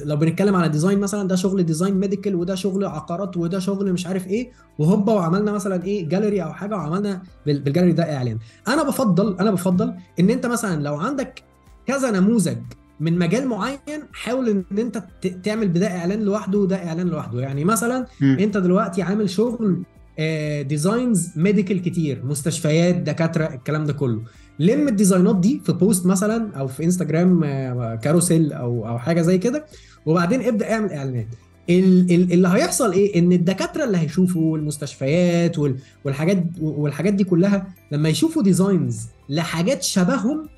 لو 0.05 0.17
بنتكلم 0.17 0.55
على 0.57 0.69
design 0.69 0.99
مثلا 1.01 1.29
ده 1.29 1.37
شغل 1.37 1.63
design 1.63 1.95
medical 1.95 2.35
وده 2.35 2.55
شغل 2.55 2.85
عقارات 2.85 3.37
وده 3.37 3.59
شغل 3.59 3.93
مش 3.93 4.07
عارف 4.07 4.27
إيه 4.27 4.51
وهوبا 4.79 5.13
وعملنا 5.13 5.53
مثلا 5.53 5.85
إيه 5.85 6.09
جاليري 6.09 6.43
أو 6.43 6.53
حاجة 6.53 6.75
وعملنا 6.75 7.23
بال- 7.47 7.61
بالجاليري 7.61 7.93
ده 7.93 8.17
إعلان. 8.17 8.39
أنا 8.69 8.83
بفضل 8.83 9.37
أنا 9.41 9.51
بفضل 9.51 9.95
إن 10.21 10.31
أنت 10.31 10.47
مثلا 10.47 10.83
لو 10.83 10.95
عندك 10.97 11.43
كذا 11.87 12.11
نموذج 12.11 12.59
من 13.01 13.19
مجال 13.19 13.49
معين 13.49 13.79
حاول 14.13 14.49
إن 14.73 14.79
أنت 14.79 15.05
تعمل 15.45 15.69
بده 15.69 15.87
إعلان 15.99 16.21
لوحده 16.23 16.59
وده 16.59 16.77
إعلان 16.89 17.09
لوحده. 17.09 17.41
يعني 17.41 17.65
مثلا 17.65 18.07
مم. 18.21 18.37
أنت 18.41 18.57
دلوقتي 18.57 19.03
عامل 19.03 19.31
شغل 19.31 19.83
آه، 20.19 20.63
designs 20.63 21.29
medical 21.37 21.83
كتير 21.83 22.23
مستشفيات 22.25 22.95
دكاترة 22.95 23.45
الكلام 23.55 23.85
ده 23.85 23.93
كله. 23.93 24.21
لم 24.59 24.89
ال 24.89 24.95
design 24.95 25.31
ات 25.31 25.37
دي 25.37 25.61
في 25.65 25.73
post 25.73 26.07
مثلا 26.07 26.57
أو 26.57 26.67
في 26.67 26.85
انستجرام 26.85 27.45
آه، 27.45 27.95
carousel 27.95 28.53
أو 28.53 28.89
أو 28.89 28.99
حاجة 28.99 29.21
زي 29.23 29.39
كده 29.39 29.67
وبعدين 30.07 30.43
ابدأ 30.43 30.73
اعمل 30.73 30.93
إعلانات. 30.93 31.27
ال- 31.71 32.15
ال- 32.15 32.33
اللي 32.33 32.49
هيحصل 32.49 32.93
إيه؟ 32.93 33.19
إن 33.19 33.33
الدكاترة 33.33 33.85
اللي 33.85 33.99
هيشوفوا 33.99 34.59
المستشفيات 34.59 35.59
وال- 35.59 35.77
والحاجات 36.05 36.45
والحاجات 36.61 37.13
دي 37.15 37.25
كلها 37.25 37.67
لما 37.93 38.09
يشوفوا 38.09 38.43
designs 38.43 39.07
لحاجات 39.29 39.83
شبههم 39.83 40.49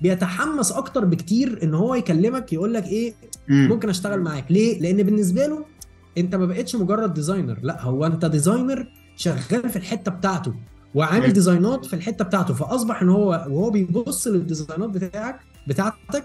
بيتحمس 0.00 0.72
أكتر 0.72 1.04
بكتير 1.04 1.58
ان 1.62 1.74
هو 1.74 1.94
يكلمك 1.94 2.52
يقول 2.52 2.74
لك 2.74 2.84
إيه 2.86 3.14
مم. 3.48 3.68
ممكن 3.68 3.88
اشتغل 3.88 4.20
معاك. 4.20 4.44
ليه؟ 4.50 4.80
لأن 4.80 5.02
بالنسبة 5.02 5.46
له 5.46 5.64
انت 6.18 6.34
ما 6.34 6.46
بقتش 6.46 6.76
مجرد 6.76 7.14
designer. 7.14 7.58
لا 7.62 7.82
هو 7.82 8.06
انت 8.06 8.24
designer 8.24 8.88
شغال 9.16 9.68
في 9.68 9.76
الحتة 9.76 10.10
بتاعته 10.10 10.54
وعامل. 10.94 11.32
design 11.32 11.77
ات 11.77 11.84
في 11.84 11.94
الحتة 11.94 12.24
بتاعته. 12.24 12.54
فأصبح 12.54 13.02
إن 13.02 13.08
هو 13.08 13.28
وهو 13.30 13.70
بيبص 13.70 14.26
لل 14.26 14.40
design 14.40 14.83
ات 14.83 14.90
بتاعك 14.90 15.40
بتاعتك 15.66 16.24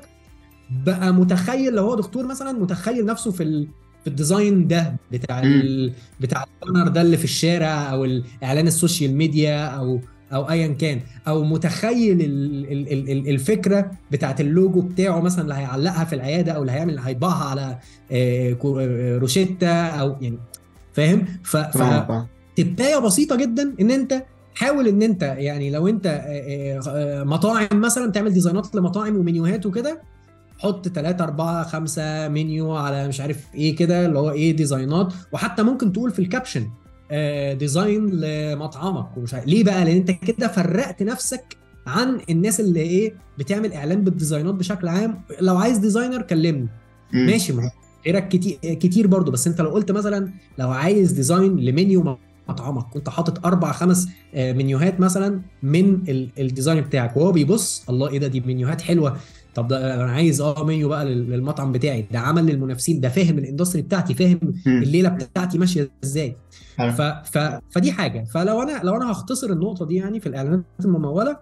بقى 0.86 1.14
متخيل 1.14 1.74
لو 1.74 1.84
هو 1.84 1.96
دكتور 1.96 2.28
مثلا 2.28 2.52
متخيل 2.52 3.06
نفسه 3.06 3.32
في 3.32 3.44
ال... 3.44 3.68
في 4.04 4.08
ال 4.10 4.18
design 4.18 4.68
ده 4.68 4.96
بتاع 5.12 5.40
ال... 5.44 5.94
بتاع 6.20 6.46
ال 6.64 6.67
banner 6.67 6.88
ده 6.88 7.02
اللي 7.02 7.18
في 7.18 7.24
الشارع 7.24 7.92
أو 7.92 8.06
الإعلان 8.06 8.68
ال 8.68 8.75
social 8.75 9.16
media 9.16 9.66
أو 9.66 10.00
أو 10.34 10.50
ايا 10.50 10.68
كان. 10.68 11.00
أو 11.28 11.44
متخيل 11.44 12.22
ال... 12.22 12.72
ال... 12.72 12.94
ال... 12.94 13.12
ال- 13.12 13.30
الفكرة 13.30 13.92
بتاعت 14.12 14.42
اللوجو 14.42 14.82
بتاعه 14.82 15.20
مثلا 15.20 15.44
اللي 15.44 15.54
هيعلقها 15.54 16.04
في 16.06 16.16
العيادة 16.16 16.52
أو 16.52 16.62
اللي 16.62 16.72
هيعمل 16.72 17.00
هيطبعها 17.00 17.50
على 17.50 17.78
آه، 18.12 18.58
آه، 18.66 19.18
روشيتا 19.18 19.88
أو 19.88 20.16
يعني 20.22 20.38
فاهم؟ 20.94 21.26
ف... 21.44 21.58
tip 22.56 22.81
اية 22.81 22.98
بسيطة 22.98 23.36
جدا 23.36 23.74
إن 23.82 23.92
أنت 23.92 24.24
حاول 24.56 24.88
إن 24.88 25.02
أنت 25.02 25.24
يعني 25.24 25.70
لو 25.72 25.88
أنت 25.88 26.22
آه، 26.88 27.24
مطاعم 27.24 27.68
مثلا 27.82 28.12
تعمل 28.12 28.34
design 28.34 28.70
ات 28.70 28.76
لمطاعم 28.76 29.16
ومنيوهات 29.16 29.66
وكده 29.66 30.02
حط 30.60 30.88
3 30.88 31.24
4 31.24 31.64
5 31.64 32.28
منيو 32.28 32.76
على 32.76 33.08
مش 33.08 33.22
عارف 33.22 33.46
إيه 33.56 33.76
كده 33.76 34.06
اللي 34.06 34.20
هو 34.20 34.32
إيه 34.32 34.56
design 34.56 34.99
ات. 34.99 35.14
وحتى 35.32 35.64
ممكن 35.64 35.94
تقول 35.94 36.12
في 36.12 36.20
ال 36.20 36.26
caption 36.26 36.68
design 37.54 38.10
لمطعمك 38.10 39.18
ومش 39.18 39.34
عارف 39.34 39.46
ليه 39.48 39.64
بقى؟ 39.64 39.86
لأن 39.86 39.96
أنت 39.98 40.12
كده 40.12 40.48
فرقت 40.48 41.04
نفسك 41.04 41.58
عن 41.88 42.20
الناس 42.30 42.60
اللي 42.60 42.80
إيه 42.82 43.14
بتعمل 43.40 43.74
إعلان 43.74 44.04
بال 44.04 44.15
design 44.15 44.48
ات 44.48 44.54
بشكل 44.54 44.88
عام. 44.88 45.22
لو 45.42 45.58
عايز 45.58 45.78
designer 45.78 46.22
كلمني. 46.22 46.68
ماشي 47.14 47.54
ما 47.54 47.72
غيرك 48.06 48.28
كتير 48.28 48.58
كتير 48.74 49.08
برضه 49.08 49.32
بس 49.32 49.48
أنت 49.48 49.62
لو 49.62 49.70
قلت 49.70 49.92
مثلا 49.92 50.32
لو 50.58 50.70
عايز 50.72 51.12
design 51.12 51.56
ل 51.60 51.71
menu 51.71 52.18
مطعمك 52.50 52.84
كنت 52.94 53.10
حاطط 53.10 53.46
أربع 53.46 53.72
خمس 53.72 54.08
آه، 54.34 54.54
منيوهات 54.54 55.00
مثلا 55.00 55.42
من 55.64 55.94
ال- 56.10 56.30
ال 56.40 56.46
design 56.46 56.82
بتاعك 56.82 57.18
وهو 57.18 57.32
بيبص 57.32 57.84
الله 57.90 58.10
إيه 58.10 58.20
ده؟ 58.20 58.28
دي 58.28 58.40
منيوهات 58.40 58.82
حلوة. 58.82 59.18
طب 59.56 59.68
ده 59.68 59.96
أنا 60.04 60.12
عايز 60.12 60.42
آه 60.42 60.64
منيو 60.66 60.90
بقى 60.90 61.06
لل- 61.06 61.30
للمطعم 61.30 61.72
بتاعي. 61.72 62.06
ده 62.12 62.20
عمل 62.20 62.46
للمنافسين. 62.46 63.00
ده 63.00 63.10
فاهم 63.10 63.38
ال 63.38 63.43
industry 63.43 63.82
بتاعتي 63.82 64.14
فاهم. 64.14 64.40
الليلة 64.68 65.10
بتاعتي 65.10 65.58
ماشية 65.58 65.90
إزاي. 66.04 66.36
ف... 66.90 67.02
ف... 67.02 67.60
فدي 67.72 67.92
حاجة. 67.92 68.24
فلو 68.24 68.62
أنا 68.62 68.82
لو 68.84 68.96
أنا 68.96 69.12
هختصر 69.12 69.50
النقطة 69.50 69.86
دي 69.86 69.96
يعني 69.96 70.20
في 70.20 70.28
الإعلانات 70.30 70.64
الممولة 70.86 71.38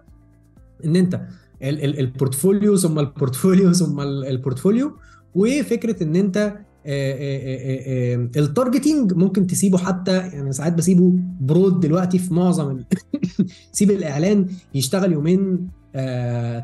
إن 0.84 0.96
أنت 0.96 1.14
ال... 1.62 1.84
ال... 1.84 1.98
ال 2.00 2.08
portfolio 2.08 2.76
ثم 2.76 2.98
ال 2.98 3.05
portfolio 3.05 3.72
ثم 3.72 4.00
ال- 4.00 4.24
ال 4.26 4.33
portfolio 4.33 4.92
وفكرة 5.34 6.02
إن 6.02 6.16
أنت 6.16 6.54
آه، 6.86 7.12
آه، 7.12 8.14
آه، 8.14 8.40
ال 8.40 8.47
targeting 8.47 9.12
ممكن 9.12 9.46
تسيبه 9.46 9.78
حتى 9.78 10.16
يعني 10.16 10.52
ساعات 10.52 10.72
بسيبه 10.72 11.12
broad 11.40 11.80
دلوقتي 11.80 12.18
في 12.18 12.34
معظم. 12.34 12.78
سيب 13.72 13.90
الإعلان 13.90 14.46
يشتغل 14.74 15.12
يومين 15.12 15.68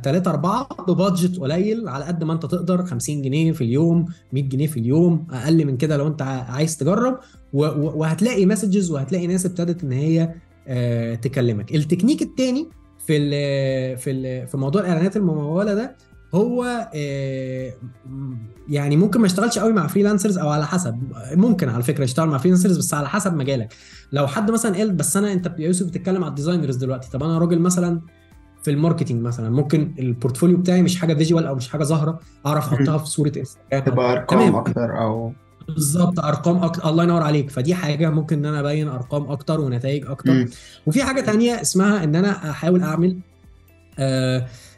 ثلاثة 0.02 0.30
أربعة 0.30 0.68
ب 0.88 0.96
budget 0.96 1.38
قليل 1.38 1.88
على 1.88 2.04
قد 2.04 2.24
ما 2.24 2.32
أنت 2.32 2.46
تقدر 2.46 2.84
50 2.84 3.22
جنيه 3.22 3.52
في 3.52 3.64
اليوم 3.64 4.06
100 4.32 4.44
جنيه 4.44 4.66
في 4.66 4.80
اليوم 4.80 5.26
أقل 5.30 5.64
من 5.64 5.76
كده 5.76 5.96
لو 5.96 6.06
أنت 6.06 6.22
عايز 6.22 6.76
تجرب 6.76 7.18
وهتلاقي 7.52 8.46
messages 8.46 8.90
وهتلاقي 8.90 9.26
ناس 9.26 9.46
ابتدت 9.46 9.84
إن 9.84 9.92
هي 9.92 10.34
تكلمك 11.16 11.74
التكنيك 11.74 12.22
التاني 12.22 12.68
في 13.06 13.96
في 13.96 14.46
في 14.46 14.56
موضوع 14.56 14.80
الإعلانات 14.80 15.16
الممولة 15.16 15.74
ده 15.74 15.96
هو 16.36 16.88
آه، 16.94 17.72
م- 18.10 18.34
يعني 18.68 18.96
ممكن 18.96 19.20
ما 19.20 19.26
يشتغلش 19.26 19.58
قوي 19.58 19.72
مع 19.72 19.86
freelancers 19.86 20.38
أو 20.38 20.48
على 20.48 20.66
حسب. 20.66 20.98
ممكن 21.34 21.68
على 21.68 21.82
فكرة 21.82 22.04
يشتغل 22.04 22.28
مع 22.28 22.38
freelancers 22.38 22.78
بس 22.78 22.94
على 22.94 23.08
حسب 23.08 23.34
مجالك. 23.34 23.74
لو 24.12 24.26
حد 24.26 24.50
مثلا 24.50 24.76
قال 24.76 24.92
بس 24.92 25.16
أنا 25.16 25.32
أنت 25.32 25.46
يا 25.58 25.66
يوسف 25.66 25.86
بتتكلم 25.86 26.24
على 26.24 26.30
ال 26.30 26.35
designers 26.35 26.76
دلوقتي. 26.76 27.10
طب 27.10 27.22
أنا 27.22 27.38
راجل 27.38 27.58
مثلا 27.58 28.00
في 28.62 28.70
ال 28.70 28.76
marketing 28.76 29.22
مثلا 29.22 29.50
ممكن 29.50 29.94
ال 29.98 30.04
portfolio 30.04 30.56
بتاعي 30.56 30.82
مش 30.82 30.96
حاجة 30.96 31.14
visual 31.14 31.46
أو 31.46 31.54
مش 31.54 31.68
حاجة 31.68 31.84
ظاهرة 31.84 32.20
أعرف 32.46 32.72
أحطها 32.72 32.98
في 32.98 33.06
صورة 33.06 33.32
انستجرام 33.36 33.84
تبقى 33.84 34.12
أرقام. 34.12 34.54
أكتر 34.56 34.98
أو 35.00 35.32
بالظبط 35.68 36.20
أرقام 36.20 36.56
أكتر. 36.64 36.90
الله 36.90 37.04
ينور 37.04 37.22
عليك. 37.22 37.50
فدي 37.50 37.74
حاجة 37.74 38.10
ممكن 38.10 38.38
إن 38.38 38.44
أنا 38.44 38.60
أبين 38.60 38.88
أرقام 38.88 39.30
أكتر 39.30 39.60
ونتائج 39.60 40.06
أكتر. 40.06 40.32
مم. 40.32 40.48
وفي 40.86 41.02
حاجة 41.02 41.20
تانية 41.20 41.60
اسمها 41.60 42.04
إن 42.04 42.16
أنا 42.16 42.50
أحاول 42.50 42.82
أعمل 42.82 43.18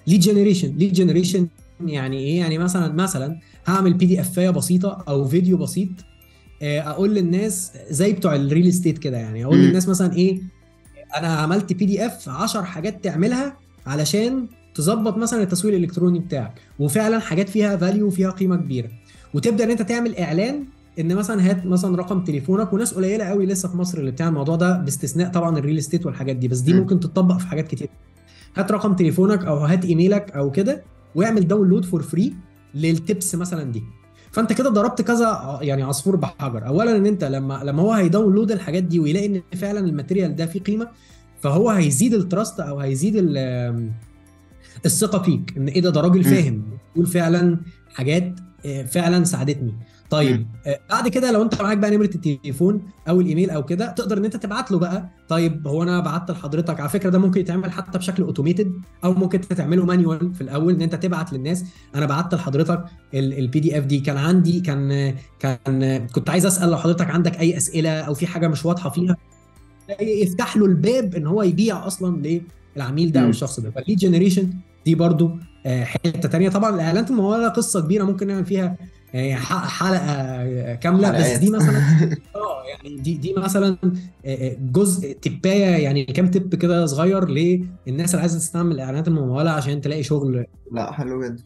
lead 0.08 0.20
generation 0.20 0.74
lead 0.76 0.92
generation 0.92 1.48
يعني 1.86 2.18
إيه؟ 2.18 2.38
يعني 2.38 2.58
مثلا 2.58 2.92
مثلا 2.92 3.38
هعمل 3.66 3.94
PDF 3.94 4.20
اية 4.20 4.50
بسيطة 4.50 5.04
أو 5.08 5.24
فيديو 5.28 5.56
بسيط 5.56 5.88
آه، 6.62 6.80
أقول 6.80 7.14
للناس 7.14 7.72
زي 7.90 8.12
بتوع 8.12 8.34
ال 8.36 8.43
real 8.43 8.68
estate 8.68 8.98
كده 8.98 9.16
يعني. 9.16 9.44
أقول. 9.44 9.58
للناس 9.58 9.88
مثلا 9.88 10.12
إيه؟ 10.16 10.40
أنا 11.16 11.28
عملت 11.28 11.72
PDF 11.72 12.28
10 12.28 12.62
حاجات 12.62 13.04
تعملها 13.04 13.56
علشان 13.86 14.46
تظبط 14.74 15.16
مثلا 15.16 15.42
التسويق 15.42 15.74
الإلكتروني 15.74 16.18
بتاعك. 16.18 16.52
وفعلا 16.78 17.18
حاجات 17.18 17.48
فيها 17.48 17.76
value 17.76 18.06
وفيها 18.06 18.30
قيمة 18.30 18.56
كبيرة. 18.56 18.88
وتبدأ 19.34 19.64
إن 19.64 19.70
أنت 19.70 19.82
تعمل 19.82 20.16
إعلان 20.16 20.64
إن 21.00 21.14
مثلا 21.14 21.50
هات 21.50 21.66
مثلا 21.66 21.96
رقم 21.96 22.24
تليفونك 22.24 22.72
وناس 22.72 22.94
قليلة 22.94 23.24
قوي 23.24 23.46
لسه 23.46 23.68
في 23.68 23.76
مصر 23.76 23.98
اللي 23.98 24.10
بتعمل 24.10 24.30
الموضوع 24.30 24.56
ده 24.56 24.76
باستثناء 24.76 25.30
طبعا 25.30 25.58
ال 25.58 25.62
real 25.62 25.78
estate 25.78 26.06
والحاجات 26.06 26.36
دي. 26.36 26.48
بس 26.48 26.58
دي 26.58 26.72
م. 26.72 26.76
ممكن 26.76 27.00
تطبق 27.00 27.38
في 27.38 27.46
حاجات 27.46 27.68
كتير. 27.68 27.88
هات 28.58 28.72
رقم 28.72 28.94
تليفونك 28.94 29.44
أو 29.44 29.56
هات 29.56 29.84
إيميلك 29.84 30.30
أو 30.30 30.50
كده 30.50 30.84
واعمل 31.14 31.48
download 31.48 31.84
for 31.84 32.02
free 32.02 32.34
لل 32.74 32.94
tips 32.94 33.34
مثلا 33.34 33.62
دي. 33.72 33.82
فأنت 34.30 34.52
كده 34.52 34.70
ضربت 34.70 35.02
كذا 35.02 35.58
يعني 35.62 35.82
عصفور 35.82 36.16
بحجر. 36.16 36.66
اولا 36.66 36.96
إن 36.96 37.06
أنت 37.06 37.24
لما 37.24 37.60
لما 37.64 37.82
هو 37.82 37.92
هي 37.92 38.04
download 38.04 38.52
الحاجات 38.52 38.82
دي 38.82 39.00
ويلاقي 39.00 39.26
إن 39.26 39.42
فعلا 39.56 39.80
ال 39.80 39.87
material 39.87 40.36
ده 40.36 40.46
فيه 40.46 40.60
قيمة 40.60 40.88
فهو 41.40 41.70
هيزيد 41.70 42.14
ال 42.14 42.22
trust 42.22 42.60
أو 42.60 42.78
هيزيد 42.80 43.14
ال- 43.16 43.90
الثقة 44.86 45.22
فيك. 45.22 45.54
إن 45.56 45.68
إيه 45.68 45.80
ده 45.80 45.90
ده 45.90 46.00
راجل. 46.00 46.24
فاهم. 46.24 46.62
بيقول 46.94 47.06
فعلا 47.10 47.58
حاجات 47.94 48.34
آه، 48.66 48.82
فعلا 48.82 49.24
ساعدتني. 49.24 49.74
طيب 50.10 50.46
آه، 50.66 50.80
بعد 50.90 51.08
كده 51.08 51.30
لو 51.32 51.42
انت 51.42 51.62
معاك 51.62 51.78
بقى 51.78 51.90
نمرة 51.90 52.10
التليفون 52.14 52.82
أو 53.08 53.20
الإيميل 53.20 53.50
أو 53.50 53.64
كده 53.64 53.92
تقدر 53.92 54.18
إن 54.18 54.24
انت 54.24 54.36
تبعت 54.36 54.70
له 54.70 54.78
بقى 54.78 55.08
طيب 55.28 55.68
هو 55.68 55.82
أنا 55.82 56.00
بعت 56.00 56.30
لحضرتك 56.30 56.80
على 56.80 56.88
فكرة 56.88 57.10
ده 57.10 57.18
ممكن 57.18 57.40
يتعمل 57.40 57.72
حتى 57.72 57.98
بشكل 57.98 58.22
automated 58.22 58.72
أو 59.04 59.14
ممكن 59.14 59.38
أنت 59.38 59.52
تعمله 59.52 59.84
manual 59.84 60.34
في 60.34 60.40
الأول 60.40 60.74
إن 60.74 60.82
أنت 60.82 60.94
تبعت 60.94 61.32
للناس. 61.32 61.64
أنا 61.94 62.06
بعت 62.06 62.34
لحضرتك 62.34 62.84
ال 63.14 63.60
PDF 63.60 63.84
دي. 63.84 64.00
كان 64.00 64.16
عندي 64.16 64.60
كان 64.60 65.14
كان 65.38 66.06
كنت 66.06 66.30
عايز 66.30 66.46
أسأل 66.46 66.70
لو 66.70 66.76
حضرتك 66.76 67.10
عندك 67.10 67.40
أي 67.40 67.56
أسئلة 67.56 68.00
أو 68.00 68.14
في 68.14 68.26
حاجة 68.26 68.48
مش 68.48 68.64
واضحة 68.64 68.90
فيها 68.90 69.16
يفتح 70.00 70.56
له 70.56 70.66
الباب 70.66 71.14
إن 71.14 71.26
هو 71.26 71.42
يبيع 71.42 71.86
أصلا 71.86 72.40
للعميل 72.76 73.12
ده 73.12 73.20
أو. 73.20 73.28
الشخص 73.28 73.60
ده. 73.60 73.70
فال 73.70 73.80
lead 73.80 73.98
generation 73.98 74.50
دي 74.88 74.94
برضو 74.94 75.30
آه، 75.66 75.84
حتة 75.84 76.28
تانية. 76.28 76.48
طبعا 76.48 76.74
الاعلانات 76.74 77.10
المموله 77.10 77.48
قصة 77.48 77.80
كبيرة 77.80 78.04
ممكن 78.04 78.26
نعمل 78.26 78.44
فيها 78.46 78.76
آه، 79.14 79.34
ح- 79.34 79.68
حلقة 79.68 80.00
آه، 80.00 80.74
كاملة 80.74 81.10
بس. 81.10 81.36
دي 81.36 81.50
مثلا 81.50 81.78
آه 82.36 82.62
يعني 82.68 82.96
دي 82.96 83.14
دي 83.14 83.34
مثلا 83.36 83.76
جزء 84.72 85.12
تباية 85.12 85.64
يعني 85.84 86.04
كام 86.04 86.28
tip 86.30 86.54
كده 86.54 86.86
صغير 86.86 87.28
للناس 87.28 88.10
اللي 88.10 88.20
عايزة 88.20 88.38
تستعمل 88.38 88.72
الإعلانات 88.74 89.08
الممولة 89.08 89.50
عشان 89.50 89.80
تلاقي 89.80 90.02
شغل. 90.02 90.46
لا 90.72 90.92
حلو 90.92 91.22
جدا. 91.24 91.42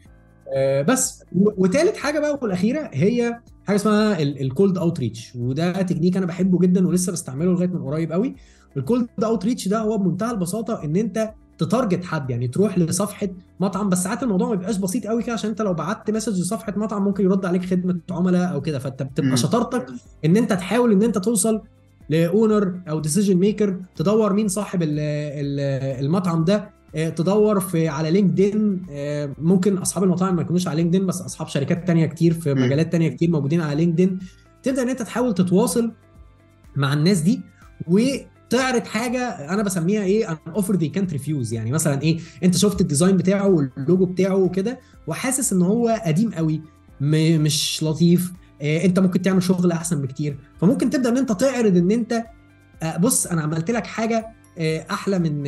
بس 0.82 1.24
وتالت 1.34 1.96
حاجة 1.96 2.18
بقى 2.20 2.38
والأخيرة 2.42 2.90
هي 2.92 3.38
حاجة 3.66 3.76
اسمها 3.76 4.22
ال 4.22 4.78
cold 4.78 5.00
outreach 5.00 5.32
وده 5.36 5.82
تكنيك 5.82 6.16
أنا 6.16 6.26
بحبه 6.26 6.58
جدا 6.58 6.86
ولسه 6.88 7.12
بستعمله 7.12 7.52
لغاية 7.52 7.68
من 7.68 7.82
قريب 7.82 8.12
قوي. 8.12 8.34
ال 8.76 9.08
cold 9.24 9.44
outreach 9.44 9.68
ده 9.68 9.78
هو 9.78 9.98
بمنتهى 9.98 10.30
البساطة 10.30 10.84
إن 10.84 10.96
أنت 10.96 11.32
ت 11.58 11.65
target 11.65 12.04
حد 12.04 12.30
يعني 12.30 12.48
تروح 12.48 12.78
لصفحة 12.78 13.28
مطعم 13.60 13.88
بس 13.88 14.02
ساعات 14.04 14.22
الموضوع 14.22 14.48
ما 14.48 14.54
بيبقاش 14.54 14.76
بسيط 14.76 15.06
قوي 15.06 15.22
كده 15.22 15.32
عشان 15.32 15.50
انت 15.50 15.62
لو 15.62 15.74
بعت 15.74 16.10
message 16.10 16.40
لصفحة 16.40 16.74
مطعم 16.76 17.04
ممكن 17.04 17.24
يرد 17.24 17.46
عليك 17.46 17.64
خدمة 17.64 18.00
عملاء 18.10 18.52
أو 18.52 18.60
كده 18.60 18.78
فأنت. 18.78 19.02
بتبقى 19.02 19.36
شطارتك 19.36 19.86
إن 20.24 20.36
أنت 20.36 20.52
تحاول 20.52 20.92
إن 20.92 21.02
أنت 21.02 21.18
توصل 21.18 21.62
ل 22.10 22.22
owner 22.22 22.80
أو 22.88 23.00
decision 23.00 23.36
maker 23.36 23.80
تدور 23.96 24.32
مين 24.32 24.48
صاحب 24.48 24.82
ال 24.82 24.98
ال 24.98 25.60
المطعم 26.04 26.44
ده 26.44 26.70
آه، 26.94 27.08
تدور 27.08 27.60
في 27.60 27.88
على 27.88 28.10
لينكدين 28.10 28.86
آه، 28.90 29.30
ممكن 29.38 29.78
أصحاب 29.78 30.04
المطاعم 30.04 30.36
ما 30.36 30.42
يكونوش 30.42 30.68
على 30.68 30.76
لينكدين 30.82 31.06
بس 31.06 31.20
أصحاب 31.20 31.48
شركات 31.48 31.86
تانية 31.86 32.06
كتير 32.06 32.32
في. 32.32 32.54
مجالات 32.54 32.92
تانية 32.92 33.08
كتير 33.08 33.30
موجودين 33.30 33.60
على 33.60 33.74
لينكدين 33.74 34.18
تبدأ 34.62 34.82
إن 34.82 34.88
أنت 34.88 35.02
تحاول 35.02 35.34
تتواصل 35.34 35.92
مع 36.76 36.92
الناس 36.92 37.20
دي 37.20 37.40
وتعرض 38.54 38.84
حاجة 38.86 39.28
أنا 39.28 39.62
بسميها 39.62 40.02
إيه 40.02 40.30
ان 40.30 40.36
اوفر 40.54 40.76
ذي 40.76 40.88
كانت 40.88 41.12
ريفيوز 41.12 41.52
يعني 41.52 41.72
مثلا 41.72 42.02
إيه 42.02 42.18
أنت 42.44 42.56
شفت 42.56 42.80
ال 42.80 42.85
design 42.85 43.16
بتاعه 43.16 43.48
واللوجو 43.48 44.04
بتاعه 44.06 44.34
وكده 44.36 44.78
وحاسس 45.06 45.52
إن 45.52 45.62
هو 45.62 46.00
قديم 46.06 46.30
قوي 46.32 46.62
مش 47.00 47.82
لطيف 47.82 48.32
آه، 48.62 48.84
أنت 48.84 48.98
ممكن 48.98 49.22
تعمل 49.22 49.42
شغل 49.42 49.72
أحسن 49.72 50.02
بكتير. 50.02 50.36
فممكن 50.60 50.90
تبدأ 50.90 51.08
إن 51.08 51.16
أنت 51.18 51.32
تعرض 51.32 51.76
إن 51.76 51.90
أنت 51.90 52.24
آه، 52.82 52.96
بص 52.96 53.26
أنا 53.26 53.42
عملت 53.42 53.70
لك 53.70 53.86
حاجة 53.86 54.26
آه، 54.58 54.86
أحلى 54.90 55.18
من 55.18 55.42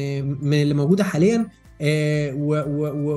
من 0.44 0.62
اللي 0.62 0.74
موجودة 0.74 1.04
حاليا 1.04 1.46
آه، 1.80 2.32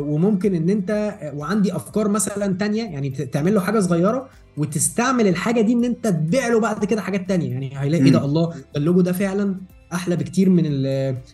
وممكن 0.08 0.56
إن 0.56 0.70
أنت 0.70 1.20
وعندي 1.34 1.76
أفكار 1.76 2.10
مثلا 2.10 2.54
تانية 2.58 2.84
يعني 2.84 3.10
تعمل 3.10 3.54
له 3.54 3.60
حاجة 3.60 3.80
صغيرة 3.80 4.30
وتستعمل 4.58 5.28
الحاجة 5.28 5.62
دي 5.62 5.74
إن 5.74 5.84
أنت 5.84 6.08
تبيع 6.08 6.48
له 6.48 6.60
بعد 6.60 6.86
كده 6.86 7.02
حاجات 7.02 7.30
تانية. 7.30 7.52
يعني 7.52 7.72
هيلاقي 7.76 8.06
إيه 8.06 8.12
ده. 8.12 8.26
الله 8.26 8.50
ده 8.50 8.56
اللوجو 8.76 9.02
ده 9.02 9.12
فعلا 9.12 9.56
أحلى 9.94 10.16
بكتير 10.16 10.50
من 10.50 10.64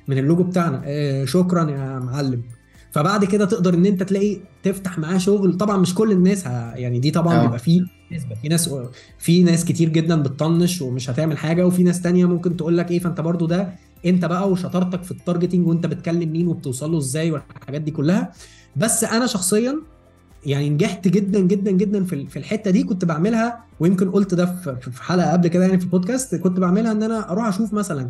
من 0.07 0.17
اللوجو 0.17 0.43
بتاعنا. 0.43 0.81
آه، 0.85 1.25
شكرا 1.25 1.71
يا 1.71 1.99
معلم. 1.99 2.41
فبعد 2.91 3.25
كده 3.25 3.45
تقدر 3.45 3.73
إن 3.73 3.85
أنت 3.85 4.03
تلاقي 4.03 4.37
تفتح 4.63 4.99
معاه 4.99 5.17
شغل. 5.17 5.57
طبعا 5.57 5.77
مش 5.77 5.95
كل 5.95 6.11
الناس 6.11 6.47
ه... 6.47 6.73
يعني 6.75 6.99
دي 6.99 7.11
طبعا 7.11 7.35
آه. 7.37 7.41
بيبقى 7.43 7.59
فيه 7.59 7.81
نسبة. 8.11 8.35
في 8.35 8.47
ناس 8.47 8.69
في 9.19 9.43
ناس 9.43 9.65
كتير 9.65 9.89
جدا 9.89 10.21
بتطنش 10.21 10.81
ومش 10.81 11.09
هتعمل 11.09 11.37
حاجة 11.37 11.67
وفي 11.67 11.83
ناس 11.83 12.01
تانية 12.01 12.25
ممكن 12.25 12.57
تقول 12.57 12.77
لك 12.77 12.91
إيه 12.91 12.99
فأنت 12.99 13.21
برضو 13.21 13.45
ده 13.45 13.73
أنت 14.05 14.25
بقى 14.25 14.51
وشطارتك 14.51 15.03
في 15.03 15.11
التارجتنج 15.11 15.67
وأنت 15.67 15.85
بتكلم 15.85 16.31
مين 16.31 16.47
وبتوصل 16.47 16.91
له 16.91 16.97
إزاي 16.97 17.31
والحاجات 17.31 17.81
دي 17.81 17.91
كلها. 17.91 18.31
بس 18.75 19.03
أنا 19.03 19.25
شخصيا 19.27 19.75
يعني 20.45 20.69
نجحت 20.69 21.07
جدا 21.07 21.39
جدا 21.39 21.71
جدا 21.71 22.03
في 22.03 22.13
ال- 22.15 22.27
في 22.27 22.39
الحتة 22.39 22.71
دي. 22.71 22.83
كنت 22.83 23.05
بعملها 23.05 23.63
ويمكن 23.79 24.11
قلت 24.11 24.33
ده 24.33 24.45
في 24.91 25.03
حلقة 25.03 25.31
قبل 25.31 25.47
كده 25.47 25.65
يعني 25.65 25.77
في 25.79 25.85
البودكاست 25.85 26.35
كنت 26.35 26.59
بعملها 26.59 26.91
إن 26.91 27.03
أنا 27.03 27.31
أروح 27.31 27.45
أشوف 27.47 27.73
مثلا 27.73 28.09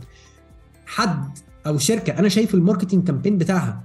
حد 0.85 1.37
أو 1.67 1.77
شركة 1.77 2.19
أنا 2.19 2.29
شايف 2.29 2.53
ال 2.53 2.59
marketing 2.59 3.07
campaign 3.07 3.37
بتاعها 3.37 3.83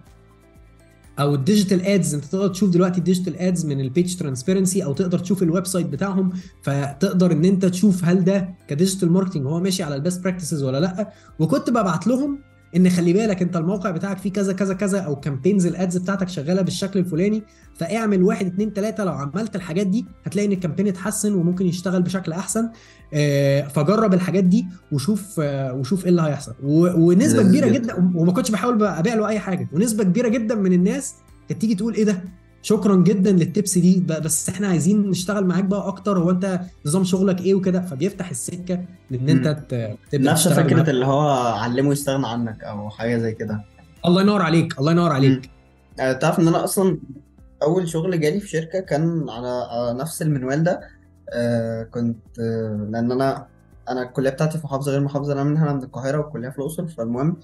أو 1.19 1.35
ال 1.35 1.41
digital 1.41 1.87
ads. 1.87 2.15
أنت 2.15 2.25
تقدر 2.25 2.49
تشوف 2.49 2.71
دلوقتي 2.71 2.99
ال 2.99 3.03
digital 3.03 3.37
ads 3.37 3.67
من 3.67 3.81
ال 3.81 3.88
page 3.88 4.17
transparency 4.17 4.85
أو 4.85 4.93
تقدر 4.93 5.19
تشوف 5.19 5.43
ال 5.43 5.67
website 5.67 5.87
بتاعهم. 5.87 6.33
فتقدر 6.63 7.33
إن 7.33 7.45
أنت 7.45 7.65
تشوف 7.65 8.05
هل 8.05 8.25
ده 8.25 8.55
ك 8.69 8.74
digital 8.74 9.13
marketing 9.13 9.47
هو 9.47 9.61
ماشي 9.61 9.83
على 9.83 9.95
ال 9.95 10.00
best 10.00 10.23
practices 10.25 10.63
ولا 10.63 10.81
لأ. 10.81 11.13
وكنت 11.39 11.71
ببعت 11.71 12.07
لهم 12.07 12.39
إن 12.77 12.91
خلي 12.91 13.13
بالك 13.13 13.43
أنت 13.43 13.57
الموقع 13.57 13.91
بتاعك 13.91 14.19
فيه 14.19 14.33
كذا 14.33 14.53
كذا 14.53 14.75
كذا 14.75 15.01
أو 15.01 15.17
campaigns 15.17 15.67
ال 15.67 15.74
ads 15.74 15.97
بتاعتك 15.97 16.29
شغالة 16.29 16.63
بالشكل 16.63 16.99
الفلاني. 16.99 17.43
فاعمل 17.75 18.23
واحد 18.23 18.47
اتنين 18.47 18.73
تلاتة. 18.73 19.05
لو 19.05 19.13
عملت 19.13 19.57
الحاجات 19.57 19.87
دي 19.87 20.07
هتلاقي 20.25 20.47
إن 20.47 20.53
ال 20.53 20.57
campaign 20.57 20.89
اتحسن 20.89 21.35
وممكن 21.35 21.67
يشتغل 21.67 22.03
بشكل 22.03 22.33
أحسن. 22.33 22.69
فجرب 23.69 24.15
الحاجات 24.15 24.45
دي 24.45 24.67
وشوف 24.93 25.41
آه، 25.41 25.73
وشوف 25.73 26.05
إيه 26.05 26.11
اللي 26.11 26.23
هيحصل. 26.23 26.55
ونسبة 26.63 27.43
كبيرة 27.43 27.69
جدا. 27.69 27.95
وما 28.15 28.33
كنتش 28.33 28.51
بحاول 28.51 28.85
أبيع 28.85 29.15
له 29.15 29.29
أي 29.29 29.39
حاجة. 29.39 29.69
ونسبة 29.73 30.05
كبيرة 30.05 30.29
جدا 30.29 30.55
من 30.55 30.73
الناس 30.73 31.15
كانت 31.49 31.61
تيجي 31.61 31.75
تقول 31.75 31.95
إيه 31.95 32.05
ده؟ 32.05 32.23
شكرا 32.63 32.97
جدا 32.97 33.33
للتبس 33.33 33.79
دي 33.79 34.05
بس 34.09 34.49
إحنا 34.49 34.69
عايزين 34.69 35.11
نشتغل 35.11 35.45
معاك 35.47 35.65
بقى 35.65 35.89
أكتر. 35.89 36.19
هو 36.19 36.31
أنت 36.31 36.61
نظام 36.87 37.05
شغلك 37.05 37.41
إيه 37.41 37.55
وكده؟ 37.55 37.81
فبيفتح 37.81 38.31
السكة 38.31 38.85
لأن 39.11 39.29
أنت 39.29 39.59
تبدأ 40.11 40.31
نفس. 40.33 40.49
فكرة 40.49 40.91
اللي 40.91 41.07
هو 41.07 41.29
علمه 41.55 41.93
يستغنى 41.93 42.27
عنك 42.27 42.65
أو 42.65 42.91
حاجة 42.91 43.19
زي 43.19 43.33
كده. 43.33 43.65
الله 44.07 44.23
ينور 44.23 44.43
عليك 44.43 44.79
الله 44.79 44.93
ينور 44.93 45.13
عليك. 45.13 45.51
آه، 46.01 46.13
تعرف 46.13 46.41
إن 46.41 46.49
أنا 46.49 46.65
أصلا 46.65 46.99
أول 47.63 47.89
شغل 47.89 48.21
جالي 48.21 48.41
في 48.41 48.49
شركة 48.49 48.81
كان 48.81 49.27
على 49.29 49.67
نفس 50.01 50.23
المنوال 50.23 50.65
ده. 50.65 50.81
آه 51.33 51.83
كنت 51.83 52.17
آه 52.41 52.87
لأن 52.91 53.13
أنا 53.13 53.47
أنا 53.89 54.03
الكلية 54.03 54.31
بتاعتي 54.31 54.59
في 54.59 54.65
محافظة 54.65 54.93
غير 54.93 55.01
اللي 55.21 55.33
أنا 55.33 55.45
منها 55.45 55.65
أنا 55.65 55.73
من 55.73 55.83
القاهرة 55.83 56.19
والكلية 56.19 56.49
في 56.49 56.59
الأقصر 56.59 56.87
فالمهم 56.87 57.37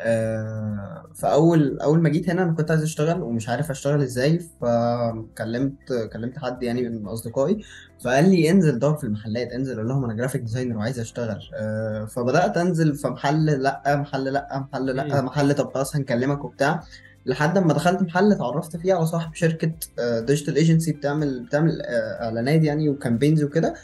آه 0.00 1.04
فأول 1.14 1.80
أول 1.80 2.00
ما 2.02 2.08
جيت 2.08 2.30
هنا 2.30 2.42
أنا 2.42 2.52
كنت 2.52 2.70
عايز 2.70 2.82
أشتغل 2.82 3.22
ومش 3.22 3.48
عارف 3.48 3.70
أشتغل 3.70 4.02
إزاي 4.02 4.38
فكلمت 4.60 5.92
كلمت 6.12 6.38
حد 6.38 6.62
يعني 6.62 6.88
من 6.88 7.06
أصدقائي 7.06 7.64
فقال 8.04 8.30
لي 8.30 8.50
انزل 8.50 8.78
دور 8.78 8.96
في 8.96 9.04
المحلات 9.04 9.52
انزل 9.52 9.76
قول 9.76 9.88
لهم 9.88 10.04
أنا 10.04 10.14
graphic 10.14 10.40
designer 10.40 10.76
وعايز 10.76 11.00
أشتغل 11.00 11.40
آه 11.54 12.04
فبدأت 12.04 12.56
أنزل 12.56 12.94
في 12.94 13.08
محل 13.08 13.46
لأ 13.46 13.96
محل 13.96 14.24
لأ 14.24 14.58
محل 14.72 14.86
لأ 14.86 15.20
مم. 15.20 15.26
محل 15.26 15.54
طب 15.54 15.74
خلاص 15.74 15.96
هنكلمك 15.96 16.44
وبتاع 16.44 16.82
لحد 17.28 17.58
ما 17.58 17.72
دخلت 17.72 18.02
محل 18.02 18.32
اتعرفت 18.32 18.76
فيه 18.76 18.94
على 18.94 19.06
صاحب 19.06 19.34
شركة 19.34 19.72
digital 20.20 20.56
agency 20.56 20.92
بتعمل 20.92 21.40
بتعمل 21.42 21.82
آه، 21.82 22.24
إعلانات 22.24 22.64
يعني 22.64 22.88
و 22.88 22.93
campaigns 22.93 23.42
وكده. 23.44 23.74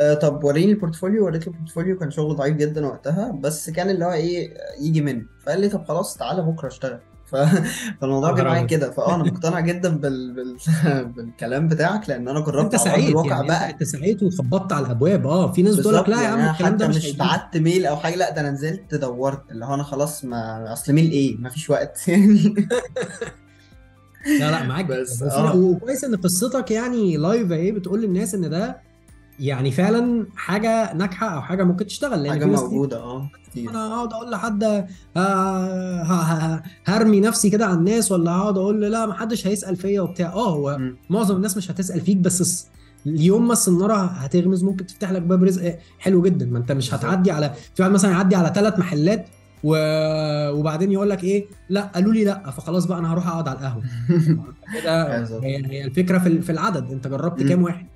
آه، 0.00 0.14
طب 0.14 0.44
وريني 0.44 0.72
ال 0.72 0.77
portfolio 0.77 1.24
وريت 1.24 1.46
له 1.46 1.52
ال 1.52 1.57
portfolio 1.57 1.98
كان 1.98 2.10
شغل 2.10 2.36
ضعيف 2.36 2.56
جدا 2.56 2.86
وقتها 2.86 3.30
بس 3.32 3.70
كان 3.70 3.90
اللي 3.90 4.04
هو 4.04 4.12
إيه 4.12 4.54
يجي 4.80 5.00
منه. 5.00 5.22
فقال 5.42 5.60
لي 5.60 5.68
طب 5.68 5.84
خلاص 5.84 6.16
تعالى 6.16 6.42
بكرة 6.42 6.68
اشتغل. 6.68 6.98
ف... 7.30 7.36
فالموضوع 8.00 8.32
جه 8.32 8.42
معايا. 8.42 8.62
كده. 8.66 8.90
فأه 8.90 9.14
أنا 9.14 9.24
مقتنع 9.32 9.60
جدا 9.60 9.88
بال... 9.88 10.32
بال... 10.34 10.56
بالكلام 11.16 11.68
بتاعك 11.68 12.08
لأن 12.08 12.28
أنا 12.28 12.40
جربت 12.40 12.74
أنت 12.74 12.76
سعيت 12.76 13.08
الواقع 13.08 13.28
يعني 13.36 13.48
بقى. 13.48 13.70
أنت, 13.70 13.82
سعيت 13.82 14.22
وخبطت 14.22 14.72
على 14.72 14.86
الأبواب. 14.86 15.26
أه 15.26 15.52
في 15.52 15.62
ناس 15.62 15.76
بتقول 15.76 15.94
لك 15.94 16.08
لا 16.08 16.16
يا 16.16 16.22
يعني 16.22 16.34
عم 16.34 16.40
أنا 16.40 16.50
الكلام 16.52 16.76
ده 16.76 16.88
مش 16.88 17.16
بعت 17.16 17.56
mail 17.56 17.86
أو 17.86 17.96
حاجة 17.96 18.16
لأ 18.16 18.30
ده 18.30 18.40
أنا 18.40 18.50
نزلت 18.50 18.94
دورت. 18.94 19.50
اللي 19.50 19.64
هو 19.64 19.74
أنا 19.74 19.82
خلاص 19.82 20.24
ما 20.24 20.72
أصل 20.72 20.92
mail 20.92 21.10
إيه؟ 21.10 21.36
مفيش 21.38 21.70
وقت 21.70 22.08
يعني. 22.08 22.54
لا 24.40 24.50
لا 24.50 24.62
معاك 24.62 24.84
بس، 24.84 25.22
آه. 25.22 25.56
وكويس 25.56 26.04
إن 26.04 26.16
قصتك 26.16 26.70
يعني 26.70 27.16
لايف 27.16 27.52
اهي 27.52 27.72
بتقول 27.72 28.02
للناس 28.02 28.34
إن 28.34 28.50
ده 28.50 28.87
يعني 29.40 29.70
فعلا 29.70 30.26
حاجة 30.36 30.92
ناجحة 30.94 31.26
أو 31.28 31.42
حاجة 31.42 31.64
ممكن 31.64 31.86
تشتغل 31.86 32.22
لأن 32.22 32.30
حاجة 32.32 32.44
موجودة 32.44 32.96
آه 33.02 33.30
كتير 33.50 33.70
أنا 33.70 33.94
هقعد 33.94 34.12
أقول 34.12 34.30
لحد 34.30 34.86
آه، 35.16 36.62
هرمي 36.84 37.20
نفسي 37.20 37.50
كده 37.50 37.66
على 37.66 37.74
الناس 37.74 38.12
ولا 38.12 38.30
هقعد 38.32 38.58
أقول 38.58 38.80
له 38.80 38.88
لا 38.88 39.06
ما 39.06 39.14
حدش 39.14 39.46
هيسأل 39.46 39.76
فيا 39.76 40.00
وبتاع 40.00 40.32
آه 40.32 40.50
هو. 40.50 40.78
معظم 41.10 41.36
الناس 41.36 41.56
مش 41.56 41.70
هتسأل 41.70 42.00
فيك 42.00 42.16
بس 42.16 42.66
اليوم 43.06 43.46
ما 43.46 43.52
السناره 43.52 43.96
هتغمز 43.96 44.64
ممكن 44.64 44.86
تفتح 44.86 45.10
لك 45.10 45.22
باب 45.22 45.44
رزق 45.44 45.78
حلو 45.98 46.22
جدا 46.22 46.46
ما 46.46 46.58
أنت 46.58 46.72
مش. 46.72 46.94
هتعدي 46.94 47.30
على 47.30 47.52
في 47.74 47.82
واحد 47.82 47.92
مثلا 47.94 48.10
يعدي 48.10 48.36
على 48.36 48.52
ثلاث 48.54 48.78
محلات 48.78 49.26
و... 49.64 49.76
وبعدين 50.52 50.92
يقول 50.92 51.10
لك 51.10 51.24
إيه 51.24 51.46
لا 51.68 51.80
قالوا 51.94 52.12
لي 52.12 52.24
لا 52.24 52.50
فخلاص 52.50 52.84
بقى 52.86 52.98
أنا 52.98 53.12
هروح 53.12 53.28
أقعد 53.28 53.48
على 53.48 53.58
القهوة 53.58 53.82
كده. 54.82 55.24
هي 55.44 55.84
الفكرة 55.84 56.18
في 56.18 56.26
ال- 56.28 56.42
في 56.42 56.52
العدد 56.52 56.90
أنت 56.92 57.06
جربت. 57.08 57.42
كام 57.42 57.62
واحد 57.62 57.86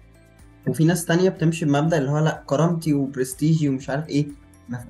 وفي 0.67 0.85
ناس 0.85 1.05
تانية 1.05 1.31
بتمشي 1.31 1.65
بمبدأ 1.65 1.99
اللي 1.99 2.11
هو 2.11 2.19
لا 2.19 2.43
كرامتي 2.47 2.95
وبرستيجي 2.95 3.69
ومش 3.69 3.91
عارف 3.91 4.09
إيه. 4.09 4.29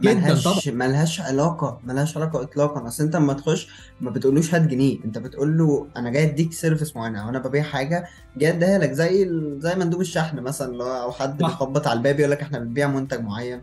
ملهاش 0.03 0.68
ملهاش 0.68 1.20
علاقة 1.20 1.81
ملهاش 1.85 2.16
علاقة 2.16 2.43
إطلاقا. 2.43 2.87
أصل 2.87 3.05
أنت 3.05 3.16
لما 3.16 3.33
تخش 3.33 3.68
ما 4.01 4.11
بتقولوش 4.11 4.55
هات 4.55 4.62
جنيه. 4.62 5.05
أنت 5.05 5.18
بتقول 5.18 5.59
له 5.59 5.87
أنا 5.97 6.11
جاي 6.11 6.25
أديك 6.25 6.53
service 6.53 6.97
معينة. 6.97 7.23
أو 7.23 7.29
أنا 7.29 7.39
ببيع 7.39 7.62
حاجة 7.62 8.07
جاي 8.37 8.51
أديها 8.51 8.79
لك. 8.79 8.93
زي 8.93 9.31
زي 9.59 9.75
مندوب 9.75 10.01
الشحن 10.01 10.41
مثلا 10.41 11.03
أو 11.03 11.12
حد. 11.12 11.39
بيخبط 11.39 11.87
على 11.87 11.97
الباب 11.97 12.20
يقول 12.20 12.31
لك 12.31 12.41
إحنا 12.41 12.59
بنبيع 12.59 12.89
منتج 12.89 13.20
معين. 13.20 13.62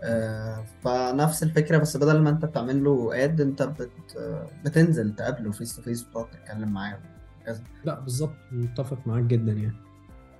آه 0.00 0.64
فنفس 0.84 1.42
الفكرة. 1.42 1.78
بس 1.78 1.96
بدل 1.96 2.20
ما 2.20 2.30
أنت 2.30 2.44
بتعمل 2.44 2.84
له 2.84 3.24
ad 3.24 3.40
أنت 3.40 3.62
بت 3.62 3.90
بتنزل 4.64 5.14
تقابله 5.14 5.50
face 5.50 5.76
to 5.76 5.82
face 5.82 6.06
وتقعد 6.06 6.26
تتكلم 6.30 6.68
معاه. 6.68 6.98
لا 7.84 8.00
بالظبط. 8.00 8.34
متفق 8.52 8.98
معاك 9.06 9.22
جدا 9.24 9.52
يعني. 9.52 9.83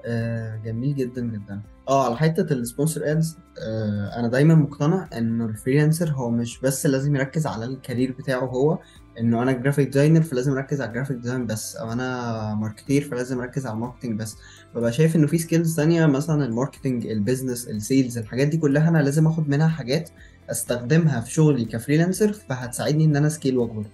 آه، 0.05 0.57
جميل 0.65 0.95
جدا 0.95 1.23
جدا. 1.27 1.61
آه 1.89 2.05
على 2.07 2.17
حتة 2.17 2.53
ال 2.53 2.58
sponsored 2.58 3.11
ads 3.13 3.37
آه 3.63 4.19
أنا 4.21 4.29
دايما 4.29 4.55
مقتنع 4.55 5.09
إنه 5.19 5.45
ال 5.45 5.51
freelancer 5.51 6.11
هو 6.11 6.31
مش 6.31 6.61
بس 6.61 6.87
لازم 6.87 7.17
يركز 7.17 7.47
على 7.47 7.65
ال 7.65 7.71
career 7.71 8.13
بتاعه 8.19 8.41
هو 8.45 8.79
إنه 9.21 9.43
أنا 9.43 9.53
graphic 9.53 9.87
designer 9.89 10.23
فلازم 10.23 10.53
أركز 10.53 10.81
على 10.81 10.89
ال 10.89 10.92
graphic 10.92 11.17
design 11.17 11.47
بس 11.47 11.77
أو 11.77 11.93
أنا 11.93 12.55
marketer 12.55 13.03
فلازم 13.05 13.41
أركز 13.41 13.67
على 13.67 13.75
ال 13.75 13.79
marketing 13.79 14.19
بس. 14.21 14.37
ببقى 14.75 14.93
شايف 14.93 15.17
إنه 15.17 15.27
في 15.27 15.39
skills 15.39 15.77
تانية 15.77 16.07
مثلا 16.07 16.45
ال 16.45 16.51
marketing 16.51 17.07
ال 17.07 17.13
business 17.13 17.69
ال 17.69 17.77
sales 17.77 18.19
الحاجات 18.19 18.49
دي 18.49 18.57
كلها 18.57 18.89
أنا 18.89 18.99
لازم 18.99 19.27
آخد 19.27 19.49
منها 19.49 19.69
حاجات 19.69 20.11
أستخدمها 20.51 21.21
في 21.21 21.31
شغلي 21.33 21.65
ك 21.65 21.71
freelancer 21.71 22.33
فهتساعدني 22.33 23.05
إن 23.05 23.17
أنا 23.17 23.29
scale 23.29 23.59
وأكبر. 23.59 23.85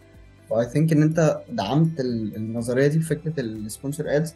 ف 0.50 0.68
I 0.68 0.72
think 0.72 0.92
إن 0.92 1.02
أنت 1.02 1.40
دعمت 1.50 2.00
ال- 2.00 2.36
النظرية 2.36 2.86
دي 2.86 2.98
بفكرة 2.98 3.40
ال 3.40 3.48
sponsored 3.48 4.16
ads 4.16 4.34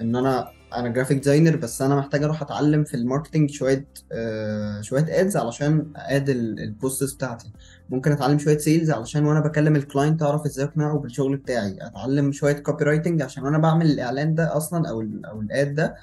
إن 0.00 0.16
أنا 0.16 0.48
أنا 0.74 0.88
graphic 0.88 1.18
designer 1.18 1.56
بس 1.56 1.82
أنا 1.82 1.96
محتاج 1.96 2.22
أروح 2.22 2.42
أتعلم 2.42 2.84
في 2.84 2.94
ال 2.94 3.00
marketing 3.00 3.50
شوية 3.50 3.86
آه 4.12 4.80
شوية 4.80 5.06
ads 5.20 5.36
علشان 5.36 5.92
ad 5.96 6.28
ال 6.28 6.42
posts 6.42 7.14
بتاعتي. 7.14 7.50
ممكن 7.90 8.12
أتعلم 8.12 8.38
شوية 8.38 8.58
sales 8.58 8.90
علشان 8.90 9.24
وأنا 9.24 9.40
بكلم 9.40 9.76
ال 9.76 9.83
client 9.83 10.22
أعرف 10.22 10.46
إزاي 10.46 10.64
أقنعه 10.64 10.98
بالشغل 10.98 11.36
بتاعي. 11.36 11.78
أتعلم 11.80 12.32
شوية 12.32 12.52
copywriting 12.52 13.22
عشان 13.22 13.44
وأنا 13.44 13.58
بعمل 13.58 13.86
الإعلان 13.86 14.34
ده 14.34 14.56
أصلا 14.56 14.88
أو 14.88 15.00
ال 15.00 15.26
أو 15.26 15.40
ال 15.40 15.51
ad 15.51 15.74
ده 15.74 15.94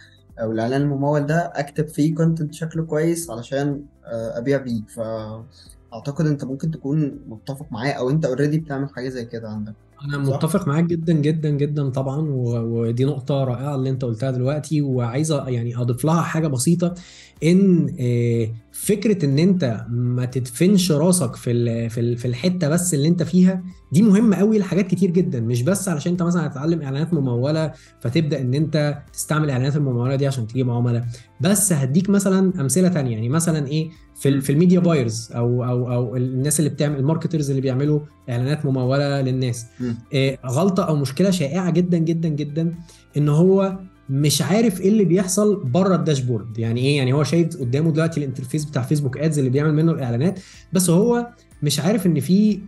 أو 0.42 0.52
الإعلان 0.52 0.82
الممول 0.82 1.26
ده 1.26 1.52
أكتب 1.56 1.88
فيه 1.88 2.16
content 2.16 2.54
شكله 2.54 2.84
كويس 2.86 3.30
علشان 3.30 3.84
آه 4.06 4.38
أبيع 4.38 4.58
بيه. 4.58 4.82
فأعتقد 4.96 6.26
أنت 6.26 6.44
ممكن 6.44 6.72
تكون 6.72 7.20
متفق 7.28 7.72
معايا 7.72 7.94
أو 7.94 8.10
أنت 8.10 8.26
already 8.26 8.60
بتعمل 8.60 8.90
حاجة 8.90 9.10
زي 9.10 9.26
كده 9.26 9.50
عندك. 9.50 9.74
أنا؟ 10.06 10.18
متفق 10.18 10.68
معاك 10.68 10.84
جدا 10.84 11.14
جدا 11.14 11.50
جدا 11.50 11.90
طبعا 11.90 12.26
ودي 12.30 13.06
نقطة 13.06 13.44
رائعة 13.44 13.76
اللي 13.76 13.90
أنت 13.90 14.06
قلتها 14.06 14.32
دلوقتي 14.32 14.82
وعايز 14.82 15.34
أ- 15.34 15.48
يعني 15.48 15.78
أضيف 15.78 16.06
لها 16.06 16.22
حاجة 16.22 16.48
بسيطة 16.48 16.94
إن 17.44 17.96
آه، 18.00 18.50
فكرة 18.72 19.26
إن 19.26 19.40
أنت 19.40 19.86
ما 19.90 20.26
تدفنش 20.26 20.92
راسك 20.92 21.36
في 21.36 21.90
في 21.90 22.00
ال- 22.00 22.18
في 22.18 22.28
الحتة 22.28 22.70
بس 22.70 22.94
اللي 22.94 23.08
أنت 23.08 23.24
فيها 23.24 23.64
دي 23.92 24.02
مهمة 24.02 24.36
قوي 24.38 24.60
لحاجات 24.60 24.88
كتير 24.88 25.12
جدا 25.12 25.40
مش 25.40 25.62
بس 25.64 25.90
علشان 25.90 26.12
أنت 26.12 26.24
مثلا 26.24 26.46
هتتعلم 26.48 26.82
إعلانات 26.82 27.14
ممولة 27.14 27.72
فتبدأ 28.02 28.42
إن 28.42 28.54
أنت 28.54 28.98
تستعمل 29.14 29.46
الاعلانات 29.46 29.76
الممولة 29.76 30.16
دي 30.16 30.28
عشان 30.28 30.48
تجيب 30.48 30.70
عملاء 30.70 31.06
بس 31.42 31.74
هديك 31.74 32.10
مثلا 32.10 32.62
أمثلة 32.62 32.88
تانية 32.88 33.12
يعني 33.12 33.30
مثلا 33.30 33.68
إيه 33.68 33.90
في 34.16 34.42
في 34.42 34.52
ال 34.52 34.56
media 34.56 34.80
buyers 34.80 35.30
أو 35.36 35.64
أو 35.64 35.94
أو 35.94 36.16
الناس 36.16 36.60
اللي 36.60 36.70
بتعمل 36.70 37.00
ال 37.00 37.05
marketers 37.05 37.50
اللي 37.50 37.62
بيعملوا 37.62 38.00
إعلانات 38.30 38.66
ممولة 38.66 39.22
للناس 39.22 39.66
مم. 39.80 39.89
آه، 40.14 40.38
غلطة 40.46 40.84
أو 40.84 40.96
مشكلة 40.96 41.30
شائعة 41.32 41.70
جدا 41.70 41.98
جدا 41.98 42.30
جدا 42.30 42.76
إن 43.18 43.30
هو 43.30 43.80
مش 44.10 44.42
عارف 44.42 44.82
إيه 44.82 44.90
اللي 44.90 45.06
بيحصل 45.06 45.64
بره 45.64 45.96
ال 45.96 46.01
dashboard. 46.01 46.60
يعني 46.60 46.82
إيه؟ 46.82 46.98
يعني 46.98 47.14
هو 47.14 47.24
شايف 47.24 47.58
قدامه 47.58 47.92
دلوقتي 47.92 48.20
ال 48.20 48.24
interface 48.24 48.66
بتاع 48.66 48.82
Facebook 48.82 49.18
Ads 49.18 49.38
اللي 49.38 49.50
بيعمل 49.50 49.74
منه 49.74 49.92
الإعلانات 49.92 50.40
بس 50.74 50.90
هو 50.90 51.28
مش 51.64 51.80
عارف 51.80 52.06
إن 52.06 52.20
في 52.20 52.60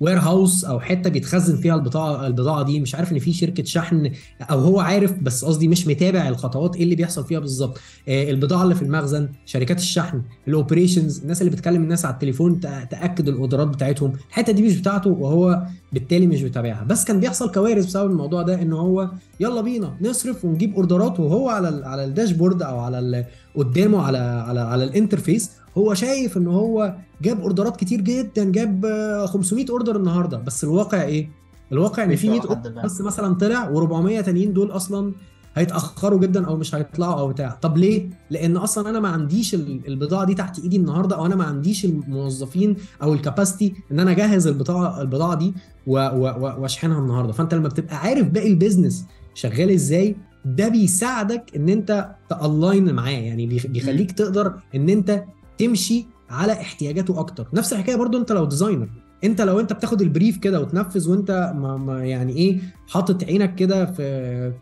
warehouse 0.00 0.64
أو 0.64 0.80
حتة 0.80 1.10
بيتخزن 1.10 1.56
فيها 1.56 1.74
البضاعه 1.74 2.26
البضاعه 2.26 2.62
دي 2.62 2.80
مش 2.80 2.94
عارف 2.94 3.12
ان 3.12 3.18
في 3.18 3.32
شركه 3.32 3.64
شحن 3.64 4.10
أو 4.40 4.58
هو 4.58 4.80
عارف 4.80 5.12
بس 5.22 5.44
قصدي 5.44 5.68
مش 5.68 5.86
متابع 5.86 6.28
الخطوات 6.28 6.76
إيه 6.76 6.82
اللي 6.82 6.94
بيحصل 6.94 7.24
فيها 7.24 7.38
بالظبط. 7.38 7.78
آه، 8.08 8.30
البضاعه 8.30 8.62
اللي 8.62 8.74
في 8.74 8.82
المخزن 8.82 9.28
شركات 9.46 9.78
الشحن 9.78 10.22
ال 10.48 10.55
operations 10.55 11.20
الناس 11.22 11.42
اللي 11.42 11.52
بتكلم 11.52 11.82
الناس 11.82 12.04
على 12.04 12.14
التليفون 12.14 12.60
تاكد 12.60 13.28
ال 13.28 13.34
orderات 13.34 13.68
بتاعتهم. 13.68 14.12
الحته 14.28 14.52
دي 14.52 14.62
مش 14.62 14.76
بتاعته 14.80 15.10
وهو 15.10 15.62
بالتالي 15.92 16.26
مش 16.26 16.42
بيتابعها. 16.42 16.84
بس 16.84 17.04
كان 17.04 17.20
بيحصل 17.20 17.50
كوارث 17.52 17.86
بسبب 17.86 18.10
الموضوع 18.10 18.42
ده 18.42 18.62
إن 18.62 18.72
هو 18.72 19.10
يلا 19.40 19.60
بينا 19.60 19.96
نصرف 20.00 20.44
ونجيب 20.44 20.74
orderات 20.74 21.20
وهو 21.20 21.48
على 21.48 21.68
ال 21.68 21.84
على 21.84 22.04
ال 22.04 22.10
dashboard 22.10 22.62
أو 22.62 22.78
على 22.78 23.26
قدامه 23.56 24.02
على 24.02 24.18
على 24.18 24.60
على 24.60 24.84
ال 24.84 24.91
interface 24.91 25.50
هو 25.78 25.94
شايف 25.94 26.36
إن 26.36 26.46
هو 26.46 26.94
جاب 27.22 27.40
اوردرات 27.40 27.76
كتير 27.76 28.00
جدا 28.00 28.44
جاب 28.44 28.84
آه، 28.84 29.26
500 29.26 29.66
order 29.70 29.85
النهارده 29.94 30.38
بس 30.38 30.64
الواقع 30.64 31.02
إيه؟ 31.02 31.28
الواقع 31.72 32.04
إن 32.04 32.16
في 32.16 32.28
100 32.30 32.40
ولا 32.40 32.50
حد 32.50 32.68
باع. 32.74 32.84
بس 32.84 33.00
مثلا 33.00 33.34
طلع 33.34 33.72
و400 33.74 34.24
تانيين 34.24 34.52
دول 34.52 34.70
أصلا 34.70 35.12
هيتأخروا 35.54 36.20
جدا 36.20 36.46
أو 36.46 36.56
مش 36.56 36.74
هيطلعوا 36.74 37.14
أو 37.20 37.28
بتاع. 37.28 37.58
طب 37.62 37.76
ليه؟ 37.76 38.10
لأن 38.30 38.56
أصلا 38.56 38.90
أنا 38.90 39.00
ما 39.00 39.08
عنديش 39.08 39.54
ال- 39.54 39.86
البضاعة 39.88 40.24
دي 40.24 40.34
تحت 40.34 40.58
إيدي 40.58 40.76
النهارده 40.76 41.16
أو 41.16 41.26
أنا 41.26 41.36
ما 41.36 41.44
عنديش 41.44 41.84
الموظفين 41.84 42.76
أو 43.02 43.14
ال 43.14 43.21
capacity 43.21 43.74
إن 43.92 44.00
أنا 44.00 44.10
أجهز 44.10 44.46
البضاعه 44.46 45.00
البضاعة 45.00 45.34
دي 45.34 45.54
وأشحنها 45.86 46.98
النهارده. 46.98 47.32
فأنت 47.32 47.54
لما 47.54 47.68
بتبقى 47.68 47.96
عارف 47.96 48.28
باقي 48.28 48.48
ال 48.48 48.54
business 48.54 49.04
شغال 49.34 49.70
إزاي 49.70 50.16
ده 50.44 50.68
بيساعدك 50.68 51.52
إن 51.56 51.68
أنت 51.68 52.08
ت 52.28 52.39
align 52.39 52.94
معاه. 52.94 53.10
يعني 53.10 53.46
بيخ- 53.46 53.66
بيخليك 53.66 54.12
تقدر 54.12 54.54
إن 54.74 54.88
أنت 54.88 55.24
تمشي 55.58 56.06
على 56.30 56.52
احتياجاته 56.52 57.20
أكتر. 57.20 57.46
نفس 57.54 57.72
الحكاية 57.72 57.96
برضو 57.96 58.18
أنت 58.18 58.32
لو 58.32 58.44
designer. 58.44 58.88
انت 59.24 59.40
لو 59.40 59.60
انت 59.60 59.72
بتاخد 59.72 60.02
ال 60.02 60.08
brief 60.08 60.36
كده 60.38 60.60
وتنفذ 60.60 61.10
وانت 61.10 61.52
ما 61.56 61.76
ما 61.76 62.04
يعني 62.04 62.32
إيه 62.36 62.58
حاطط 62.88 63.24
عينك 63.24 63.54
كده 63.54 63.86
في 63.86 64.52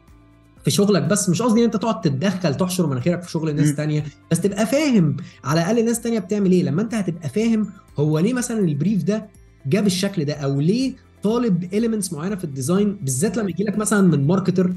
في 0.65 0.71
شغلك 0.71 1.03
بس 1.03 1.29
مش 1.29 1.43
قصدي 1.43 1.61
ان 1.61 1.65
انت 1.65 1.77
تقعد 1.77 2.01
تتدخل 2.01 2.55
تحشر 2.55 2.87
مناخيرك 2.87 3.23
في 3.23 3.31
شغل 3.31 3.57
ناس. 3.57 3.75
تانية 3.75 4.05
بس 4.31 4.41
تبقى 4.41 4.67
فاهم 4.67 5.17
على 5.45 5.61
الأقل 5.61 5.85
ناس 5.85 6.01
تانية 6.01 6.19
بتعمل 6.19 6.53
إيه. 6.53 6.63
لما 6.63 6.83
انت 6.83 6.95
هتبقى 6.95 7.29
فاهم 7.29 7.67
هو 7.99 8.19
ليه 8.19 8.33
مثلا 8.35 8.59
ال 8.59 8.66
brief 8.66 9.03
ده 9.03 9.27
جاب 9.67 9.87
الشكل 9.87 10.25
ده 10.25 10.33
أو 10.35 10.61
ليه 10.61 10.93
طالب 11.23 11.75
elements 11.75 12.13
معينة 12.13 12.37
في 12.37 12.45
ال 12.45 12.52
design 12.52 12.97
بالذات 13.03 13.37
لما 13.37 13.51
يجي 13.51 13.65
لك 13.65 13.79
مثلا 13.79 14.01
من 14.09 14.27
marketer 14.27 14.73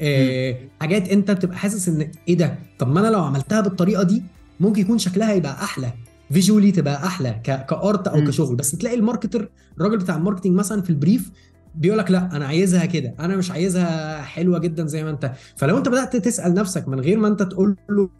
آه 0.00 0.56
حاجات 0.80 1.08
انت 1.08 1.30
بتبقى 1.30 1.56
حاسس 1.56 1.88
إن 1.88 2.10
إيه 2.28 2.36
ده؟ 2.36 2.58
طب 2.78 2.88
ما 2.92 3.00
أنا 3.00 3.08
لو 3.08 3.22
عملتها 3.24 3.60
بالطريقة 3.60 4.02
دي 4.02 4.22
ممكن 4.60 4.80
يكون 4.80 4.98
شكلها 4.98 5.32
يبقى 5.32 5.52
أحلى. 5.52 5.92
visually 6.32 6.72
تبقى 6.72 7.06
أحلى 7.06 7.40
ك 7.44 7.60
art 7.60 8.08
أو 8.08 8.20
مم. 8.20 8.26
كشغل. 8.26 8.56
بس 8.56 8.70
تلاقي 8.70 8.96
ال 8.96 9.02
marketer 9.02 9.50
الراجل 9.76 9.98
بتاع 9.98 10.16
ال 10.16 10.20
marketing 10.20 10.54
مثلا 10.54 10.82
في 10.82 10.90
ال 10.90 10.97
brief 10.97 11.30
بيقول 11.74 11.98
لك 11.98 12.10
لأ 12.10 12.36
أنا 12.36 12.46
عايزها 12.46 12.86
كده. 12.86 13.14
أنا 13.20 13.36
مش 13.36 13.50
عايزها 13.50 14.22
حلوة 14.22 14.58
جدا 14.58 14.86
زي 14.86 15.04
ما 15.04 15.10
أنت. 15.10 15.32
فلو 15.56 15.78
أنت 15.78 15.88
بدأت 15.88 16.16
تسأل 16.16 16.54
نفسك 16.54 16.88
من 16.88 17.00
غير 17.00 17.18
ما 17.18 17.28
أنت 17.28 17.42
تقول 17.42 17.76
له 17.90 18.10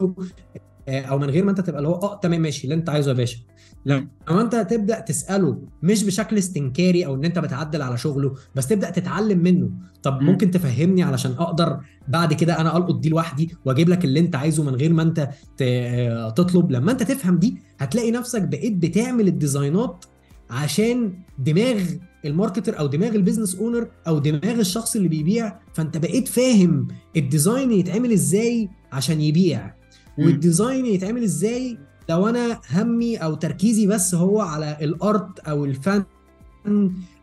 أو 0.99 1.19
من 1.19 1.29
غير 1.29 1.43
ما 1.43 1.51
أنت 1.51 1.61
تبقى 1.61 1.77
اللي 1.79 1.89
هو 1.89 1.93
آه 1.95 2.19
تمام 2.19 2.41
ماشي 2.41 2.63
اللي 2.63 2.75
أنت 2.75 2.89
عايزه 2.89 3.11
يا 3.11 3.15
باشا 3.15 3.37
لما 3.85 4.41
أنت 4.41 4.55
تبدأ 4.55 4.99
تسأله 4.99 5.61
مش 5.83 6.03
بشكل 6.03 6.37
استنكاري 6.37 7.05
أو 7.05 7.15
إن 7.15 7.25
أنت 7.25 7.39
بتعدل 7.39 7.81
على 7.81 7.97
شغله 7.97 8.35
بس 8.55 8.67
تبدأ 8.67 8.89
تتعلم 8.89 9.39
منه 9.39 9.69
طب 10.03 10.21
مم. 10.21 10.25
ممكن 10.29 10.51
تفهمني 10.51 11.03
علشان 11.03 11.31
أقدر 11.31 11.79
بعد 12.07 12.33
كده 12.33 12.59
أنا 12.61 12.77
ألقط 12.77 12.99
دي 12.99 13.09
لوحدي 13.09 13.55
وأجيب 13.65 13.89
لك 13.89 14.05
اللي 14.05 14.19
أنت 14.19 14.35
عايزه 14.35 14.63
من 14.63 14.75
غير 14.75 14.93
ما 14.93 15.03
أنت 15.03 15.29
آه، 15.61 16.29
تطلب 16.29 16.71
لما 16.71 16.91
أنت 16.91 17.03
تفهم 17.03 17.37
دي 17.37 17.57
هتلاقي 17.79 18.11
نفسك 18.11 18.41
بقيت 18.41 18.73
بتعمل 18.73 19.27
ال 19.27 19.37
design 19.37 19.95
ات 19.95 20.05
عشان 20.49 21.13
دماغ 21.39 21.81
ال 22.25 22.31
marketer 22.31 22.79
أو 22.79 22.87
دماغ 22.87 23.15
ال 23.15 23.19
business 23.19 23.55
owner 23.55 23.87
أو 24.07 24.19
دماغ 24.19 24.59
الشخص 24.59 24.95
اللي 24.95 25.07
بيبيع 25.07 25.59
فأنت 25.73 25.97
بقيت 25.97 26.27
فاهم 26.27 26.87
ال 27.17 27.25
design 27.25 27.71
يتعمل 27.71 28.11
إزاي 28.11 28.69
عشان 28.91 29.21
يبيع. 29.21 29.80
وال 30.17 30.34
design 30.34 30.85
يتعمل 30.85 31.23
إزاي؟ 31.23 31.77
لو 32.09 32.27
أنا 32.27 32.59
همي 32.73 33.17
أو 33.17 33.33
تركيزي 33.35 33.87
بس 33.87 34.15
هو 34.15 34.41
على 34.41 34.77
ال 34.81 34.96
art 34.96 35.39
أو 35.39 35.65
الفن 35.65 36.03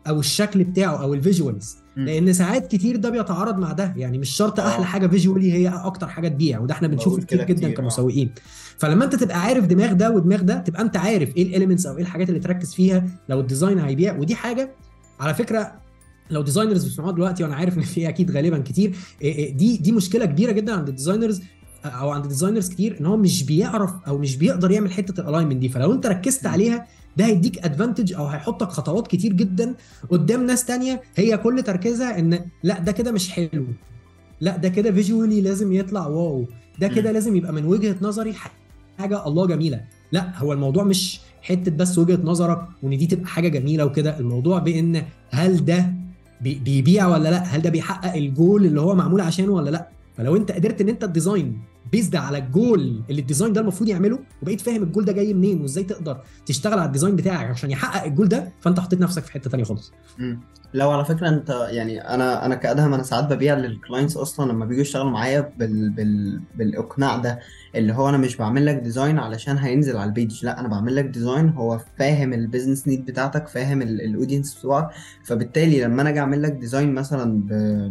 أو 0.07 0.19
الشكل 0.19 0.63
بتاعه 0.63 1.01
أو 1.01 1.13
ال 1.13 1.20
visuals. 1.20 1.77
لأن 1.97 2.33
ساعات 2.33 2.71
كتير 2.71 2.95
ده 2.95 3.09
بيتعارض 3.09 3.57
مع 3.59 3.71
ده. 3.71 3.93
يعني 3.97 4.17
مش 4.17 4.29
شرط 4.29 4.59
آه. 4.59 4.67
أحلى 4.67 4.85
حاجة 4.85 5.07
visually 5.07 5.53
هي 5.53 5.67
أكتر 5.67 6.07
حاجة 6.07 6.27
تبيع. 6.27 6.59
وده 6.59 6.73
إحنا 6.73 6.87
بنشوفه 6.87 7.21
كتير 7.21 7.43
جدا 7.43 7.67
آه. 7.67 7.71
كمسوقين. 7.71 8.31
فلما 8.77 9.05
أنت 9.05 9.15
تبقى 9.15 9.41
عارف 9.41 9.65
دماغ 9.65 9.93
ده 9.93 10.11
ودماغ 10.11 10.41
ده 10.41 10.57
تبقى 10.57 10.81
أنت 10.81 10.97
عارف 10.97 11.37
إيه 11.37 11.43
ال 11.43 11.48
elements 11.48 11.85
أو 11.85 11.95
إيه 11.97 12.01
الحاجات 12.01 12.29
اللي 12.29 12.39
تركز 12.39 12.73
فيها 12.73 13.07
لو 13.29 13.39
ال 13.39 13.45
design 13.45 13.79
هيبيع. 13.79 14.17
ودي 14.17 14.35
حاجة 14.35 14.71
على 15.19 15.33
فكرة 15.33 15.71
لو 16.29 16.41
designers 16.41 16.83
بيسمعوها 16.83 17.13
دلوقتي 17.13 17.43
وأنا 17.43 17.55
عارف 17.55 17.77
إن 17.77 17.83
في 17.83 18.09
أكيد 18.09 18.31
غالبا 18.31 18.57
كتير 18.57 18.95
إيه 19.21 19.35
إيه 19.35 19.57
دي 19.57 19.77
دي 19.77 19.91
مشكلة 19.91 20.25
كبيرة 20.25 20.51
جدا 20.51 20.73
عند 20.73 20.89
ال 20.89 20.94
designers 20.94 21.41
أو 21.85 22.09
عند 22.09 22.27
designers 22.27 22.69
كتير 22.69 22.97
إن 23.01 23.05
هو 23.05 23.17
مش 23.17 23.43
بيعرف 23.43 23.91
أو 24.07 24.17
مش 24.17 24.35
بيقدر 24.37 24.71
يعمل 24.71 24.91
حتة 24.91 25.21
ال 25.21 25.25
alignment 25.25 25.57
دي. 25.57 25.69
فلو 25.69 25.93
أنت 25.93 26.07
ركزت 26.07 26.45
عليها 26.45 26.87
ده 27.17 27.25
هيديك 27.25 27.65
advantage 27.65 28.13
أو 28.13 28.25
هيحطك 28.27 28.69
خطوات 28.69 29.07
كتير 29.07 29.33
جدا 29.33 29.75
قدام 30.09 30.45
ناس 30.45 30.65
تانية. 30.65 31.01
هي 31.15 31.37
كل 31.37 31.63
تركيزها 31.63 32.19
إن 32.19 32.39
لأ 32.63 32.79
ده 32.79 32.91
كده 32.91 33.11
مش 33.11 33.29
حلو. 33.29 33.65
لأ 34.41 34.57
ده 34.57 34.69
كده 34.69 34.91
visually 34.91 35.41
لازم 35.41 35.73
يطلع 35.73 36.07
wow. 36.07 36.45
ده 36.79 36.87
كده. 36.87 37.11
لازم 37.11 37.35
يبقى 37.35 37.53
من 37.53 37.65
وجهة 37.65 37.95
نظري 38.01 38.33
حاجة 38.97 39.27
الله 39.27 39.47
جميلة. 39.47 39.81
لأ 40.11 40.31
هو 40.37 40.53
الموضوع 40.53 40.83
مش 40.83 41.19
حتة 41.41 41.71
بس 41.71 41.97
وجهة 41.97 42.19
نظرك 42.23 42.61
وإن 42.83 42.97
دي 42.97 43.05
تبقى 43.07 43.27
حاجة 43.27 43.47
جميلة 43.47 43.85
وكده. 43.85 44.19
الموضوع 44.19 44.59
بإن 44.59 45.03
هل 45.31 45.65
ده 45.65 45.93
بي- 46.41 46.61
بيبيع 46.65 47.07
ولا 47.07 47.29
لأ؟ 47.29 47.43
هل 47.43 47.61
ده 47.61 47.69
بيحقق 47.69 48.13
الجول 48.13 48.65
اللي 48.65 48.81
هو 48.81 48.95
معمول 48.95 49.21
عشانه 49.21 49.51
ولا 49.51 49.69
لأ؟ 49.69 49.87
فلو 50.17 50.35
أنت 50.35 50.51
قدرت 50.51 50.81
إن 50.81 50.89
أنت 50.89 51.03
ال 51.03 51.11
design 51.11 51.59
based 51.91 52.15
على 52.15 52.37
الجول 52.37 53.01
اللي 53.09 53.21
ال 53.21 53.26
design 53.26 53.53
ده 53.53 53.61
المفروض 53.61 53.89
يعمله 53.89 54.19
وبقيت 54.41 54.61
فاهم 54.61 54.83
الجول 54.83 55.05
ده 55.05 55.13
جاي 55.13 55.33
منين 55.33 55.61
وازاي 55.61 55.83
تقدر 55.83 56.21
تشتغل 56.45 56.79
على 56.79 56.87
ال 56.87 56.91
design 56.91 57.15
بتاعك 57.15 57.49
عشان 57.49 57.71
يحقق 57.71 58.03
الجول 58.03 58.27
ده 58.27 58.51
فأنت 58.61 58.79
حطيت 58.79 58.99
نفسك 59.01 59.23
في 59.23 59.31
حتة 59.31 59.49
تانية 59.49 59.63
خالص. 59.63 59.91
لو 60.73 60.91
على 60.91 61.05
فكرة 61.05 61.29
انت 61.29 61.49
يعني 61.69 62.01
أنا 62.01 62.45
أنا 62.45 62.55
كأدهم 62.55 62.93
أنا 62.93 63.03
ساعات 63.03 63.23
ببيع 63.33 63.53
لل 63.53 63.67
clients 63.67 64.17
أصلا 64.17 64.51
لما 64.51 64.65
بيجوا 64.65 64.81
يشتغلوا 64.81 65.09
معايا 65.11 65.53
بال 65.57 65.89
بال 65.89 66.41
بالإقناع 66.55 67.17
ده 67.17 67.39
اللي 67.75 67.93
هو 67.93 68.09
أنا 68.09 68.17
مش 68.17 68.37
بعمل 68.37 68.65
لك 68.65 68.75
design 68.75 69.19
علشان 69.19 69.57
هينزل 69.57 69.97
على 69.97 70.07
ال 70.07 70.15
page 70.15 70.45
لا 70.45 70.59
أنا 70.59 70.67
بعمل 70.67 70.95
لك 70.95 71.05
design 71.05 71.49
هو 71.49 71.79
فاهم 71.99 72.33
ال 72.33 72.39
business 72.39 72.87
need 72.87 73.05
بتاعتك 73.05 73.47
فاهم 73.47 73.81
ال 73.81 73.89
audience 73.89 74.57
بتوعك 74.59 74.89
فبالتالي 75.25 75.81
لما 75.83 76.01
أنا 76.01 76.09
أجي 76.09 76.19
اعمل 76.19 76.41
لك 76.43 76.51
design 76.51 76.93
مثلا 76.93 77.41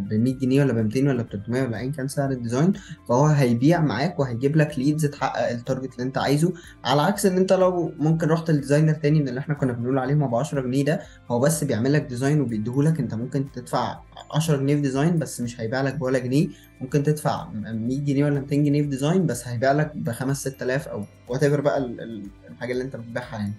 ب 0.09 0.15
100 0.15 0.39
جنيه 0.39 0.63
ولا 0.65 0.73
ب 0.73 0.77
200 0.77 1.09
ولا 1.09 1.23
ب 1.23 1.29
300 1.29 1.63
ولا 1.63 1.79
ايا 1.79 1.91
كان 1.91 2.09
سعر 2.09 2.31
ال 2.31 2.37
design 2.37 2.73
فهو 3.09 3.27
هيبيع 3.27 3.81
معاك 3.81 4.19
وهيجيب 4.21 4.57
لك 4.57 4.79
leads 4.79 5.07
تحقق 5.07 5.49
ال 5.51 5.57
target 5.57 5.93
اللي 5.95 6.03
انت 6.03 6.19
عايزه 6.19 6.53
على 6.85 7.03
عكس 7.03 7.27
إن 7.27 7.37
انت 7.37 7.53
لو 7.53 7.93
ممكن 7.99 8.29
رحت 8.29 8.51
ل 8.51 8.55
designer 8.55 8.93
تاني 8.95 9.21
من 9.21 9.29
اللي 9.29 9.41
إحنا 9.41 9.55
كنا 9.55 9.73
بنقول 9.73 9.99
عليهم 9.99 10.23
ابو 10.23 10.37
10 10.39 10.61
جنيه 10.61 10.85
ده 10.85 11.01
هو 11.31 11.41
بس 11.41 11.65
بيعمل 11.65 11.93
لك 11.93 12.03
design 12.03 12.41
وبيديهولك 12.69 13.01
انت 13.01 13.15
ممكن 13.15 13.53
تدفع 13.53 13.99
10 14.35 14.57
جنيه 14.57 14.75
في 14.75 14.81
design 14.81 15.19
بس 15.19 15.41
مش 15.41 15.61
هيبيع 15.61 15.81
لك 15.83 16.03
ولا 16.03 16.19
جنيه. 16.19 16.49
ممكن 16.81 17.03
تدفع 17.03 17.49
100 17.53 17.99
جنيه 18.01 18.25
ولا 18.25 18.41
200 18.41 18.57
جنيه 18.57 18.83
في 18.83 18.89
design 18.89 19.27
بس 19.27 19.49
هيبيع 19.49 19.73
لك 19.73 19.93
ب 19.97 20.11
5 20.11 20.51
6000 20.51 20.89
أو 20.89 21.05
whatever 21.29 21.61
بقى 21.61 21.79
ال- 21.79 22.01
ال- 22.01 22.27
الحاجة 22.51 22.73
اللي 22.73 22.85
انت 22.85 22.97
بتبيعها 22.97 23.39
يعني. 23.39 23.53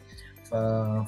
ف... 0.44 0.54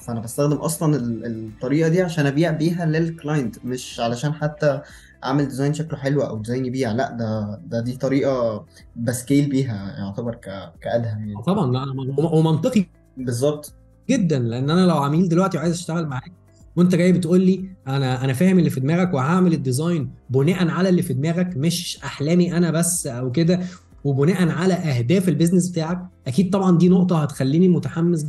فأنا 0.05 0.19
بستخدم 0.19 0.55
أصلا 0.57 0.95
ال- 0.95 1.25
الطريقة 1.25 1.89
دي 1.89 2.01
عشان 2.01 2.25
أبيع 2.25 2.51
بيها 2.51 2.85
لل 2.85 3.05
client 3.05 3.65
مش 3.65 3.99
علشان 3.99 4.33
حتى 4.33 4.81
أعمل 5.23 5.45
design 5.45 5.73
شكله 5.73 5.97
حلو 5.99 6.21
أو 6.21 6.37
design 6.37 6.65
يبيع 6.65 6.91
لأ 6.91 7.11
ده 7.11 7.59
ده 7.67 7.79
دي 7.81 7.97
طريقة 7.97 8.65
ب 8.95 9.04
scale 9.04 9.49
بيها 9.49 9.95
يعتبر 9.99 10.35
ك... 10.35 10.73
كأدهم 10.81 11.19
يعني. 11.29 11.43
طبعا 11.45 11.71
لا 11.71 11.85
ومنطقي 12.33 12.85
بالظبط. 13.17 13.73
جدا 14.09 14.39
لأن 14.39 14.69
أنا 14.69 14.85
لو 14.85 14.97
عميل 14.97 15.29
دلوقتي 15.29 15.57
وعايز 15.57 15.73
أشتغل 15.73 16.05
معاك 16.07 16.31
وانت 16.75 16.95
جاي 16.95 17.11
بتقول 17.11 17.41
لي 17.41 17.65
أنا 17.87 18.23
أنا 18.25 18.33
فاهم 18.33 18.59
اللي 18.59 18.69
في 18.69 18.79
دماغك 18.79 19.13
وهعمل 19.13 19.53
ال 19.53 19.61
design 19.61 20.09
بناء 20.29 20.67
على 20.67 20.89
اللي 20.89 21.01
في 21.01 21.13
دماغك 21.13 21.57
مش 21.57 21.99
أحلامي 22.03 22.57
أنا 22.57 22.71
بس 22.71 23.07
أو 23.07 23.31
كده 23.31 23.59
وبناء 24.03 24.49
على 24.49 24.73
أهداف 24.73 25.29
ال 25.29 25.34
business 25.34 25.69
بتاعك. 25.69 26.01
أكيد 26.27 26.49
طبعا 26.49 26.77
دي 26.77 26.89
نقطة 26.89 27.23
هتخليني 27.23 27.67
متحمس 27.67 28.25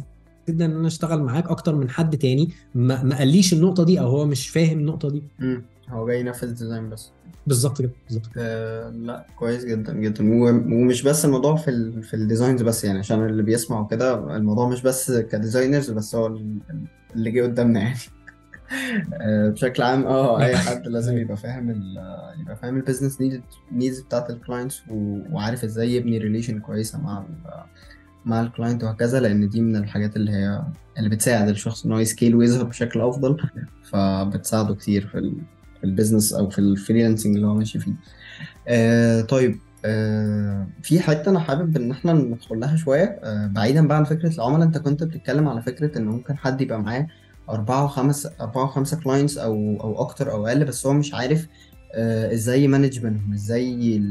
جدا 0.49 0.65
إن 0.65 0.71
أنا 0.77 0.87
أشتغل 0.87 1.23
معاك 1.23 1.49
أكتر 1.49 1.77
من 1.77 1.91
حد 1.91 2.17
تاني. 2.19 2.49
ما 2.75 3.03
ما 3.03 3.19
قاليش 3.19 3.53
النقطة 3.53 3.85
دي 3.85 4.01
أو 4.01 4.07
هو 4.09 4.27
مش 4.27 4.49
فاهم 4.49 4.79
النقطة 4.79 5.11
دي. 5.11 5.23
مم. 5.39 5.63
هو 5.89 6.07
جاي 6.07 6.21
ينفذ 6.21 6.49
design 6.51 6.91
بس. 6.91 7.11
بالظبط 7.47 7.79
كده 7.79 7.91
بالظبط 8.09 8.27
آه 8.37 8.91
لا 8.91 9.27
كويس 9.39 9.65
جدا 9.65 9.93
جدا. 9.95 10.25
ومش 10.33 11.03
بس 11.03 11.25
الموضوع 11.25 11.57
في 11.57 11.71
ال 11.71 12.03
في 12.03 12.15
ال 12.15 12.21
designs 12.21 12.63
بس 12.63 12.85
يعني 12.85 12.99
عشان 12.99 13.27
اللي 13.27 13.43
بيسمعوا 13.43 13.87
كده 13.87 14.37
الموضوع 14.37 14.69
مش 14.69 14.83
بس 14.83 15.11
ك 15.13 15.20
designers 15.20 15.91
بس 15.91 16.15
هو 16.15 16.27
ال- 16.27 16.59
اللي 17.15 17.31
جه 17.31 17.43
قدامنا 17.43 17.81
يعني. 17.81 17.99
بشكل 19.51 19.83
عام 19.83 20.07
آه 20.07 20.41
أي 20.45 20.57
حد 20.57 20.87
لازم 20.89 21.19
يبقى 21.19 21.37
فاهم 21.37 21.71
ال 21.71 21.97
يبقى 22.41 22.57
فاهم 22.57 22.77
ال 22.77 22.81
business 22.81 23.19
needs 23.73 24.01
بتاعت 24.01 24.31
ال 24.31 24.37
clients 24.37 24.83
وعارف 24.91 25.65
إزاي 25.65 25.95
يبني 25.95 26.19
relation 26.19 26.61
كويسة 26.61 27.01
مع 27.01 27.25
مع 28.25 28.41
ال 28.41 28.47
client 28.47 28.85
وهكذا 28.85 29.21
لأن 29.21 29.49
دي 29.49 29.61
من 29.61 29.77
الحاجات 29.77 30.17
اللي 30.17 30.33
هي 30.33 30.63
اللي 30.99 31.09
بتساعد 31.09 31.49
الشخص 31.49 31.85
إن 31.85 31.93
هو 31.93 31.99
ي 31.99 32.05
scale 32.05 32.35
ويظهر 32.35 32.65
بشكل 32.65 33.01
أفضل 33.01 33.37
فبتساعده 33.83 34.75
كتير 34.75 35.07
في 35.07 35.33
في 35.81 35.85
ال 35.85 35.90
business 35.90 36.33
أو 36.33 36.49
في 36.51 36.59
ال 36.59 36.65
freelancing 36.65 37.35
اللي 37.35 37.47
هو 37.47 37.55
ماشي 37.55 37.79
فيه. 37.79 37.93
آه 38.69 39.21
طيب 39.21 39.59
آه 39.85 40.67
في 40.83 41.01
حتة 41.01 41.31
أنا 41.31 41.41
حابب 41.41 41.77
إن 41.77 41.91
إحنا 41.91 42.13
ندخل 42.13 42.61
لها 42.61 42.77
شوية 42.77 43.21
آه 43.25 43.47
بعيدا 43.47 43.87
بقى 43.87 43.97
عن 43.97 44.05
فكرة 44.05 44.35
العملاء 44.35 44.63
أنت 44.67 44.79
كنت 44.79 45.03
بتتكلم 45.05 45.49
على 45.49 45.63
فكرة 45.63 45.99
إن 45.99 46.05
ممكن 46.05 46.37
حد 46.37 46.61
يبقى 46.61 46.81
معاه 46.83 47.07
أربعة 47.51 47.85
وخمس 47.85 48.29
أربعة 48.41 48.65
وخمسة 48.65 49.01
clients 49.01 49.39
أو 49.39 49.55
أو 49.81 50.01
أكتر 50.01 50.33
أو 50.33 50.47
أقل 50.47 50.65
بس 50.65 50.87
هو 50.87 50.93
مش 50.93 51.15
عارف 51.15 51.47
آه 51.95 52.33
إزاي 52.35 52.65
ي 52.65 52.70
manage 52.70 52.99
بينهم 52.99 53.33
إزاي 53.33 54.03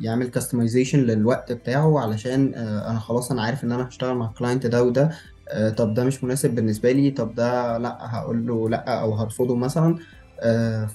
يعمل 0.00 0.28
customization 0.28 0.98
للوقت 0.98 1.52
بتاعه 1.52 2.00
علشان 2.00 2.52
آه 2.54 2.90
أنا 2.90 2.98
خلاص 2.98 3.30
أنا 3.32 3.42
عارف 3.42 3.64
إن 3.64 3.72
أنا 3.72 3.88
هشتغل 3.88 4.14
مع 4.16 4.26
ال 4.28 4.33
client 4.33 4.66
ده 4.66 4.82
وده 4.84 5.10
آه 5.48 5.70
طب 5.70 5.94
ده 5.94 6.04
مش 6.04 6.24
مناسب 6.24 6.54
بالنسبة 6.54 6.92
لي 6.92 7.10
طب 7.10 7.34
ده 7.34 7.78
لأ 7.78 7.98
هقول 8.00 8.46
له 8.46 8.68
لأ 8.68 9.00
أو 9.00 9.14
هرفضه 9.14 9.56
مثلا. 9.56 9.96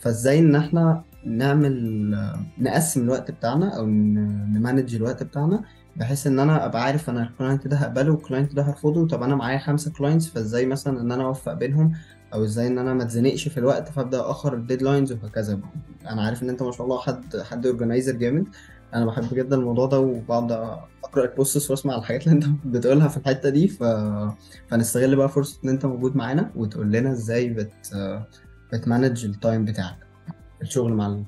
فإزاي 0.01 0.39
إن 0.39 0.55
إحنا 0.55 1.03
نعمل 1.26 2.15
نقسم 2.57 3.01
الوقت 3.03 3.32
بتاعنا 3.32 3.78
أو 3.78 3.86
ن 3.86 4.01
manage 4.01 4.95
الوقت 4.95 5.24
بتاعنا 5.24 5.63
بحيث 5.96 6.28
إن 6.28 6.39
أنا 6.39 6.66
أبقى 6.66 6.84
عارف 6.84 7.10
أنا 7.10 7.24
ال 7.24 7.30
client 7.30 7.68
ده 7.68 7.78
هقبله 7.78 8.12
وال 8.12 8.22
client 8.22 8.54
ده 8.54 8.62
هرفضه 8.64 9.08
طب 9.08 9.24
أنا 9.24 9.36
معايا 9.36 9.58
خمسة 9.58 9.92
clients 9.91 10.28
فإزاي 10.28 10.66
مثلا 10.66 11.02
إن 11.02 11.12
أنا 11.12 11.24
أوفق 11.24 11.54
بينهم؟ 11.54 11.94
أو 12.34 12.44
إزاي 12.44 12.68
إن 12.68 12.78
أنا 12.78 12.94
ما 12.94 13.04
اتزنقش 13.04 13.48
في 13.48 13.58
الوقت 13.58 13.89
فأبدأ 13.89 14.32
اخر 14.32 14.54
ال 14.54 14.59
deadlines 14.59 15.12
وهكذا. 15.12 15.60
أنا 16.10 16.22
عارف 16.22 16.44
إن 16.44 16.50
أنت 16.50 16.64
ما 16.64 16.72
شاء 16.72 16.84
الله 16.84 17.00
حد 17.02 17.38
حد 17.38 17.66
organizer 17.66 18.12
جامد. 18.16 18.46
أنا 18.94 19.06
بحب 19.06 19.34
جدا 19.34 19.56
الموضوع 19.56 19.86
ده 19.86 20.00
وبقعد 20.00 20.52
أقرأ 21.04 21.26
ال 21.26 21.33
posts 21.33 21.72
وأسمع 21.72 21.96
الحاجات 21.96 22.28
اللي 22.28 22.36
أنت 22.36 22.46
بتقولها 22.66 23.08
في 23.08 23.18
الحتة 23.18 23.50
دي. 23.50 23.68
ف... 23.68 23.84
فنستغل 24.68 25.16
بقى 25.16 25.30
فرصة 25.30 25.60
إن 25.64 25.70
أنت 25.70 25.86
موجود 25.86 26.16
معانا 26.16 26.52
وتقول 26.56 26.92
لنا 26.92 27.12
إزاي 27.12 27.50
بت 27.50 27.74
بت 28.74 28.87
manage 28.87 29.26
ال 29.26 29.34
time 29.34 29.66
بتاعك 29.66 29.98
الشغل 30.62 30.94
مع. 30.94 31.24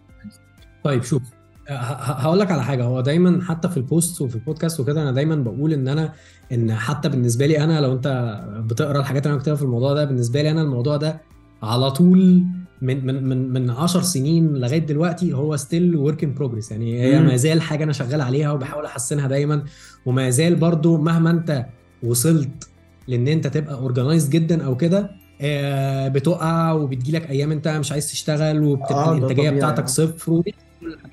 طيب 0.83 1.03
شوف. 1.03 1.23
هقول 1.67 2.39
لك 2.39 2.51
على 2.51 2.63
حاجة 2.63 2.83
هو 2.83 3.01
دايما 3.01 3.41
حتى 3.43 3.69
في 3.69 3.77
ال 3.77 3.86
post 3.86 4.21
وفي 4.21 4.35
البودكاست 4.35 4.79
وكده 4.79 5.01
أنا 5.01 5.11
دايما 5.11 5.35
بقول 5.35 5.73
إن 5.73 5.87
أنا 5.87 6.13
إن 6.51 6.73
حتى 6.75 7.09
بالنسبة 7.09 7.45
لي 7.45 7.63
أنا 7.63 7.81
لو 7.81 7.93
أنت 7.93 8.37
بتقرأ 8.59 8.99
الحاجات 8.99 9.23
اللي 9.25 9.33
أنا 9.33 9.39
كاتبها 9.39 9.55
في 9.57 9.63
الموضوع 9.63 9.93
ده 9.93 10.05
بالنسبة 10.05 10.41
لي 10.41 10.51
أنا 10.51 10.61
الموضوع 10.61 10.97
ده 10.97 11.21
على 11.63 11.91
طول 11.91 12.43
من 12.81 13.05
من 13.05 13.23
من 13.23 13.49
من 13.53 13.69
10 13.69 14.01
سنين 14.01 14.53
لغاية 14.53 14.79
دلوقتي 14.79 15.33
هو 15.33 15.55
still 15.57 15.95
work 15.95 16.23
in 16.23 16.33
progress 16.33 16.71
يعني 16.71 17.01
هي. 17.01 17.19
ما 17.21 17.35
زال 17.35 17.61
حاجة 17.61 17.83
أنا 17.83 17.93
شغال 17.93 18.21
عليها 18.21 18.51
وبحاول 18.51 18.85
أحسنها 18.85 19.27
دايما 19.27 19.63
وما 20.05 20.29
زال 20.29 20.55
برضو 20.55 20.97
مهما 20.97 21.31
أنت 21.31 21.65
وصلت 22.03 22.69
لإن 23.07 23.27
أنت 23.27 23.47
تبقى 23.47 23.73
organized 23.75 24.29
جدا 24.29 24.65
أو 24.65 24.77
كده 24.77 25.09
آه، 25.41 26.07
بتقع 26.07 26.71
وبتجيلك 26.71 27.29
أيام 27.29 27.51
أنت 27.51 27.67
مش 27.67 27.91
عايز 27.91 28.11
تشتغل 28.11 28.63
وبتبقى 28.63 29.05
آه، 29.09 29.17
الإنتاجية 29.17 29.49
بتاعتك. 29.49 29.87
صفر 29.87 30.31
وبت- 30.33 30.53
كل 30.81 30.93
الحاجات 30.93 31.11
دي. 31.11 31.12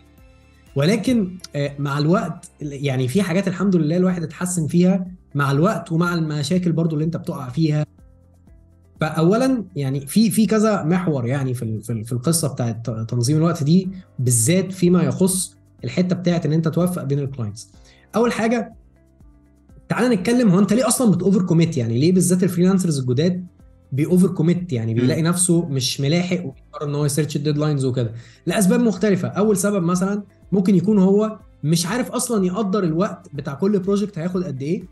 ولكن 0.76 1.38
آه، 1.56 1.72
مع 1.78 1.98
الوقت 1.98 2.50
يعني 2.60 3.08
في 3.08 3.22
حاجات 3.22 3.48
الحمد 3.48 3.76
لله 3.76 3.96
الواحد 3.96 4.22
اتحسن 4.22 4.66
فيها 4.66 5.06
مع 5.34 5.50
الوقت 5.50 5.92
ومع 5.92 6.14
المشاكل 6.14 6.72
برضو 6.72 6.94
اللي 6.94 7.04
انت 7.04 7.16
بتقع 7.16 7.48
فيها. 7.48 7.86
فاولا 9.00 9.64
يعني 9.76 10.06
في 10.06 10.30
في 10.30 10.46
كذا 10.46 10.82
محور 10.82 11.26
يعني 11.26 11.54
في 11.54 11.80
في 11.80 11.92
ال- 11.92 12.04
في 12.04 12.12
القصة 12.12 12.48
بتاعت 12.48 12.90
تنظيم 12.90 13.36
الوقت 13.36 13.62
دي 13.62 13.88
بالذات 14.18 14.72
فيما 14.72 15.02
يخص 15.02 15.54
الحتة 15.84 16.16
بتاعت 16.16 16.46
إن 16.46 16.52
أنت 16.52 16.68
توفق 16.68 17.04
بين 17.04 17.18
ال 17.18 17.24
clients 17.24 17.68
أول 18.16 18.32
حاجة 18.32 18.72
تعال 19.88 20.10
نتكلم 20.10 20.48
هو 20.48 20.58
أنت 20.58 20.72
ليه 20.72 20.88
أصلا 20.88 21.10
بت 21.10 21.42
overcommit 21.42 21.76
يعني 21.76 21.98
ليه 21.98 22.12
بالذات 22.12 22.42
ال 22.42 22.47
freelancers 22.47 22.98
الجداد 22.98 23.46
بي 23.92 24.28
overcommit 24.28 24.72
يعني 24.72 24.94
بيلاقي 24.94 25.22
نفسه 25.22 25.66
مش 25.66 26.00
ملاحق 26.00 26.36
وبيقرر 26.44 26.88
إن 26.88 26.94
هو 26.94 27.04
يسيرش 27.04 27.36
ال 27.36 27.41
deadlines 27.41 27.84
وكده. 27.84 28.12
لأسباب 28.46 28.80
مختلفة. 28.80 29.28
أول 29.28 29.56
سبب 29.56 29.82
مثلا 29.82 30.22
ممكن 30.52 30.74
يكون 30.74 30.98
هو 30.98 31.38
مش 31.64 31.86
عارف 31.86 32.10
أصلا 32.10 32.44
يقدر 32.46 32.84
الوقت 32.84 33.28
بتاع 33.34 33.54
كل 33.54 33.78
project 33.78 34.18
هياخد 34.18 34.44
قد 34.44 34.62
إيه 34.62 34.82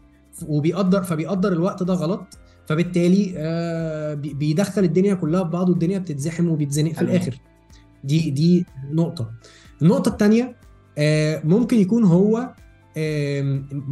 وبيقدر 0.47 1.03
فبيقدر 1.03 1.53
الوقت 1.53 1.83
ده 1.83 1.95
غلط. 1.95 2.39
فبالتالي 2.67 3.35
آه، 3.37 4.15
بي- 4.15 4.35
بيدخل 4.35 4.85
الدنيا 4.85 5.15
كلها 5.15 5.45
في 5.45 5.51
بعض 5.51 5.69
والدنيا 5.69 5.99
بتتزحم 5.99 6.49
وبيتزنق 6.49 6.93
في. 6.93 7.03
الآخر. 7.03 7.39
دي 8.05 8.31
دي 8.31 8.67
نقطة. 8.93 9.31
النقطة 9.83 10.09
الثانية 10.09 10.57
ممكن 11.45 11.77
يكون 11.79 12.05
هو 12.05 12.55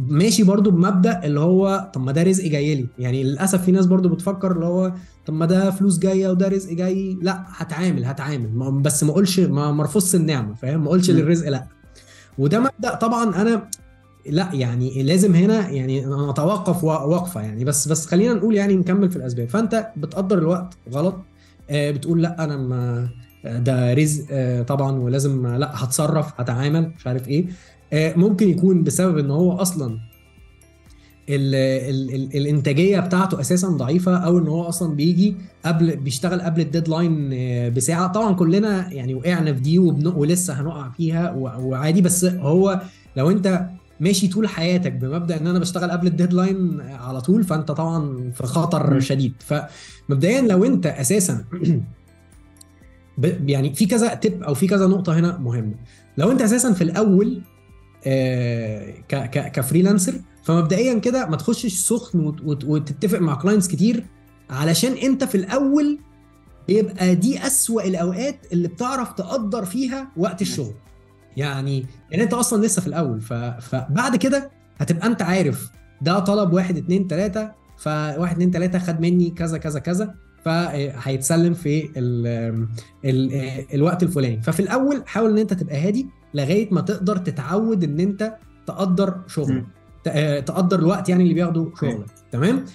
ماشي 0.09 0.43
برضو 0.43 0.71
بمبدأ 0.71 1.23
اللي 1.25 1.39
هو 1.39 1.89
طب 1.93 2.01
ما 2.01 2.11
ده 2.11 2.23
رزق 2.23 2.43
جاي 2.45 2.75
لي. 2.75 2.87
يعني 2.99 3.23
للأسف 3.23 3.63
في 3.63 3.71
ناس 3.71 3.85
برضو 3.85 4.09
بتفكر 4.09 4.51
اللي 4.51 4.65
هو 4.65 4.93
طب 5.25 5.33
ما 5.33 5.45
ده 5.45 5.71
فلوس 5.71 5.99
جاية 5.99 6.29
وده 6.29 6.47
رزق 6.47 6.73
جاي 6.73 7.17
لا 7.21 7.43
هتعامل 7.47 8.05
هتعامل. 8.05 8.71
بس 8.81 9.03
ما 9.03 9.11
اقولش 9.11 9.39
ما 9.39 9.71
مرفضش 9.71 10.15
النعمة 10.15 10.53
فاهم؟ 10.53 10.79
ما 10.81 10.87
اقولش. 10.87 11.09
للرزق 11.11 11.49
لا. 11.49 11.67
وده 12.37 12.59
مبدأ 12.59 12.95
طبعا 12.95 13.41
أنا 13.41 13.69
لا 14.25 14.49
يعني 14.53 15.03
لازم 15.03 15.35
هنا 15.35 15.69
يعني 15.69 16.05
نتوقف 16.05 16.83
وقفة 16.83 17.41
يعني. 17.41 17.65
بس 17.65 17.87
بس 17.87 18.05
خلينا 18.05 18.33
نقول 18.33 18.55
يعني 18.55 18.75
نكمل 18.75 19.09
في 19.09 19.15
الأسباب. 19.15 19.49
فأنت 19.49 19.87
بتقدر 19.97 20.37
الوقت 20.37 20.77
غلط 20.91 21.15
آه، 21.69 21.91
بتقول 21.91 22.21
لا 22.21 22.43
أنا 22.43 22.57
ما 22.57 23.07
ده 23.43 23.93
رزق 23.93 24.25
آه، 24.31 24.61
طبعا 24.61 24.91
ولازم 24.99 25.47
لا 25.47 25.83
هتصرف 25.83 26.33
هتعامل 26.37 26.91
مش 26.97 27.07
عارف 27.07 27.27
إيه. 27.27 27.45
آه، 27.47 27.49
ممكن 27.93 28.49
يكون 28.49 28.83
بسبب 28.83 29.17
إن 29.17 29.31
هو 29.31 29.51
أصلا 29.51 29.99
ال 31.29 31.55
ال 31.55 32.15
ال 32.15 32.37
الإنتاجية 32.37 32.99
بتاعته 32.99 33.39
أساسا 33.39 33.67
ضعيفة 33.67 34.17
أو 34.17 34.37
إن 34.37 34.47
هو 34.47 34.63
أصلا 34.63 34.95
بيجي 34.95 35.35
قبل 35.65 35.95
بيشتغل 35.95 36.41
قبل 36.41 36.61
ال 36.61 36.69
deadline 36.69 37.29
بساعة. 37.73 38.07
طبعا 38.07 38.33
كلنا 38.33 38.93
يعني 38.93 39.13
وقعنا 39.13 39.53
في 39.53 39.59
دي 39.59 39.79
ولسه 39.79 40.61
هنقع 40.61 40.89
فيها 40.89 41.31
وعادي. 41.31 42.01
بس 42.01 42.25
هو 42.25 42.81
لو 43.17 43.31
أنت 43.31 43.69
ماشي 43.99 44.27
طول 44.27 44.47
حياتك 44.47 44.91
بمبدأ 44.91 45.37
إن 45.41 45.47
أنا 45.47 45.59
بشتغل 45.59 45.91
قبل 45.91 46.07
ال 46.07 46.15
deadline 46.15 46.81
على 46.81 47.21
طول 47.21 47.43
فأنت 47.43 47.71
طبعا 47.71 48.31
في 48.31 48.43
خطر 48.43 48.99
شديد. 48.99 49.33
فمبدئيا 49.39 50.41
لو 50.41 50.65
أنت 50.65 50.85
أساسا 50.85 51.45
يعني 53.45 53.73
في 53.73 53.85
كذا 53.85 54.19
tip 54.25 54.47
أو 54.47 54.53
في 54.53 54.67
كذا 54.67 54.87
نقطة 54.87 55.19
هنا 55.19 55.37
مهمة. 55.37 55.75
لو 56.17 56.31
أنت 56.31 56.41
أساسا 56.41 56.73
في 56.73 56.83
الأول 56.83 57.27
آه 57.37 57.56
ك 59.53 59.58
freelancer. 59.58 60.13
فمبدئيا 60.43 60.99
كده 60.99 61.25
ما 61.25 61.35
تخشش 61.37 61.73
سخن 61.73 62.35
وتتفق 62.45 63.19
مع 63.19 63.35
clients 63.35 63.67
كتير 63.67 64.05
علشان 64.49 64.93
انت 64.93 65.23
في 65.23 65.35
الأول 65.35 65.99
يبقى 66.69 67.15
دي 67.15 67.47
أسوأ 67.47 67.81
الأوقات 67.83 68.39
اللي 68.53 68.67
بتعرف 68.67 69.13
تقدر 69.13 69.65
فيها 69.65 70.11
وقت 70.17 70.41
الشغل. 70.41 70.73
يعني 71.37 71.85
يعني 72.11 72.23
انت 72.23 72.33
أصلا 72.33 72.65
لسه 72.65 72.81
في 72.81 72.87
الأول. 72.87 73.21
فبعد 73.61 74.15
كده 74.15 74.51
هتبقى 74.77 75.07
انت 75.07 75.21
عارف 75.21 75.69
ده 76.01 76.19
طلب 76.19 76.53
واحد 76.53 76.77
اتنين 76.77 77.07
تلاتة 77.07 77.51
فواحد 77.77 78.31
اتنين 78.35 78.51
تلاتة 78.51 78.79
خد 78.79 79.01
مني 79.01 79.29
كذا 79.29 79.57
كذا 79.57 79.79
كذا 79.79 80.15
فهيتسلم 80.45 81.53
في 81.53 81.89
ال 81.97 82.27
ال 83.05 83.31
الوقت 83.73 84.03
الفلاني. 84.03 84.41
ففي 84.41 84.59
الأول 84.59 85.03
حاول 85.05 85.29
إن 85.31 85.37
انت 85.37 85.53
تبقى 85.53 85.87
هادي 85.87 86.07
لغاية 86.37 86.67
ما 86.73 86.81
تقدر 86.81 87.17
تتعود 87.17 87.83
إن 87.83 87.99
أنت 87.99 88.33
تقدر 88.67 89.15
شغلك. 89.27 89.63
آه، 90.07 90.39
تقدر 90.39 90.79
الوقت 90.79 91.09
يعني 91.09 91.23
اللي 91.23 91.33
بياخده 91.33 91.71
شغلك. 91.81 92.05
تمام؟ 92.31 92.65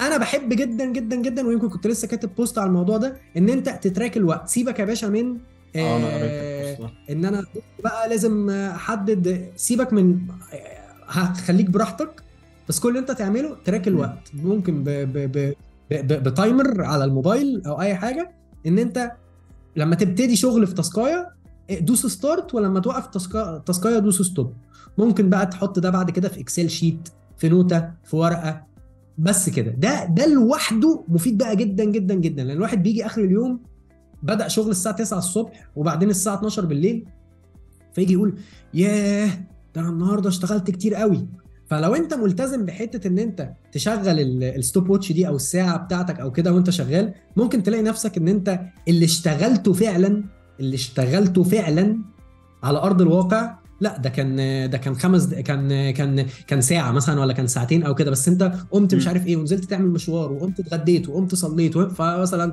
أنا 0.00 0.16
بحب 0.16 0.48
جدا 0.48 0.84
جدا 0.92 1.16
جدا 1.16 1.46
ويمكن 1.46 1.68
كنت 1.68 1.86
لسه 1.86 2.08
كاتب 2.08 2.30
post 2.36 2.58
على 2.58 2.68
الموضوع 2.68 2.96
ده 2.96 3.16
إن 3.36 3.48
أنت 3.48 3.68
ت 3.68 3.76
track 3.76 4.16
الوقت. 4.16 4.48
سيبك 4.48 4.78
يا 4.78 4.84
باشا 4.84 5.06
من 5.06 5.36
آه 5.76 5.96
أنا 5.96 6.06
قريت 6.06 6.90
إن 7.10 7.24
أنا 7.24 7.44
بقى 7.84 8.08
لازم 8.08 8.50
أحدد 8.50 9.50
سيبك 9.56 9.92
من 9.92 10.18
هخليك 11.08 11.70
براحتك 11.70 12.22
بس 12.68 12.80
كل 12.80 12.88
اللي 12.88 13.00
أنت 13.00 13.10
تعمله 13.10 13.56
track 13.64 13.88
الوقت. 13.88 14.30
ممكن 14.34 14.84
ب 14.84 14.88
ب 14.88 15.32
ب 15.90 16.22
ب 16.22 16.32
timer 16.32 16.82
على 16.82 17.04
الموبايل 17.04 17.62
أو 17.66 17.80
أي 17.80 17.94
حاجة 17.94 18.30
إن 18.66 18.78
أنت 18.78 19.12
لما 19.76 19.94
تبتدي 19.96 20.36
شغل 20.36 20.66
في 20.66 20.74
تاسكاية 20.74 21.28
دوس 21.70 22.06
start 22.06 22.54
ولما 22.54 22.80
توقف 22.80 23.06
تاسكاية 23.66 23.98
دوس 23.98 24.22
stop. 24.22 24.52
ممكن 24.98 25.30
بقى 25.30 25.46
تحط 25.46 25.78
ده 25.78 25.90
بعد 25.90 26.10
كده 26.10 26.28
في 26.28 26.40
Excel 26.40 26.70
sheet 26.70 27.08
في 27.38 27.48
نوتة 27.48 27.90
في 28.04 28.16
ورقة. 28.16 28.62
بس 29.18 29.50
كده. 29.50 29.70
ده 29.70 30.04
ده 30.04 30.26
لوحده 30.34 31.04
مفيد 31.08 31.38
بقى 31.38 31.56
جدا 31.56 31.84
جدا 31.84 32.14
جدا. 32.14 32.44
لأن 32.44 32.56
الواحد 32.56 32.82
بيجي 32.82 33.06
آخر 33.06 33.24
اليوم 33.24 33.60
بدأ 34.22 34.48
شغل 34.48 34.70
الساعة 34.70 34.96
9 34.96 35.18
الصبح 35.18 35.68
وبعدين 35.76 36.10
الساعة 36.10 36.34
12 36.34 36.64
بالليل 36.64 37.06
فيجي 37.92 38.12
يقول 38.12 38.38
ياه 38.74 39.30
ده 39.74 39.80
أنا 39.80 39.88
النهارده 39.88 40.28
اشتغلت 40.28 40.70
كتير 40.70 40.94
قوي. 40.94 41.26
فلو 41.66 41.94
أنت 41.94 42.14
ملتزم 42.14 42.64
بحتة 42.64 43.08
إن 43.08 43.18
أنت 43.18 43.52
تشغل 43.72 44.42
ال 44.42 44.90
stopwatch 44.90 45.12
دي 45.12 45.28
أو 45.28 45.36
الساعة 45.36 45.76
بتاعتك 45.76 46.20
أو 46.20 46.32
كده 46.32 46.52
وأنت 46.52 46.70
شغال 46.70 47.14
ممكن 47.36 47.62
تلاقي 47.62 47.82
نفسك 47.82 48.16
إن 48.16 48.28
أنت 48.28 48.60
اللي 48.88 49.04
اشتغلته 49.04 49.72
فعلا 49.72 50.24
اللي 50.60 50.74
اشتغلته 50.74 51.42
فعلا 51.42 51.98
على 52.62 52.78
أرض 52.78 53.02
الواقع 53.02 53.54
لا 53.80 53.98
ده 53.98 54.08
كان 54.10 54.36
ده 54.70 54.78
كان 54.78 54.94
خمس 54.96 55.34
كان 55.34 55.90
كان 55.90 56.26
كان 56.46 56.60
ساعة 56.60 56.92
مثلا 56.92 57.20
ولا 57.20 57.32
كان 57.32 57.46
ساعتين 57.46 57.82
أو 57.82 57.94
كده 57.94 58.10
بس 58.10 58.28
أنت 58.28 58.52
قمت 58.70 58.94
مش 58.94 59.08
عارف 59.08 59.26
إيه 59.26 59.36
ونزلت 59.36 59.64
تعمل 59.64 59.88
مشوار 59.88 60.32
وقمت 60.32 60.60
اتغديت 60.60 61.08
وقمت 61.08 61.34
صليت 61.34 61.78
فمثلا 61.78 62.52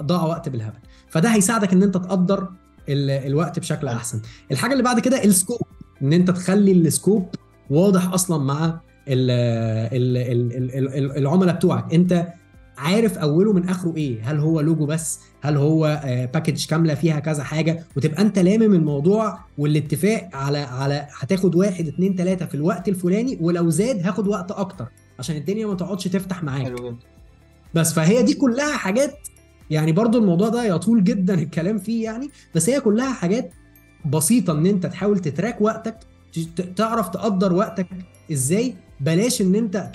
ضاع 0.00 0.22
وقت 0.22 0.48
بالهبل. 0.48 0.78
فده 1.08 1.28
هيساعدك 1.28 1.72
إن 1.72 1.82
أنت 1.82 1.94
تقدر 1.94 2.48
الوقت 2.88 3.58
بشكل 3.58 3.88
أحسن. 3.88 4.20
الحاجة 4.50 4.72
اللي 4.72 4.82
بعد 4.82 5.00
كده 5.00 5.24
السكوب 5.24 5.60
إن 6.02 6.12
أنت 6.12 6.30
تخلي 6.30 6.72
السكوب 6.72 7.28
واضح 7.70 8.12
أصلا 8.12 8.44
مع 8.44 8.80
العملاء 11.16 11.54
بتوعك. 11.54 11.94
أنت 11.94 12.26
عارف 12.80 13.18
أوله 13.18 13.52
من 13.52 13.68
آخره 13.68 13.96
إيه؟ 13.96 14.30
هل 14.30 14.38
هو 14.38 14.60
لوجو 14.60 14.86
بس؟ 14.86 15.20
هل 15.40 15.56
هو 15.56 16.00
باكج 16.34 16.66
كاملة 16.66 16.94
فيها 16.94 17.20
كذا 17.20 17.44
حاجة؟ 17.44 17.84
وتبقى 17.96 18.22
أنت 18.22 18.38
لامم 18.38 18.74
الموضوع 18.74 19.38
والاتفاق 19.58 20.28
على 20.32 20.58
على 20.58 21.06
هتاخد 21.18 21.54
واحد 21.54 21.86
اتنين 21.88 22.14
تلاتة 22.16 22.46
في 22.46 22.54
الوقت 22.54 22.88
الفلاني 22.88 23.38
ولو 23.40 23.70
زاد 23.70 24.06
هاخد 24.06 24.28
وقت 24.28 24.50
أكتر 24.50 24.86
عشان 25.18 25.36
الدنيا 25.36 25.66
ما 25.66 25.74
تقعدش 25.74 26.04
تفتح 26.04 26.42
معاك. 26.42 26.62
حلو 26.62 26.76
جدا. 26.76 26.96
بس 27.74 27.92
فهي 27.92 28.22
دي 28.22 28.34
كلها 28.34 28.76
حاجات 28.76 29.18
يعني 29.70 29.92
برضو 29.92 30.18
الموضوع 30.18 30.48
ده 30.48 30.64
يطول 30.64 31.04
جدا 31.04 31.34
الكلام 31.34 31.78
فيه 31.78 32.04
يعني 32.04 32.28
بس 32.54 32.68
هي 32.68 32.80
كلها 32.80 33.12
حاجات 33.12 33.52
بسيطة 34.06 34.52
إن 34.52 34.66
أنت 34.66 34.86
تحاول 34.86 35.18
تتراك 35.18 35.60
وقتك 35.60 35.96
تعرف 36.76 37.08
تقدر 37.08 37.52
وقتك 37.52 37.86
إزاي 38.32 38.74
بلاش 39.00 39.40
ان 39.42 39.54
انت 39.54 39.90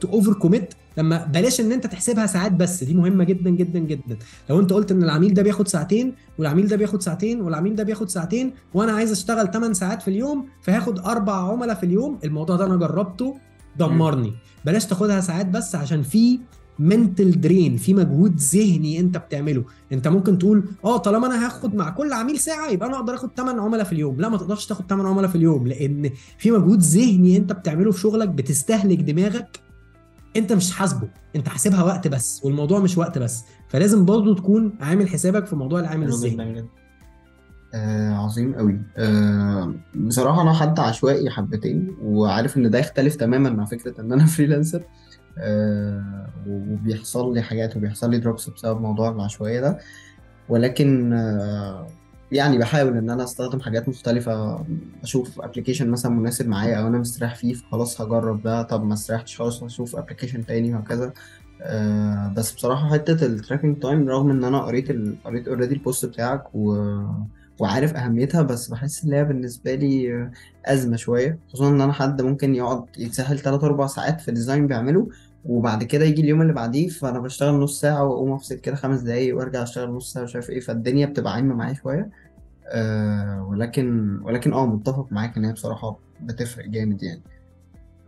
ت 0.00 0.32
overcommit 0.32 0.74
لما 0.98 1.24
بلاش 1.24 1.60
ان 1.60 1.72
انت 1.72 1.86
تحسبها 1.86 2.26
ساعات 2.26 2.52
بس 2.52 2.84
دي 2.84 2.94
مهمة 2.94 3.24
جدا 3.24 3.50
جدا 3.50 3.78
جدا. 3.78 4.16
لو 4.50 4.60
انت 4.60 4.72
قلت 4.72 4.90
إن 4.90 5.02
العميل 5.02 5.34
ده 5.34 5.42
بياخد 5.42 5.68
ساعتين 5.68 6.14
والعميل 6.38 6.68
ده 6.68 6.76
بياخد 6.76 7.02
ساعتين 7.02 7.40
والعميل 7.40 7.74
ده 7.76 7.82
بياخد 7.84 8.08
ساعتين 8.08 8.52
وأنا 8.74 8.92
عايز 8.92 9.10
أشتغل 9.12 9.50
8 9.50 9.72
ساعات 9.74 10.02
في 10.02 10.08
اليوم 10.08 10.46
فهاخد 10.62 10.98
أربع 10.98 11.34
عملاء 11.52 11.76
في 11.76 11.86
اليوم 11.86 12.18
الموضوع 12.24 12.56
ده 12.56 12.66
أنا 12.66 12.76
جربته 12.76 13.36
دمرني. 13.78 14.32
بلاش 14.64 14.86
تاخدها 14.86 15.20
ساعات 15.20 15.46
بس 15.46 15.74
عشان 15.74 16.02
في 16.02 16.38
mental 16.82 17.40
drain 17.40 17.76
في 17.76 17.94
مجهود 17.94 18.36
ذهني 18.36 19.00
انت 19.00 19.16
بتعمله. 19.18 19.64
انت 19.92 20.08
ممكن 20.08 20.38
تقول 20.38 20.64
آه 20.84 20.96
طالما 20.96 21.26
أنا 21.26 21.46
هاخد 21.46 21.74
مع 21.74 21.90
كل 21.90 22.12
عميل 22.12 22.38
ساعة 22.38 22.68
يبقى 22.70 22.88
أنا 22.88 22.96
أقدر 22.96 23.14
آخد 23.14 23.30
8 23.36 23.60
عملاء 23.60 23.84
في 23.84 23.92
اليوم. 23.92 24.20
لا 24.20 24.28
ما 24.28 24.36
تقدرش 24.36 24.66
تاخد 24.66 24.84
8 24.90 25.08
عملاء 25.08 25.30
في 25.30 25.36
اليوم 25.36 25.66
لأن 25.66 26.10
في 26.38 26.50
مجهود 26.50 26.80
ذهني 26.82 27.36
انت 27.36 27.52
بتعمله 27.52 27.92
في 27.92 28.00
شغلك 28.00 28.28
بتستهلك 28.28 28.98
دماغك 28.98 29.60
انت 30.36 30.52
مش 30.52 30.72
حاسبه. 30.72 31.08
انت 31.36 31.48
حاسبها 31.48 31.82
وقت 31.82 32.08
بس 32.08 32.40
والموضوع 32.44 32.80
مش 32.80 32.98
وقت 32.98 33.18
بس. 33.18 33.44
فلازم 33.68 34.04
برضه 34.04 34.34
تكون 34.34 34.72
عامل 34.80 35.08
حسابك 35.08 35.46
في 35.46 35.56
موضوع 35.56 35.80
العامل 35.80 36.08
الذهني. 36.08 36.64
آه 37.74 38.14
عظيم 38.14 38.54
قوي. 38.54 38.80
آه 38.96 39.74
بصراحة 39.94 40.42
أنا 40.42 40.52
حد 40.52 40.80
عشوائي 40.80 41.30
حبتين 41.30 41.96
وعارف 42.02 42.56
إن 42.56 42.70
ده 42.70 42.78
يختلف 42.78 43.16
تماما 43.16 43.50
مع 43.50 43.64
فكرة 43.64 44.00
إن 44.00 44.12
أنا 44.12 44.26
freelancer 44.36 44.82
وبيحصل 46.46 47.34
لي 47.34 47.42
حاجات 47.42 47.76
وبيحصل 47.76 48.10
لي 48.10 48.18
drops 48.18 48.50
بسبب 48.50 48.80
موضوع 48.80 49.10
العشوائية 49.10 49.60
ده 49.60 49.78
ولكن 50.48 51.12
آه 51.12 51.86
يعني 52.32 52.58
بحاول 52.58 52.96
إن 52.96 53.10
أنا 53.10 53.24
أستخدم 53.24 53.60
حاجات 53.60 53.88
مختلفة 53.88 54.64
أشوف 55.02 55.40
application 55.40 55.90
مثلا 55.90 56.12
مناسب 56.12 56.48
معايا 56.48 56.76
أو 56.76 56.86
أنا 56.86 56.98
مستريح 56.98 57.34
فيه 57.34 57.54
فخلاص 57.54 58.00
هجرب 58.00 58.42
ده 58.42 58.62
طب 58.62 58.84
ما 58.84 58.94
استريحتش 58.94 59.38
خلاص 59.38 59.62
أشوف 59.62 59.96
application 59.96 60.46
تاني 60.46 60.74
وهكذا 60.74 61.12
آه 61.62 62.32
بس 62.36 62.52
بصراحة 62.52 62.88
حتة 62.90 63.26
ال 63.26 63.32
tracking 63.32 63.78
time 63.82 64.08
رغم 64.08 64.30
إن 64.30 64.44
أنا 64.44 64.60
قريت. 64.62 64.88
قريت 65.24 65.48
already 65.48 65.74
ال 65.74 65.80
post 65.80 66.06
بتاعك 66.06 66.44
و... 66.54 66.74
وعارف 67.58 67.94
أهميتها 67.94 68.42
بس 68.42 68.68
بحس 68.68 69.04
إن 69.04 69.12
هي 69.12 69.24
بالنسبة 69.24 69.74
لي 69.74 70.30
أزمة 70.66 70.96
شوية 70.96 71.38
خصوصا 71.48 71.68
إن 71.68 71.80
أنا 71.80 71.92
حد 71.92 72.22
ممكن 72.22 72.54
يقعد 72.54 72.84
يتسحل 72.98 73.38
3 73.38 73.66
4 73.66 73.86
ساعات 73.86 74.20
في 74.20 74.32
design 74.32 74.66
بيعمله 74.66 75.08
وبعد 75.44 75.84
كده 75.84 76.04
يجي 76.04 76.22
اليوم 76.22 76.42
اللي 76.42 76.52
بعديه 76.52 76.88
فأنا 76.88 77.18
بشتغل 77.18 77.54
نص 77.54 77.80
ساعة 77.80 78.04
وأقوم 78.04 78.32
أفصل 78.32 78.54
كده 78.54 78.76
خمس 78.76 79.00
دقايق 79.00 79.36
وأرجع 79.36 79.62
أشتغل 79.62 79.90
نص 79.90 80.12
ساعة 80.12 80.22
مش 80.24 80.34
عارف 80.34 80.50
إيه 80.50 80.60
فالدنيا 80.60 81.06
بتبقى 81.06 81.32
عايمة 81.32 81.54
معايا 81.54 81.74
شوية. 81.74 82.10
آه 82.66 83.46
ولكن 83.50 84.18
ولكن 84.22 84.52
آه 84.52 84.66
متفق 84.66 85.06
معاك 85.10 85.36
إن 85.36 85.44
هي 85.44 85.52
بصراحة 85.52 85.98
بتفرق 86.20 86.66
جامد 86.66 87.02
يعني. 87.02 87.22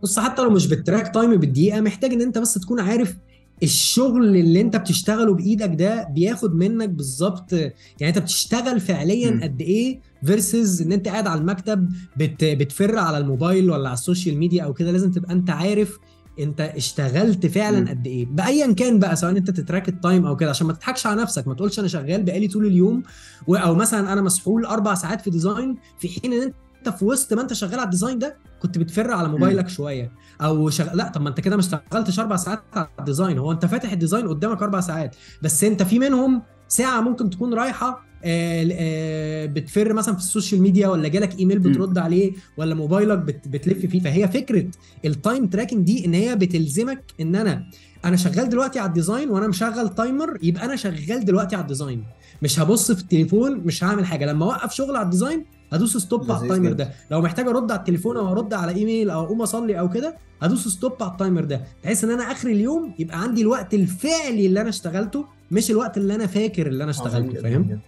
بص 0.03 0.19
حتى 0.19 0.41
لو 0.41 0.49
مش 0.49 0.67
بال 0.67 0.80
track 0.80 1.13
time 1.13 1.35
بالدقيقة 1.35 1.81
محتاج 1.81 2.13
إن 2.13 2.21
أنت 2.21 2.37
بس 2.37 2.53
تكون 2.53 2.79
عارف 2.79 3.17
الشغل 3.63 4.35
اللي 4.35 4.61
انت 4.61 4.75
بتشتغله 4.75 5.33
بإيدك 5.33 5.69
ده 5.75 6.03
بياخد 6.03 6.55
منك 6.55 6.89
بالظبط 6.89 7.53
يعني 7.53 7.73
انت 8.07 8.19
بتشتغل 8.19 8.79
فعليا 8.79 9.39
قد 9.43 9.61
إيه 9.61 9.99
versus 10.25 10.81
إن 10.81 10.91
انت 10.91 11.07
قاعد 11.07 11.27
على 11.27 11.41
المكتب 11.41 11.89
بت 12.17 12.43
بتفر 12.43 12.97
على 12.97 13.17
الموبايل 13.17 13.69
ولا 13.71 13.87
على 13.89 13.93
ال 13.93 13.99
social 13.99 14.37
media 14.37 14.63
أو 14.63 14.73
كده 14.73 14.91
لازم 14.91 15.11
تبقى 15.11 15.33
انت 15.33 15.49
عارف 15.49 15.99
انت 16.39 16.61
اشتغلت 16.61 17.45
فعلا. 17.45 17.89
قد 17.89 18.07
إيه 18.07 18.25
بايا 18.25 18.73
كان 18.73 18.99
بقى 18.99 19.15
سواء 19.15 19.31
انت 19.37 19.49
ت 19.51 19.57
track 19.57 19.89
ال 19.89 19.96
time 19.96 20.25
أو 20.25 20.35
كده 20.35 20.49
عشان 20.49 20.67
ما 20.67 20.73
تضحكش 20.73 21.05
على 21.07 21.21
نفسك 21.21 21.47
ما 21.47 21.53
تقولش 21.53 21.79
أنا 21.79 21.87
شغال 21.87 22.23
بقالي 22.23 22.47
طول 22.47 22.65
اليوم 22.65 23.03
أو 23.49 23.75
مثلا 23.75 24.13
أنا 24.13 24.21
مسحول 24.21 24.65
أربع 24.65 24.93
ساعات 24.93 25.21
في 25.21 25.29
design 25.29 25.77
في 25.99 26.07
حين 26.09 26.33
إن 26.33 26.41
انت 26.41 26.55
في 26.89 27.05
وسط 27.05 27.33
ما 27.33 27.41
انت 27.41 27.53
شغال 27.53 27.73
على 27.73 27.83
ال 27.83 27.88
design 27.88 28.19
ده 28.19 28.37
كنت 28.61 28.77
بتفر 28.77 29.11
على 29.11 29.27
موبايلك 29.27 29.69
شوية. 29.69 30.11
أو 30.41 30.69
شغ... 30.69 30.93
لا 30.93 31.07
طب 31.07 31.21
ما 31.21 31.29
انت 31.29 31.39
كده 31.39 31.55
ما 31.55 31.61
اشتغلتش 31.61 32.19
أربع 32.19 32.35
ساعات 32.35 32.59
على 32.73 32.87
ال 32.99 33.04
design. 33.04 33.37
هو 33.37 33.51
انت 33.51 33.65
فاتح 33.65 33.91
ال 33.91 33.96
design 33.96 34.27
قدامك 34.27 34.61
أربع 34.61 34.79
ساعات. 34.79 35.15
بس 35.41 35.63
انت 35.63 35.83
في 35.83 35.99
منهم 35.99 36.41
ساعة 36.67 37.01
ممكن 37.01 37.29
تكون 37.29 37.53
رايحة 37.53 38.05
آه، 38.23 38.67
آه، 38.71 39.45
بتفر 39.45 39.93
مثلا 39.93 40.13
في 40.15 40.19
ال 40.19 40.25
social 40.25 40.61
media 40.61 40.87
ولا 40.87 41.07
جالك 41.07 41.39
إيميل. 41.39 41.59
بترد 41.59 41.97
عليه 41.97 42.33
ولا 42.57 42.75
موبايلك 42.75 43.17
بت... 43.17 43.47
بتلف 43.47 43.85
فيه. 43.85 43.99
فهي 43.99 44.27
فكرة 44.27 44.65
ال 45.05 45.13
time 45.13 45.47
tracking 45.47 45.85
دي 45.85 46.05
إن 46.05 46.13
هي 46.13 46.35
بتلزمك 46.35 47.03
إن 47.21 47.35
أنا 47.35 47.63
أنا 48.05 48.15
شغال 48.15 48.49
دلوقتي 48.49 48.79
على 48.79 48.87
ال 48.87 48.93
design 48.93 49.29
وأنا 49.29 49.47
مشغل 49.47 49.89
timer 49.89 50.39
يبقى 50.43 50.65
أنا 50.65 50.75
شغال 50.75 51.25
دلوقتي 51.25 51.55
على 51.55 51.63
ال 51.63 51.68
design. 51.68 52.03
مش 52.41 52.59
هبص 52.59 52.91
في 52.91 53.01
التليفون 53.01 53.57
مش 53.57 53.83
هعمل 53.83 54.05
حاجة. 54.05 54.25
لما 54.25 54.45
أوقف 54.45 54.73
شغل 54.73 54.95
على 54.95 55.05
ال 55.05 55.11
design 55.11 55.45
هدوس 55.75 55.97
stop 55.97 56.31
على 56.31 56.41
ال 56.43 56.47
timer. 56.47 56.71
ده 56.73 56.89
لو 57.11 57.21
محتاج 57.21 57.47
ارد 57.47 57.71
على 57.71 57.79
التليفون 57.79 58.17
أو 58.17 58.31
ارد 58.31 58.53
على 58.53 58.71
ايميل 58.75 59.09
أو 59.09 59.23
اقوم 59.23 59.41
اصلي 59.41 59.79
أو 59.79 59.89
كده 59.89 60.17
هدوس 60.41 60.67
stop 60.67 60.93
على 61.03 61.11
ال 61.11 61.16
timer 61.16 61.43
ده 61.43 61.61
بحيث 61.83 62.03
ان 62.03 62.11
أنا 62.11 62.31
اخر 62.31 62.47
اليوم 62.47 62.93
يبقى 62.99 63.21
عندي 63.21 63.41
الوقت 63.41 63.73
الفعلي 63.73 64.45
اللي 64.45 64.61
أنا 64.61 64.69
اشتغلته 64.69 65.25
مش 65.51 65.71
الوقت 65.71 65.97
اللي 65.97 66.15
أنا 66.15 66.27
فاكر 66.27 66.67
اللي 66.67 66.83
أنا 66.83 66.91
اشتغلته 66.91 67.41
فاهم. 67.41 67.79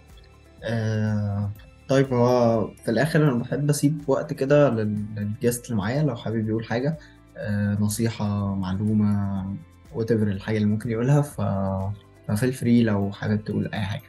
آه 0.64 1.50
طيب 1.88 2.14
هو 2.14 2.66
في 2.84 2.90
الآخر 2.90 3.22
أنا 3.24 3.34
بحب 3.34 3.70
أسيب 3.70 4.02
وقت 4.06 4.32
كده 4.32 4.70
لل- 4.70 5.04
لل 5.16 5.30
guest 5.30 5.64
اللي 5.66 5.76
معايا 5.76 6.02
لو 6.02 6.16
حابب 6.16 6.48
يقول 6.48 6.64
حاجة 6.64 6.98
آه 7.36 7.76
نصيحة 7.80 8.54
معلومة 8.54 9.44
وات 9.94 10.12
الحاجة 10.12 10.56
اللي 10.56 10.68
ممكن 10.68 10.90
يقولها 10.90 11.20
ف 11.22 11.40
ف 12.28 12.33
feel 12.33 12.52
free 12.52 12.82
لو 12.82 13.12
حابب 13.12 13.44
تقول 13.44 13.66
أي 13.74 13.80
حاجة 13.80 14.02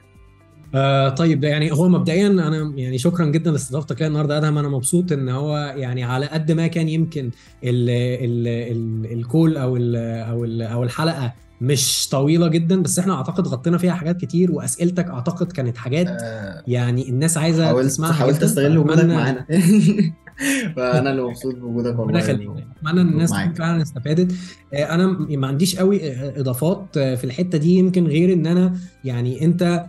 آه 0.76 1.09
طيب 1.09 1.43
يعني 1.43 1.72
هو 1.72 1.89
مبدئيا 1.89 2.28
أنا 2.28 2.74
يعني 2.76 2.97
شكرا 2.97 3.26
جدا 3.26 3.51
لاستضافتك 3.51 4.01
ليا 4.01 4.07
النهارده 4.07 4.38
ادهم 4.38 4.57
أنا 4.57 4.70
مبسوط 4.70 5.11
إن 5.11 5.30
هو 5.30 5.74
يعني 5.78 6.03
على 6.03 6.26
قد 6.26 6.51
ما 6.51 6.67
كان 6.67 6.89
يمكن 6.89 7.32
ال 7.63 7.89
ال 7.89 8.47
ال 8.47 9.20
ال 9.20 9.27
call 9.27 9.58
أو 9.57 9.78
ال 9.78 9.95
أو 10.30 10.45
ال 10.45 10.61
أو 10.61 10.84
الحلقة 10.84 11.34
مش 11.61 12.09
طويلة 12.11 12.47
جدا 12.47 12.82
بس 12.82 12.99
إحنا 12.99 13.13
أعتقد 13.13 13.47
غطينا 13.47 13.78
فيها 13.78 13.93
حاجات 13.93 14.17
كتير 14.17 14.51
وأسئلتك 14.51 15.05
أعتقد 15.05 15.51
كانت 15.51 15.78
حاجات 15.78 16.07
آه 16.07 16.63
يعني 16.67 17.09
الناس 17.09 17.38
عايزة 17.38 17.65
حاولت 17.65 17.88
تسمعها 17.88 18.13
حاولت 18.13 18.43
استغل 18.43 18.78
وجودك 18.78 19.05
معانا. 19.05 19.45
فأنا 20.76 21.12
اللي 21.12 21.22
مبسوط 21.22 21.56
بوجودك 21.56 21.88
ربنا 21.92 22.02
والله 22.02 22.20
يخليك. 22.20 22.50
أتمنى 22.78 23.02
إن 23.02 23.08
الناس 23.10 23.34
فعلا 23.34 23.82
استفادت. 23.82 24.32
آه، 24.74 24.96
أنا 24.96 25.08
ما 25.30 25.48
عنديش 25.48 25.76
قوي 25.76 26.12
آه، 26.12 26.40
إضافات 26.40 26.86
آه، 26.98 27.16
في 27.16 27.24
الحتة 27.24 27.58
دي. 27.58 27.76
يمكن 27.76 28.08
غير 28.08 28.34
إن 28.34 28.48
أنا 28.48 28.74
يعني 29.04 29.46
أنت 29.46 29.86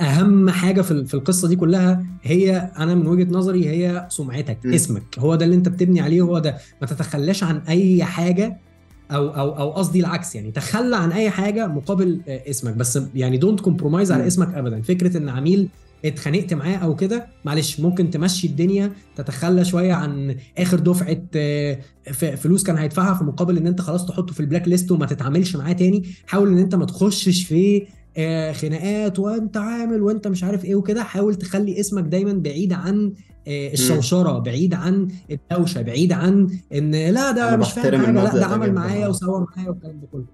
أهم 0.00 0.50
حاجة 0.50 0.80
في 0.82 0.90
ال- 0.90 1.06
في 1.06 1.14
القصة 1.14 1.48
دي 1.48 1.56
كلها 1.56 2.06
هي 2.22 2.70
أنا 2.78 2.94
من 2.94 3.06
وجهة 3.06 3.30
نظري 3.32 3.68
هي 3.68 4.06
سمعتك 4.10 4.58
م. 4.64 4.72
اسمك. 4.72 5.02
هو 5.18 5.34
ده 5.34 5.44
اللي 5.44 5.56
أنت 5.56 5.68
بتبني 5.68 6.00
عليه 6.00 6.20
هو 6.20 6.38
ده. 6.38 6.56
ما 6.80 6.86
تتخلاش 6.86 7.44
عن 7.44 7.56
أي 7.68 8.04
حاجة 8.04 8.56
أو 9.10 9.28
أو 9.28 9.58
أو 9.58 9.70
قصدي 9.70 10.00
العكس 10.00 10.34
يعني. 10.34 10.50
تخلى 10.50 10.96
عن 10.96 11.12
أي 11.12 11.30
حاجة 11.30 11.66
مقابل 11.66 12.20
اسمك. 12.28 12.74
بس 12.74 12.98
يعني 13.14 13.36
don't 13.36 13.60
compromise 13.60 14.12
على. 14.12 14.26
اسمك 14.26 14.54
ابدا. 14.54 14.80
فكرة 14.82 15.16
إن 15.16 15.28
عميل 15.28 15.68
اتخانقت 16.04 16.54
معاه 16.54 16.76
أو 16.76 16.96
كده 16.96 17.26
معلش 17.44 17.80
ممكن 17.80 18.10
تمشي 18.10 18.46
الدنيا 18.46 18.92
تتخلى 19.16 19.64
شوية 19.64 19.92
عن 19.92 20.36
آخر 20.58 20.78
دفعة 20.78 21.22
آه، 21.36 21.78
فلوس 22.12 22.62
كان 22.62 22.76
هيدفعها 22.76 23.14
في 23.14 23.24
مقابل 23.24 23.56
إن 23.56 23.66
أنت 23.66 23.80
خلاص 23.80 24.06
تحطه 24.06 24.34
في 24.34 24.40
البلاك 24.40 24.68
ليست 24.68 24.90
وما 24.92 25.06
تتعاملش 25.06 25.56
معاه 25.56 25.72
تاني. 25.72 26.02
حاول 26.26 26.48
إن 26.48 26.58
أنت 26.58 26.74
ما 26.74 26.84
تخشش 26.84 27.44
في 27.44 27.86
آه، 28.16 28.52
خناقات 28.52 29.18
وأنت 29.18 29.56
عامل 29.56 30.02
وأنت 30.02 30.28
مش 30.28 30.44
عارف 30.44 30.64
إيه 30.64 30.74
وكده. 30.74 31.02
حاول 31.04 31.34
تخلي 31.34 31.80
اسمك 31.80 32.04
دايما 32.04 32.32
بعيد 32.32 32.72
عن 32.72 33.12
آه، 33.48 33.72
الشوشرة 33.72 34.38
بعيد 34.38 34.74
عن 34.74 35.08
الدوشة 35.30 35.82
بعيد 35.82 36.12
عن 36.12 36.48
إن 36.74 36.90
لا 36.90 37.30
ده 37.30 37.56
مش 37.56 37.72
فاهم 37.72 37.84
حاجة 38.06 38.10
لا 38.24 38.34
ده 38.38 38.46
عمل. 38.46 38.72
معايا 38.72 39.08
وسوى 39.08 39.46
معايا 39.56 39.70
والكلام 39.70 40.00
ده 40.00 40.06
كله. 40.12 40.24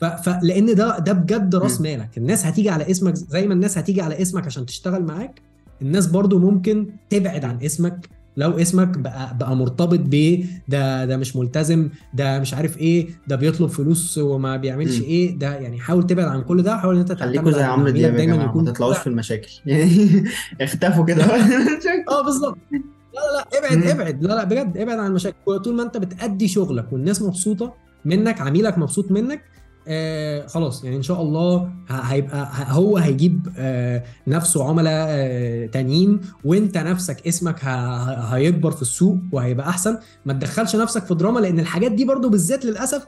ف... 0.00 0.04
ف... 0.04 0.38
لأن 0.42 0.74
ده 0.74 0.98
ده 0.98 1.12
بجد 1.12 1.54
راس 1.54 1.80
م. 1.80 1.82
مالك. 1.82 2.18
الناس 2.18 2.46
هتيجي 2.46 2.70
على 2.70 2.90
اسمك 2.90 3.14
زي 3.14 3.46
ما 3.46 3.54
الناس 3.54 3.78
هتيجي 3.78 4.00
على 4.02 4.22
اسمك 4.22 4.46
عشان 4.46 4.66
تشتغل 4.66 5.02
معاك 5.02 5.40
الناس 5.82 6.06
برضو 6.06 6.38
ممكن 6.38 6.86
تبعد 7.10 7.44
عن 7.44 7.58
اسمك. 7.62 8.08
لو 8.38 8.50
اسمك 8.50 8.98
بقى 8.98 9.36
بقى 9.38 9.56
مرتبط 9.56 9.98
ب 10.02 10.44
ده 10.68 11.04
ده 11.04 11.16
مش 11.16 11.36
ملتزم 11.36 11.88
ده 12.14 12.38
مش 12.40 12.54
عارف 12.54 12.78
إيه 12.78 13.08
ده 13.28 13.36
بيطلب 13.36 13.68
فلوس 13.70 14.18
وما 14.18 14.56
بيعملش 14.56 14.98
م. 15.00 15.02
إيه 15.02 15.38
ده 15.38 15.54
يعني 15.54 15.78
حاول 15.80 16.06
تبعد 16.06 16.26
عن 16.26 16.42
كل 16.42 16.62
ده 16.62 16.76
حاول 16.76 16.94
إن 16.94 17.00
انت 17.00 17.12
خليكوا 17.12 17.50
زي 17.50 17.62
عمرو 17.62 17.90
دياب 17.90 18.12
يا 18.12 18.16
دايما 18.16 18.44
يكون 18.44 18.64
ما 18.64 18.70
تطلعوش 18.72 18.98
في 18.98 19.06
المشاكل. 19.06 19.48
يعني 19.66 20.24
اختفوا 20.60 21.04
كده. 21.04 21.24
آه 22.10 22.24
بالظبط. 22.24 22.58
لا 22.72 23.20
لا 23.36 23.58
ابعد 23.58 23.76
مم. 23.84 23.90
ابعد. 23.90 24.22
لا 24.22 24.28
لا 24.32 24.44
بجد 24.44 24.76
ابعد 24.76 24.98
عن 24.98 25.06
المشاكل. 25.06 25.58
طول 25.64 25.74
ما 25.74 25.82
انت 25.82 25.96
بتأدي 25.96 26.48
شغلك 26.48 26.92
والناس 26.92 27.22
مبسوطة 27.22 27.74
منك 28.04 28.40
عميلك 28.40 28.78
مبسوط 28.78 29.10
منك 29.10 29.42
آه 29.88 30.46
خلاص 30.46 30.84
يعني 30.84 30.96
إن 30.96 31.02
شاء 31.02 31.22
الله 31.22 31.70
هيبقى 31.88 32.48
هو 32.68 32.96
هيجيب 32.96 33.48
آه 33.58 34.02
نفسه 34.26 34.68
عملاء 34.68 35.06
آه 35.10 35.66
تانيين 35.66 36.20
وإنت 36.44 36.78
نفسك 36.78 37.26
اسمك 37.26 37.64
هيكبر 37.64 38.70
في 38.70 38.82
السوق 38.82 39.18
وهيبقى 39.32 39.68
أحسن 39.68 39.98
ما 40.26 40.32
تدخلش 40.32 40.76
نفسك 40.76 41.04
في 41.04 41.14
دراما 41.14 41.40
لأن 41.40 41.58
الحاجات 41.60 41.92
دي 41.92 42.04
برضو 42.04 42.28
بالذات 42.28 42.64
للأسف 42.64 43.06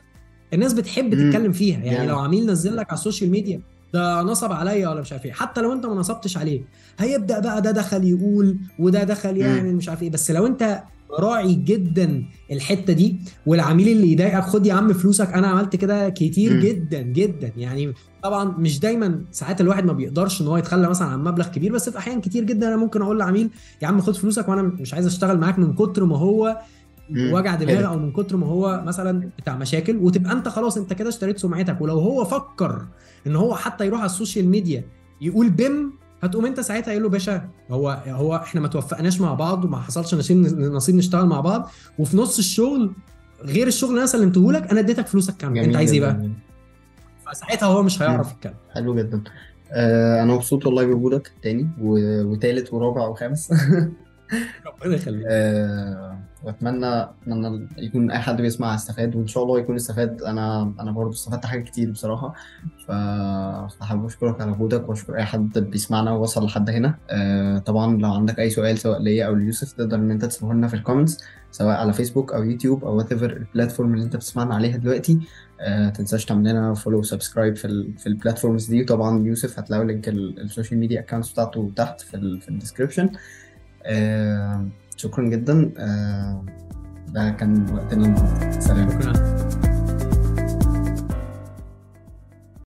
الناس 0.54 0.72
بتحب 0.72 1.14
مم. 1.14 1.30
تتكلم 1.30 1.52
فيها 1.52 1.76
يعني 1.78 1.88
يعني. 1.88 2.06
لو 2.08 2.18
عميل 2.18 2.46
نزل 2.50 2.76
لك 2.76 2.86
على 2.90 2.98
ال 2.98 3.03
social 3.03 3.30
media 3.30 3.60
ده 3.94 4.22
نصب 4.22 4.52
عليا 4.52 4.88
ولا 4.88 5.00
مش 5.00 5.12
عارف 5.12 5.24
إيه 5.26 5.32
حتى 5.32 5.60
لو 5.60 5.72
أنت 5.72 5.86
ما 5.86 5.94
نصبتش 5.94 6.36
عليه 6.36 6.62
هيبدأ 6.98 7.38
بقى 7.40 7.62
ده 7.62 7.70
دخل 7.70 8.04
يقول 8.04 8.58
وده 8.78 9.04
دخل 9.04 9.36
يعمل 9.36 9.74
مش 9.76 9.88
عارف 9.88 10.02
إيه 10.02 10.10
بس 10.10 10.30
لو 10.30 10.46
أنت 10.46 10.82
راعي 11.18 11.54
جدا 11.54 12.24
الحتة 12.52 12.92
دي 12.92 13.16
والعميل 13.46 13.88
اللي 13.88 14.12
يضايقك 14.12 14.42
خد 14.42 14.66
يا 14.66 14.74
عم 14.74 14.92
فلوسك 14.92 15.28
أنا 15.32 15.46
عملت 15.46 15.76
كده 15.76 16.08
كتير 16.08 16.54
مم. 16.54 16.60
جدا 16.60 17.00
جدا 17.02 17.52
يعني 17.56 17.92
طبعا 18.22 18.44
مش 18.58 18.80
دايما 18.80 19.20
ساعات 19.30 19.60
الواحد 19.60 19.84
ما 19.84 19.92
بيقدرش 19.92 20.40
إن 20.42 20.46
هو 20.46 20.56
يتخلى 20.56 20.88
مثلا 20.88 21.08
عن 21.08 21.24
مبلغ 21.24 21.46
كبير 21.48 21.72
بس 21.72 21.88
في 21.90 21.98
أحيان 21.98 22.20
كتير 22.20 22.44
جدا 22.44 22.68
أنا 22.68 22.76
ممكن 22.76 23.02
أقول 23.02 23.18
لعميل 23.18 23.50
يا 23.82 23.86
عم 23.86 24.00
خد 24.00 24.16
فلوسك 24.16 24.48
وأنا 24.48 24.62
مش 24.62 24.94
عايز 24.94 25.06
أشتغل 25.06 25.38
معاك 25.38 25.58
من 25.58 25.74
كتر 25.74 26.04
ما 26.04 26.18
هو. 26.18 26.60
وجع 27.32 27.54
دماغ. 27.54 27.86
أو 27.86 27.98
من 27.98 28.12
كتر 28.12 28.36
ما 28.36 28.46
هو 28.46 28.82
مثلا 28.86 29.30
بتاع 29.38 29.56
مشاكل 29.56 29.96
وتبقى 29.96 30.32
أنت 30.32 30.48
خلاص 30.48 30.76
أنت 30.76 30.92
كده 30.92 31.08
اشتريت 31.08 31.38
سمعتك 31.38 31.80
ولو 31.80 31.98
هو 32.00 32.24
فكر 32.24 32.86
إن 33.26 33.36
هو 33.36 33.54
حتى 33.54 33.86
يروح 33.86 34.00
على 34.00 34.06
ال 34.10 34.16
social 34.16 34.48
media 34.48 34.84
يقول 35.20 35.50
بم 35.50 35.90
هتقوم 36.22 36.46
انت 36.46 36.60
ساعتها 36.60 36.90
قايل 36.90 37.02
له 37.02 37.08
باشا 37.08 37.48
هو 37.70 38.02
هو 38.08 38.36
إحنا 38.36 38.60
ما 38.60 38.68
توفقناش 38.68 39.20
مع 39.20 39.34
بعض 39.34 39.64
وما 39.64 39.80
حصلش 39.80 40.14
نصيب 40.14 40.36
نصيب 40.58 40.94
نشتغل 40.94 41.26
مع 41.26 41.40
بعض 41.40 41.70
وفي 41.98 42.16
نص 42.16 42.38
الشغل 42.38 42.92
غير 43.42 43.66
الشغل 43.66 43.90
اللي 43.90 43.98
أنا 43.98 44.06
سلمته 44.06 44.52
لك 44.52 44.70
أنا 44.70 44.80
اديتك 44.80 45.06
فلوسك 45.06 45.36
كاملة. 45.36 45.64
انت 45.64 45.76
عايز 45.76 45.92
إيه. 45.92 46.00
بقى؟ 46.00 46.30
فساعتها 47.26 47.66
هو 47.66 47.82
مش 47.82 48.02
هيعرف 48.02 48.32
يتكلم. 48.32 48.54
حلو 48.74 48.94
جدا. 48.94 49.22
آه 49.72 50.22
أنا 50.22 50.34
مبسوط 50.34 50.66
والله 50.66 50.86
بوجودك 50.86 51.32
تاني 51.42 51.68
وتالت 51.80 52.72
ورابع 52.72 53.06
وخامس. 53.06 53.52
ربنا 54.66 54.94
يخليك. 54.94 55.24
آه 55.28 56.18
واتمنى 56.44 57.02
اتمنى 57.02 57.68
يكون 57.78 58.10
أي 58.10 58.18
حد 58.18 58.36
بيسمع 58.42 58.74
استفاد 58.74 59.16
وإن 59.16 59.26
شاء 59.26 59.42
الله 59.42 59.58
يكون 59.58 59.76
استفاد 59.76 60.22
أنا 60.22 60.72
أنا 60.80 60.92
برضه 60.92 61.10
استفدت 61.10 61.46
حاجات 61.46 61.64
كتير 61.64 61.90
بصراحة. 61.90 62.34
فحابب 62.86 64.04
أشكرك 64.04 64.40
على 64.40 64.50
وجودك 64.50 64.88
وأشكر 64.88 65.16
أي 65.16 65.24
حد 65.24 65.58
بيسمعنا 65.58 66.10
ووصل 66.12 66.44
لحد 66.44 66.70
هنا. 66.70 66.94
آه 67.10 67.58
طبعا 67.58 67.96
لو 67.96 68.12
عندك 68.12 68.38
أي 68.40 68.50
سؤال 68.50 68.78
سواء 68.78 69.02
ليا 69.02 69.26
أو 69.26 69.34
ليوسف 69.34 69.72
تقدر 69.72 69.96
إن 69.96 70.10
أنت 70.10 70.24
تسيبه 70.24 70.52
لنا 70.54 70.68
في 70.68 70.74
ال 70.74 70.79
comments 70.79 71.18
سواء 71.50 71.76
على 71.76 71.92
فيسبوك 71.92 72.32
أو 72.32 72.42
يوتيوب 72.42 72.84
أو 72.84 72.96
whatever 72.96 73.12
ال 73.12 73.32
platform 73.36 73.94
اللي 73.94 74.04
أنت 74.04 74.16
بتسمعنا 74.16 74.54
عليها 74.54 74.76
دلوقتي. 74.76 75.18
آه 75.60 75.88
تنساش 75.88 76.24
تعمل 76.24 76.50
لنا 76.50 76.74
follow 76.74 76.98
و 76.98 77.04
subscribe 77.04 77.56
في 77.56 77.92
في 77.98 78.06
ال 78.06 78.12
platforms 78.12 78.66
دي. 78.66 78.82
وطبعا 78.82 79.26
يوسف 79.26 79.58
هتلاقوا 79.58 79.84
link 79.84 80.08
ال- 80.08 80.40
ال 80.40 80.46
social 80.46 80.80
media 80.80 81.00
accounts 81.00 81.32
بتاعته 81.32 81.72
تحت 81.76 82.00
في 82.00 82.40
في 82.40 82.48
ال 82.48 82.53
description 82.53 83.10
آه 83.84 84.66
شكرا 84.98 85.24
جدا. 85.28 85.72
آه 85.78 86.44
ده 87.08 87.30
كان 87.30 87.74
وقتنا 87.74 88.06
النهارده. 88.06 88.60
سلام. 88.60 88.90
شكرا. 88.90 89.12